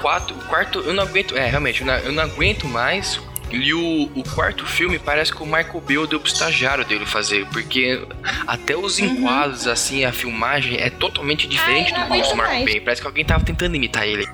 quatro, 0.00 0.36
quarto, 0.46 0.78
eu 0.78 0.94
não 0.94 1.02
aguento, 1.02 1.36
é, 1.36 1.48
realmente, 1.48 1.80
eu 1.80 1.86
não, 1.88 1.94
eu 1.94 2.12
não 2.12 2.22
aguento 2.22 2.68
mais. 2.68 3.20
E 3.50 3.74
o, 3.74 4.04
o, 4.14 4.22
quarto 4.34 4.64
filme 4.64 5.00
parece 5.00 5.32
que 5.32 5.42
o 5.42 5.46
Michael 5.46 5.80
Bay 5.80 6.06
deu 6.06 6.20
pro 6.20 6.28
estagiário 6.28 6.84
dele 6.84 7.04
fazer, 7.04 7.44
porque 7.46 8.00
até 8.46 8.76
os 8.76 8.98
uhum. 8.98 9.06
enquadros, 9.06 9.66
assim, 9.66 10.04
a 10.04 10.12
filmagem 10.12 10.76
é 10.78 10.88
totalmente 10.88 11.48
diferente 11.48 11.92
Ai, 11.92 12.02
do 12.02 12.14
curso 12.14 12.30
do 12.30 12.36
Michael 12.36 12.64
Bay. 12.64 12.80
Parece 12.80 13.00
que 13.00 13.06
alguém 13.06 13.24
tava 13.24 13.44
tentando 13.44 13.74
imitar 13.74 14.06
ele. 14.06 14.28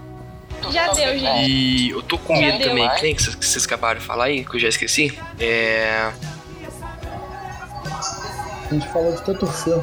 Já 0.70 0.92
deu, 0.92 1.18
gente. 1.18 1.50
E 1.50 1.90
eu 1.90 2.02
tô 2.02 2.18
com 2.18 2.38
medo 2.38 2.62
também, 2.62 3.14
que 3.14 3.22
vocês 3.22 3.64
acabaram 3.64 3.98
de 3.98 4.04
falar 4.04 4.26
aí, 4.26 4.44
que 4.44 4.56
eu 4.56 4.60
já 4.60 4.68
esqueci. 4.68 5.18
É. 5.38 6.12
A 8.70 8.74
gente 8.74 8.88
falou 8.88 9.12
de 9.12 9.22
tanto 9.22 9.46
filme. 9.48 9.82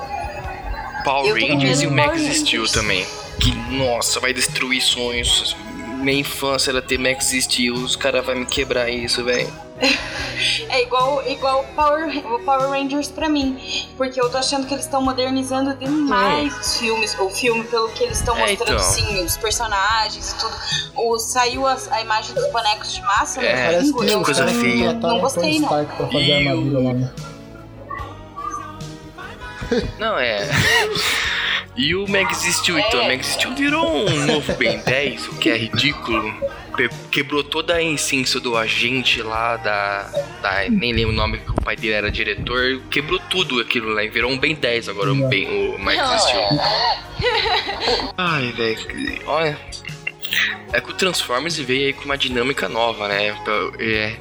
Power 1.03 1.33
Rangers 1.33 1.81
e 1.81 1.87
o 1.87 1.91
Max 1.91 2.21
Steel 2.21 2.65
também. 2.67 3.05
Que, 3.39 3.53
nossa, 3.75 4.19
vai 4.19 4.33
destruir 4.33 4.81
sonhos. 4.81 5.55
Minha 5.99 6.19
infância 6.19 6.71
era 6.71 6.81
ter 6.81 6.97
Max 6.97 7.27
Steel, 7.27 7.73
os 7.73 7.95
caras 7.95 8.25
vão 8.25 8.35
me 8.35 8.45
quebrar 8.45 8.89
isso, 8.89 9.23
velho. 9.23 9.51
É 10.69 10.83
igual 10.83 11.27
igual 11.27 11.65
Power, 11.75 12.21
Power 12.45 12.69
Rangers 12.69 13.09
pra 13.09 13.27
mim. 13.27 13.57
Porque 13.97 14.21
eu 14.21 14.29
tô 14.29 14.37
achando 14.37 14.67
que 14.67 14.73
eles 14.75 14.85
estão 14.85 15.01
modernizando 15.01 15.75
demais 15.75 16.53
hum. 16.53 16.59
os 16.59 16.77
filmes. 16.77 17.19
O 17.19 17.29
filme, 17.31 17.63
pelo 17.63 17.89
que 17.89 18.03
eles 18.03 18.19
estão 18.19 18.37
é, 18.37 18.41
mostrando, 18.41 18.79
então. 18.79 18.79
sim, 18.79 19.25
os 19.25 19.35
personagens 19.37 20.31
e 20.31 20.35
tudo. 20.37 20.55
O, 20.95 21.17
saiu 21.17 21.65
a, 21.65 21.75
a 21.89 22.01
imagem 22.01 22.35
dos 22.35 22.51
bonecos 22.51 22.93
de 22.93 23.01
massa 23.01 23.41
é, 23.41 23.81
no 23.81 23.93
domingo. 23.93 24.23
Coisa 24.23 24.47
feia. 24.47 24.93
Não 24.93 25.19
gostei, 25.19 25.59
não. 25.59 25.69
Pra 25.69 25.85
fazer 25.85 26.19
e 26.19 26.33
armadura 26.33 26.79
lá, 26.79 26.93
né? 26.93 27.11
Não, 29.99 30.17
é. 30.17 30.47
E 31.77 31.93
o 31.95 32.07
Max 32.07 32.39
Steel, 32.39 32.79
então, 32.79 33.01
o 33.03 33.07
Max 33.07 33.27
Steel 33.27 33.53
virou 33.53 34.09
um 34.09 34.25
novo 34.25 34.51
Ben 34.55 34.79
10, 34.79 35.27
o 35.27 35.35
que 35.37 35.49
é 35.49 35.55
ridículo. 35.55 36.33
Quebrou 37.11 37.43
toda 37.43 37.75
a 37.75 37.83
essência 37.83 38.39
do 38.39 38.57
agente 38.57 39.21
lá 39.21 39.57
da, 39.57 40.03
da. 40.41 40.69
Nem 40.69 40.91
lembro 40.91 41.13
o 41.13 41.15
nome 41.15 41.37
que 41.37 41.51
o 41.51 41.55
pai 41.55 41.75
dele 41.75 41.93
era 41.93 42.11
diretor. 42.11 42.81
Quebrou 42.89 43.19
tudo 43.29 43.59
aquilo 43.59 43.93
lá. 43.93 44.01
Virou 44.01 44.31
um 44.31 44.37
Ben 44.39 44.55
10 44.55 44.89
agora, 44.89 45.11
um 45.11 45.29
ben, 45.29 45.47
o 45.47 45.77
Max 45.77 46.23
Steel. 46.23 46.49
Ai, 48.17 48.51
velho. 48.53 49.21
Olha. 49.27 49.59
É 50.73 50.81
que 50.81 50.91
o 50.91 50.93
Transformers 50.93 51.57
veio 51.57 51.87
aí 51.87 51.93
com 51.93 52.05
uma 52.05 52.17
dinâmica 52.17 52.67
nova, 52.67 53.07
né? 53.07 53.35
É, 53.79 54.15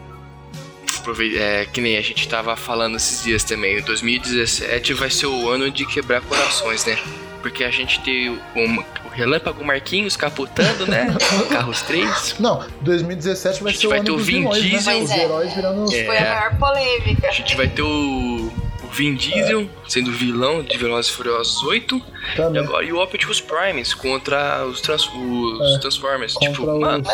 é, 1.37 1.67
que 1.67 1.81
nem 1.81 1.97
a 1.97 2.01
gente 2.01 2.29
tava 2.29 2.57
falando 2.57 2.97
esses 2.97 3.23
dias 3.23 3.45
também, 3.45 3.81
2017 3.83 4.95
vai 4.95 5.11
ser 5.11 5.27
o 5.27 5.49
ano 5.49 5.71
de 5.71 5.87
quebrar 5.87 6.21
corações, 6.23 6.85
né? 6.85 6.99
Porque 7.41 7.63
a 7.63 7.71
gente 7.71 8.01
tem 8.01 8.31
o, 8.31 8.41
o 8.57 9.09
Relâmpago 9.09 9.65
Marquinhos 9.65 10.17
capotando, 10.17 10.87
né? 10.87 11.15
Carros 11.49 11.83
3. 11.83 12.37
Não, 12.41 12.65
2017 12.81 13.63
vai 13.63 13.75
ser 13.75 13.87
o 13.87 13.91
vai 13.91 13.99
ano 14.01 14.07
ter 14.07 14.13
o 14.13 14.19
Vin 14.19 14.39
vilões, 14.41 14.63
né? 14.63 14.69
Diesel. 14.69 14.95
Né? 14.95 15.05
Os 15.05 15.11
heróis 15.11 15.55
virando... 15.55 15.95
É, 15.95 16.05
Foi 16.05 16.19
a 16.19 16.21
maior 16.23 16.59
polêmica. 16.59 17.29
A 17.29 17.33
gente 17.33 17.57
vai 17.57 17.69
ter 17.69 17.83
o... 17.83 18.53
O 18.83 18.89
Vin 18.89 19.15
Diesel 19.15 19.63
é. 19.63 19.69
sendo 19.89 20.13
vilão 20.13 20.63
de 20.63 20.79
Velozes 20.79 21.11
e 21.11 21.15
Furiosos 21.15 21.61
8. 21.63 22.01
Também. 22.37 22.63
E 22.63 22.65
agora 22.65 22.85
e 22.85 22.93
o 22.93 23.03
Optimus 23.03 23.41
Primes 23.41 23.95
contra 23.95 24.65
os, 24.65 24.81
trans, 24.81 25.09
os 25.13 25.77
é. 25.77 25.79
Transformers. 25.81 26.35
Contra 26.35 26.53
tipo, 26.53 26.71
os, 26.71 26.81
mano. 26.81 27.05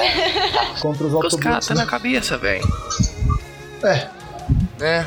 Contra 0.81 1.07
os 1.07 1.15
Autobots. 1.15 1.35
Os 1.35 1.41
caras 1.41 1.67
tá 1.67 1.75
né? 1.75 1.81
na 1.81 1.87
cabeça, 1.87 2.37
velho. 2.37 2.63
É. 3.85 4.09
É. 4.81 5.05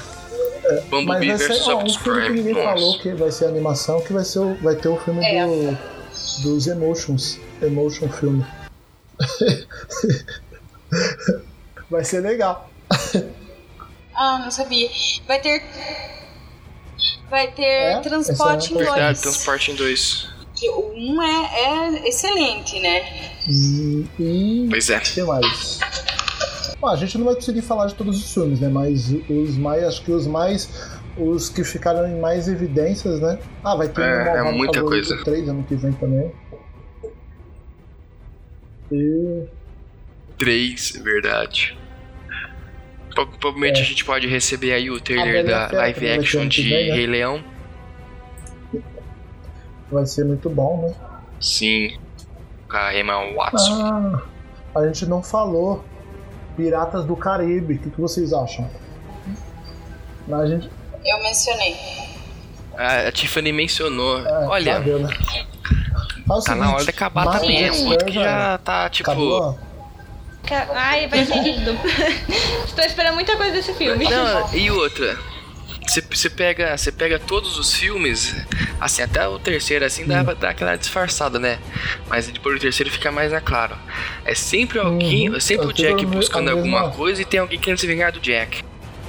É, 0.66 0.82
Bumblebee 0.90 1.28
mas 1.28 1.48
vai 1.48 1.58
ser 1.58 1.72
ó, 1.72 1.84
um 1.84 1.90
filme 1.90 2.24
que 2.24 2.30
ninguém 2.30 2.54
Nossa. 2.54 2.66
falou 2.66 3.00
que 3.00 3.14
vai 3.14 3.32
ser 3.32 3.46
animação, 3.46 4.02
que 4.02 4.12
vai, 4.12 4.26
ser 4.26 4.40
o, 4.40 4.56
vai 4.56 4.76
ter 4.76 4.88
o 4.88 4.98
filme 4.98 5.24
é. 5.24 5.46
do, 5.46 5.78
dos 6.42 6.66
Emotions. 6.68 7.40
Emotion 7.62 8.10
filme. 8.10 8.44
vai 11.90 12.04
ser 12.04 12.20
legal. 12.22 12.70
Ah, 14.16 14.40
não 14.40 14.50
sabia. 14.50 14.90
Vai 15.28 15.40
ter. 15.40 15.64
Vai 17.30 17.52
ter 17.52 17.64
é? 17.64 18.00
Transporte 18.00 18.72
em 18.72 18.78
2. 18.78 18.90
Verdade, 18.90 19.22
Transporte 19.22 19.70
em 19.72 19.76
2. 19.76 20.34
O 20.64 20.94
1 20.96 20.98
um 20.98 21.22
é, 21.22 21.52
é 21.54 22.08
excelente, 22.08 22.80
né? 22.80 23.36
E, 23.48 24.08
e. 24.20 24.66
Pois 24.70 24.90
é. 24.90 24.98
O 24.98 25.02
que 25.02 25.22
mais? 25.22 25.80
Bom, 26.86 26.92
a 26.92 26.96
gente 26.96 27.18
não 27.18 27.26
vai 27.26 27.34
conseguir 27.34 27.64
falar 27.64 27.88
de 27.88 27.96
todos 27.96 28.24
os 28.24 28.32
filmes, 28.32 28.60
né? 28.60 28.70
Mas 28.70 29.12
os 29.28 29.58
mais, 29.58 29.84
acho 29.84 30.04
que 30.04 30.12
os 30.12 30.28
mais, 30.28 31.00
os 31.18 31.50
que 31.50 31.64
ficaram 31.64 32.08
em 32.08 32.20
mais 32.20 32.48
evidências, 32.48 33.20
né? 33.20 33.40
Ah, 33.64 33.76
vai 33.76 33.90
ter 33.90 34.04
é, 34.04 34.44
um 34.44 34.50
é 34.50 34.52
muita 34.52 34.84
coisa. 34.84 35.18
3 35.24 35.50
ano 35.50 35.64
que 35.64 35.74
vem 35.74 35.94
também. 35.94 36.32
E 38.92 39.46
3, 40.38 41.02
verdade. 41.04 41.76
Provavelmente 43.16 43.80
é. 43.80 43.82
a 43.82 43.86
gente 43.86 44.06
pode 44.06 44.28
receber 44.28 44.74
aí 44.74 44.92
o 44.92 45.02
trailer 45.02 45.44
da 45.44 45.68
live 45.72 46.08
action 46.12 46.48
de 46.48 46.70
vem, 46.70 46.90
né? 46.90 46.96
Rei 46.98 47.08
Leão. 47.08 47.44
Vai 49.92 50.06
ser 50.06 50.24
muito 50.24 50.52
bom, 50.52 50.86
né? 50.86 50.94
Sim. 51.40 51.98
Com 52.70 52.78
a 52.78 52.96
Emma 52.96 53.34
Watson. 53.34 53.82
Ah, 53.82 54.22
a 54.76 54.86
gente 54.86 55.08
não 55.08 55.24
falou 55.24 55.84
Piratas 56.56 57.06
do 57.06 57.16
Caribe. 57.16 57.76
O 57.76 57.80
que, 57.80 57.90
que 57.90 58.02
vocês 58.02 58.34
acham? 58.34 58.70
A 60.32 60.46
gente... 60.46 60.70
Eu 61.04 61.22
mencionei. 61.22 61.76
A, 62.78 63.08
a 63.08 63.12
Tiffany 63.12 63.52
mencionou. 63.52 64.26
É, 64.26 64.48
Olha. 64.48 64.74
Tá, 64.76 64.80
né? 64.80 65.10
tá 66.28 66.42
seguinte, 66.42 66.60
na 66.60 66.74
hora 66.74 66.84
de 66.84 66.90
acabar 66.90 67.40
também. 67.40 67.72
Porque 67.98 68.12
já 68.12 68.58
tá 68.58 68.90
tipo. 68.90 69.10
Acabou? 69.12 69.60
Ai, 70.74 71.08
vai 71.08 71.26
ser 71.26 71.42
lindo. 71.42 71.72
Estou 72.66 72.84
esperando 72.84 73.16
muita 73.16 73.36
coisa 73.38 73.54
desse 73.54 73.74
filme. 73.74 74.06
Não, 74.06 74.54
e 74.54 74.70
outra. 74.72 75.18
Você 76.02 76.30
pega, 76.30 76.78
você 76.78 76.92
pega 76.92 77.20
todos 77.20 77.58
os 77.58 77.74
filmes, 77.74 78.36
assim, 78.80 79.02
até 79.02 79.28
o 79.28 79.40
terceiro, 79.40 79.86
assim, 79.86 80.06
dá 80.06 80.24
pra 80.24 80.34
dar 80.34 80.50
aquela 80.50 80.76
disfarçada, 80.76 81.40
né? 81.40 81.60
Mas 82.08 82.28
depois 82.28 82.58
do 82.58 82.62
terceiro 82.62 82.92
fica 82.92 83.12
mais 83.12 83.34
a 83.34 83.42
claro. 83.42 83.76
É 84.24 84.36
sempre 84.36 84.80
alguém, 84.80 85.30
uhum. 85.30 85.40
sempre 85.40 85.68
o 85.68 85.74
Jack 85.74 86.06
buscando 86.06 86.50
alguma 86.50 86.92
coisa 86.92 87.22
e 87.22 87.26
tem 87.26 87.40
alguém 87.40 87.60
querendo 87.60 87.80
se 87.80 87.88
vingar 87.88 88.12
do 88.12 88.20
Jack. 88.20 88.64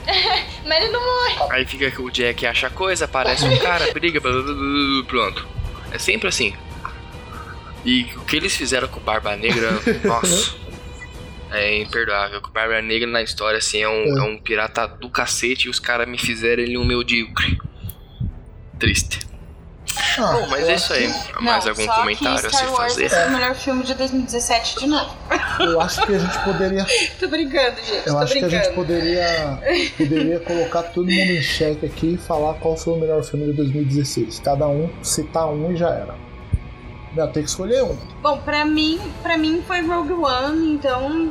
Mas 0.65 0.83
ele 0.83 0.93
não 0.93 1.01
morre. 1.01 1.53
Aí 1.53 1.67
fica 1.67 1.91
que 1.91 2.01
o 2.01 2.11
Jack 2.11 2.47
acha 2.47 2.71
coisa, 2.71 3.05
aparece 3.05 3.45
um 3.45 3.57
cara, 3.59 3.91
briga, 3.95 4.21
blá, 4.21 4.33
blá, 4.33 4.43
blá, 4.43 5.05
pronto. 5.07 5.47
É 5.91 5.99
sempre 5.99 6.29
assim. 6.29 6.55
E 7.85 8.03
o 8.17 8.25
que 8.25 8.37
eles 8.37 8.57
fizeram 8.57 8.89
com 8.89 8.99
o 8.99 9.03
Barba 9.03 9.37
Negra, 9.37 9.71
nossa 10.05 10.66
é 11.53 11.81
imperdoável. 11.81 12.41
O 12.45 12.51
Barba 12.51 12.81
Negra 12.83 13.09
na 13.09 13.23
história, 13.23 13.59
assim, 13.59 13.83
é 13.83 13.89
um, 13.89 14.05
é. 14.05 14.19
é 14.19 14.23
um 14.23 14.39
pirata 14.39 14.87
do 14.87 15.09
cacete 15.09 15.67
e 15.67 15.71
os 15.71 15.79
caras 15.79 16.09
me 16.09 16.19
fizeram 16.19 16.63
ele 16.63 16.77
um 16.77 16.85
medíocre. 16.85 17.59
Triste. 18.79 19.27
Ah, 20.19 20.33
Bom, 20.33 20.47
mas 20.49 20.69
é 20.69 20.75
isso 20.75 20.93
aí. 20.93 21.13
Que... 21.13 21.43
Mais 21.43 21.65
Não, 21.65 21.71
algum 21.73 21.87
comentário 21.87 22.47
a 22.47 22.51
se 22.51 22.65
fazer? 22.65 23.13
É 23.13 23.27
o 23.27 23.31
melhor 23.31 23.55
filme 23.55 23.85
de 23.85 23.95
2017 23.95 24.81
de 24.81 24.87
novo. 24.87 25.17
Eu 25.61 25.81
acho 25.81 26.05
que 26.05 26.15
a 26.15 26.19
gente 26.19 26.39
poderia. 26.45 26.87
Tô 27.19 27.29
brincando, 27.29 27.77
gente. 27.77 28.07
Eu 28.07 28.19
acho 28.19 28.33
brincando. 28.33 28.51
que 28.51 28.57
a 28.57 28.63
gente 28.63 28.75
poderia, 28.75 29.61
poderia 29.97 30.41
colocar 30.41 30.83
todo 30.85 31.07
mundo 31.07 31.31
em 31.31 31.43
xeque 31.43 31.87
aqui 31.87 32.15
e 32.15 32.19
falar 32.19 32.55
qual 32.55 32.77
foi 32.77 32.95
o 32.95 32.97
melhor 32.97 33.23
filme 33.23 33.47
de 33.47 33.53
2016. 33.53 34.41
Cada 34.41 34.67
um 34.69 34.91
citar 35.03 35.49
um 35.49 35.73
e 35.73 35.77
já 35.77 35.89
era. 35.91 36.26
Não, 37.17 37.27
tem 37.29 37.43
que 37.43 37.49
escolher 37.49 37.83
um. 37.83 37.97
Bom, 38.23 38.39
pra 38.39 38.67
mim, 38.67 39.01
pra 39.23 39.39
mim 39.39 39.63
foi 39.67 39.81
Rogue 39.81 40.13
One, 40.13 40.75
então 40.75 41.31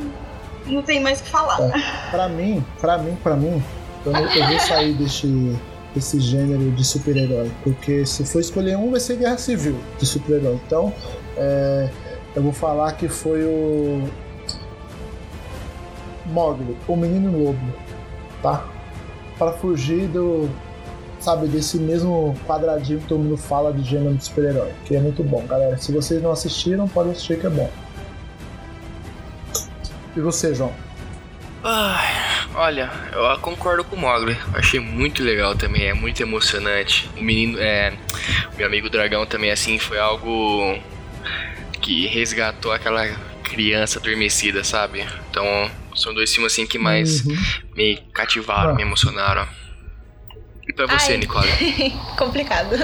não 0.66 0.82
tem 0.82 1.00
mais 1.00 1.20
o 1.20 1.24
que 1.24 1.30
falar. 1.30 1.62
É, 1.62 2.10
pra 2.10 2.28
mim, 2.28 2.66
pra 2.82 2.98
mim, 2.98 3.16
pra 3.22 3.36
mim, 3.36 3.64
eu, 4.04 4.12
eu 4.12 4.48
vou 4.48 4.60
sair 4.60 4.94
desse, 4.96 5.56
desse 5.94 6.20
gênero 6.20 6.72
de 6.72 6.84
super-herói. 6.84 7.52
Porque 7.64 8.04
se 8.04 8.26
for 8.26 8.40
escolher 8.40 8.76
um, 8.78 8.90
vai 8.90 9.00
ser 9.00 9.18
Guerra 9.18 9.38
Civil 9.38 9.78
de 10.00 10.08
super-herói. 10.08 10.60
Então, 10.66 10.92
é, 11.38 11.90
eu 12.36 12.42
vou 12.42 12.52
falar 12.52 12.92
que 12.94 13.08
foi 13.08 13.44
o. 13.44 14.10
Mogli, 16.26 16.76
o 16.88 16.96
Menino 16.96 17.32
Lobo, 17.32 17.74
tá? 18.42 18.66
Para 19.38 19.52
fugir 19.52 20.08
do, 20.08 20.50
sabe, 21.26 21.48
desse 21.48 21.80
mesmo 21.80 22.38
quadradinho 22.46 23.00
que 23.00 23.08
todo 23.08 23.20
mundo 23.20 23.36
fala 23.36 23.74
de 23.74 23.82
gênero 23.82 24.14
de 24.14 24.24
super-herói, 24.24 24.72
que 24.86 24.96
é 24.96 25.00
muito 25.00 25.24
bom, 25.24 25.44
galera. 25.48 25.76
Se 25.76 25.92
vocês 25.92 26.22
não 26.22 26.32
assistiram, 26.32 26.88
podem 26.88 27.14
assistir 27.14 27.40
que 27.40 27.48
é 27.48 27.50
bom. 27.50 27.72
E 30.16 30.20
você, 30.20 30.54
João? 30.54 30.72
Ai, 31.64 32.48
olha, 32.54 32.92
eu 33.12 33.40
concordo 33.40 33.84
com 33.84 33.96
o 33.96 34.00
Mogli. 34.00 34.38
Achei 34.54 34.80
muito 34.80 35.24
legal 35.24 35.56
também, 35.56 35.88
é 35.88 35.96
muito 35.96 36.22
emocionante. 36.22 37.10
O 37.18 37.24
menino, 37.24 37.58
é, 37.60 37.92
meu 38.56 38.68
amigo 38.68 38.88
Dragão 38.88 39.26
também 39.26 39.50
assim 39.50 39.80
foi 39.80 39.98
algo 39.98 40.78
que 41.82 42.06
resgatou 42.06 42.72
aquela 42.72 43.08
criança 43.44 43.98
adormecida, 43.98 44.64
sabe? 44.64 45.04
Então, 45.32 45.44
são 45.96 46.14
dois 46.14 46.32
filmes 46.32 46.54
assim 46.54 46.68
que 46.68 46.78
mais 46.78 47.26
uhum. 47.26 47.36
me 47.76 47.98
cativaram, 48.14 48.72
ah. 48.72 48.76
me 48.76 48.84
emocionaram. 48.84 49.48
Pra 50.76 50.86
você, 50.88 51.14
Ai. 51.14 51.18
Nicole? 51.18 51.50
Complicado. 52.18 52.76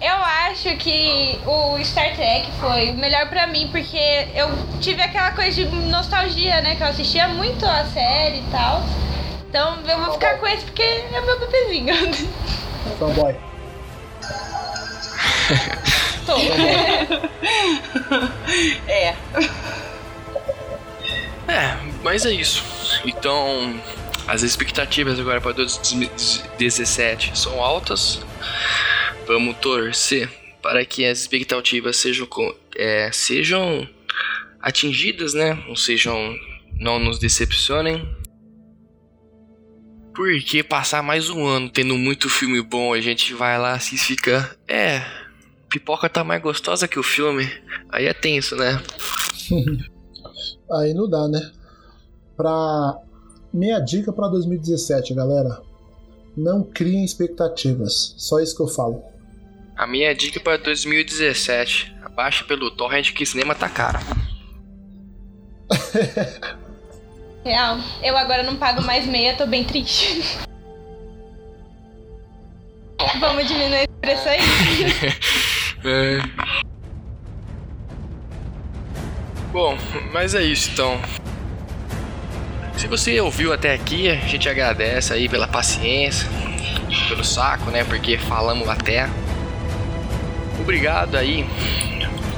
Eu 0.00 0.14
acho 0.14 0.76
que 0.76 1.38
o 1.46 1.82
Star 1.82 2.14
Trek 2.14 2.50
foi 2.60 2.90
o 2.90 2.94
melhor 2.94 3.28
pra 3.28 3.46
mim, 3.46 3.68
porque 3.72 4.28
eu 4.34 4.50
tive 4.80 5.00
aquela 5.00 5.30
coisa 5.32 5.64
de 5.64 5.74
nostalgia, 5.88 6.60
né? 6.60 6.76
Que 6.76 6.82
eu 6.82 6.86
assistia 6.88 7.26
muito 7.28 7.64
a 7.64 7.84
série 7.86 8.38
e 8.38 8.50
tal. 8.50 8.82
Então 9.48 9.78
eu 9.88 10.04
vou 10.04 10.12
ficar 10.12 10.38
com 10.38 10.46
esse 10.46 10.64
porque 10.66 10.82
é 10.82 11.20
meu 11.20 11.40
bebezinho. 11.40 11.94
Fanboy. 12.98 13.34
Tô. 16.26 16.36
É. 18.88 19.14
É, 21.48 21.76
mas 22.02 22.26
é 22.26 22.30
isso. 22.30 22.62
Então, 23.04 23.78
as 24.26 24.42
expectativas 24.42 25.18
agora 25.18 25.40
para 25.40 25.52
2017 25.52 27.38
são 27.38 27.62
altas. 27.62 28.20
Vamos 29.26 29.56
torcer 29.58 30.28
para 30.60 30.84
que 30.84 31.04
as 31.04 31.20
expectativas 31.20 31.96
sejam, 31.96 32.28
é, 32.76 33.10
sejam 33.12 33.88
atingidas, 34.60 35.32
né? 35.32 35.54
Não 35.68 35.76
sejam, 35.76 36.34
não 36.78 36.98
nos 36.98 37.18
decepcionem. 37.18 38.08
Porque 40.14 40.62
passar 40.62 41.02
mais 41.02 41.28
um 41.30 41.46
ano 41.46 41.68
tendo 41.68 41.96
muito 41.96 42.28
filme 42.28 42.62
bom, 42.62 42.94
a 42.94 43.00
gente 43.00 43.34
vai 43.34 43.58
lá 43.58 43.74
assiste 43.74 43.94
e 43.94 44.16
fica, 44.16 44.56
é, 44.66 45.02
pipoca 45.68 46.08
tá 46.08 46.24
mais 46.24 46.42
gostosa 46.42 46.88
que 46.88 46.98
o 46.98 47.02
filme. 47.02 47.48
Aí 47.90 48.06
é 48.06 48.14
tenso, 48.14 48.56
né? 48.56 48.82
Aí 50.72 50.94
não 50.94 51.08
dá, 51.08 51.28
né? 51.28 51.52
Pra... 52.36 53.05
Minha 53.56 53.80
dica 53.80 54.12
pra 54.12 54.28
2017, 54.28 55.14
galera. 55.14 55.62
Não 56.36 56.62
criem 56.62 57.02
expectativas. 57.02 58.14
Só 58.18 58.38
isso 58.38 58.54
que 58.54 58.60
eu 58.60 58.68
falo. 58.68 59.02
A 59.74 59.86
minha 59.86 60.14
dica 60.14 60.38
para 60.38 60.58
2017: 60.58 61.96
abaixa 62.04 62.44
pelo 62.44 62.70
torrent 62.70 63.14
que 63.14 63.24
cinema 63.24 63.54
tá 63.54 63.66
caro. 63.66 63.98
Real. 67.42 67.78
Eu 68.02 68.14
agora 68.18 68.42
não 68.42 68.56
pago 68.56 68.82
mais 68.82 69.06
meia, 69.06 69.34
tô 69.34 69.46
bem 69.46 69.64
triste. 69.64 70.36
Vamos 73.18 73.48
diminuir 73.48 73.84
esse 73.84 73.88
preço 74.02 74.28
aí. 74.28 74.40
É. 75.84 76.18
Bom, 79.52 79.76
mas 80.12 80.34
é 80.34 80.42
isso 80.42 80.72
então. 80.72 81.00
Se 82.76 82.86
você 82.86 83.18
ouviu 83.20 83.52
até 83.54 83.72
aqui, 83.72 84.08
a 84.08 84.16
gente 84.16 84.48
agradece 84.48 85.12
aí 85.12 85.28
pela 85.28 85.48
paciência, 85.48 86.28
pelo 87.08 87.24
saco, 87.24 87.70
né? 87.70 87.84
Porque 87.84 88.18
falamos 88.18 88.68
até. 88.68 89.08
Obrigado 90.60 91.16
aí 91.16 91.46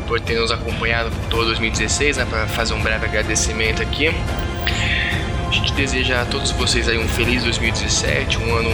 por 0.07 0.21
ter 0.21 0.39
nos 0.39 0.53
acompanhado 0.53 1.11
todo 1.29 1.47
2016, 1.47 2.19
né? 2.19 2.25
Para 2.25 2.47
fazer 2.47 2.73
um 2.75 2.81
breve 2.81 3.05
agradecimento 3.05 3.83
aqui. 3.83 4.09
A 4.09 5.51
gente 5.51 5.73
deseja 5.73 6.23
a 6.23 6.25
todos 6.25 6.53
vocês 6.53 6.89
aí 6.89 6.99
um 6.99 7.09
feliz 7.09 7.43
2017, 7.43 8.39
um 8.39 8.55
ano 8.55 8.71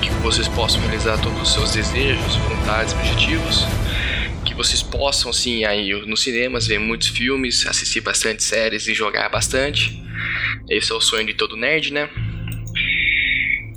que 0.00 0.10
vocês 0.22 0.46
possam 0.46 0.80
realizar 0.82 1.18
todos 1.18 1.42
os 1.42 1.52
seus 1.52 1.72
desejos, 1.72 2.36
vontades, 2.36 2.92
objetivos 2.94 3.66
que 4.44 4.54
vocês 4.54 4.82
possam, 4.82 5.32
sim, 5.32 5.64
aí 5.64 5.92
nos 6.06 6.22
cinemas 6.22 6.66
ver 6.66 6.78
muitos 6.78 7.08
filmes, 7.08 7.66
assistir 7.66 8.00
bastante 8.00 8.44
séries 8.44 8.86
e 8.86 8.94
jogar 8.94 9.28
bastante. 9.28 10.03
Esse 10.68 10.92
é 10.92 10.94
o 10.94 11.00
sonho 11.00 11.26
de 11.26 11.34
todo 11.34 11.56
nerd, 11.56 11.92
né? 11.92 12.08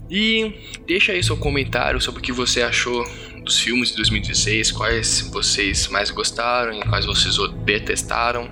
E 0.09 0.53
deixa 0.85 1.11
aí 1.11 1.21
seu 1.21 1.37
comentário 1.37 1.99
sobre 1.99 2.19
o 2.19 2.23
que 2.23 2.31
você 2.31 2.61
achou 2.61 3.03
dos 3.43 3.59
filmes 3.59 3.89
de 3.89 3.95
2016, 3.97 4.71
quais 4.71 5.29
vocês 5.31 5.87
mais 5.87 6.09
gostaram 6.11 6.73
e 6.73 6.81
quais 6.81 7.05
vocês 7.05 7.35
detestaram. 7.65 8.49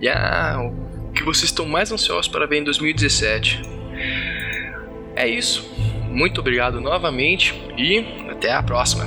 E 0.00 0.08
ah, 0.08 0.58
o 1.08 1.12
que 1.12 1.22
vocês 1.22 1.44
estão 1.50 1.66
mais 1.66 1.90
ansiosos 1.90 2.28
para 2.28 2.46
ver 2.46 2.58
em 2.58 2.64
2017. 2.64 3.62
É 5.16 5.28
isso. 5.28 5.68
Muito 6.08 6.40
obrigado 6.40 6.80
novamente 6.80 7.54
e 7.76 8.30
até 8.30 8.52
a 8.52 8.62
próxima. 8.62 9.06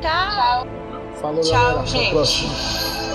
Tchau. 0.00 0.66
Falou, 1.20 1.40
Tchau, 1.42 1.52
galera. 1.52 1.80
Até 1.80 1.80
a 1.80 1.86
gente. 1.86 2.10
próxima. 2.10 3.13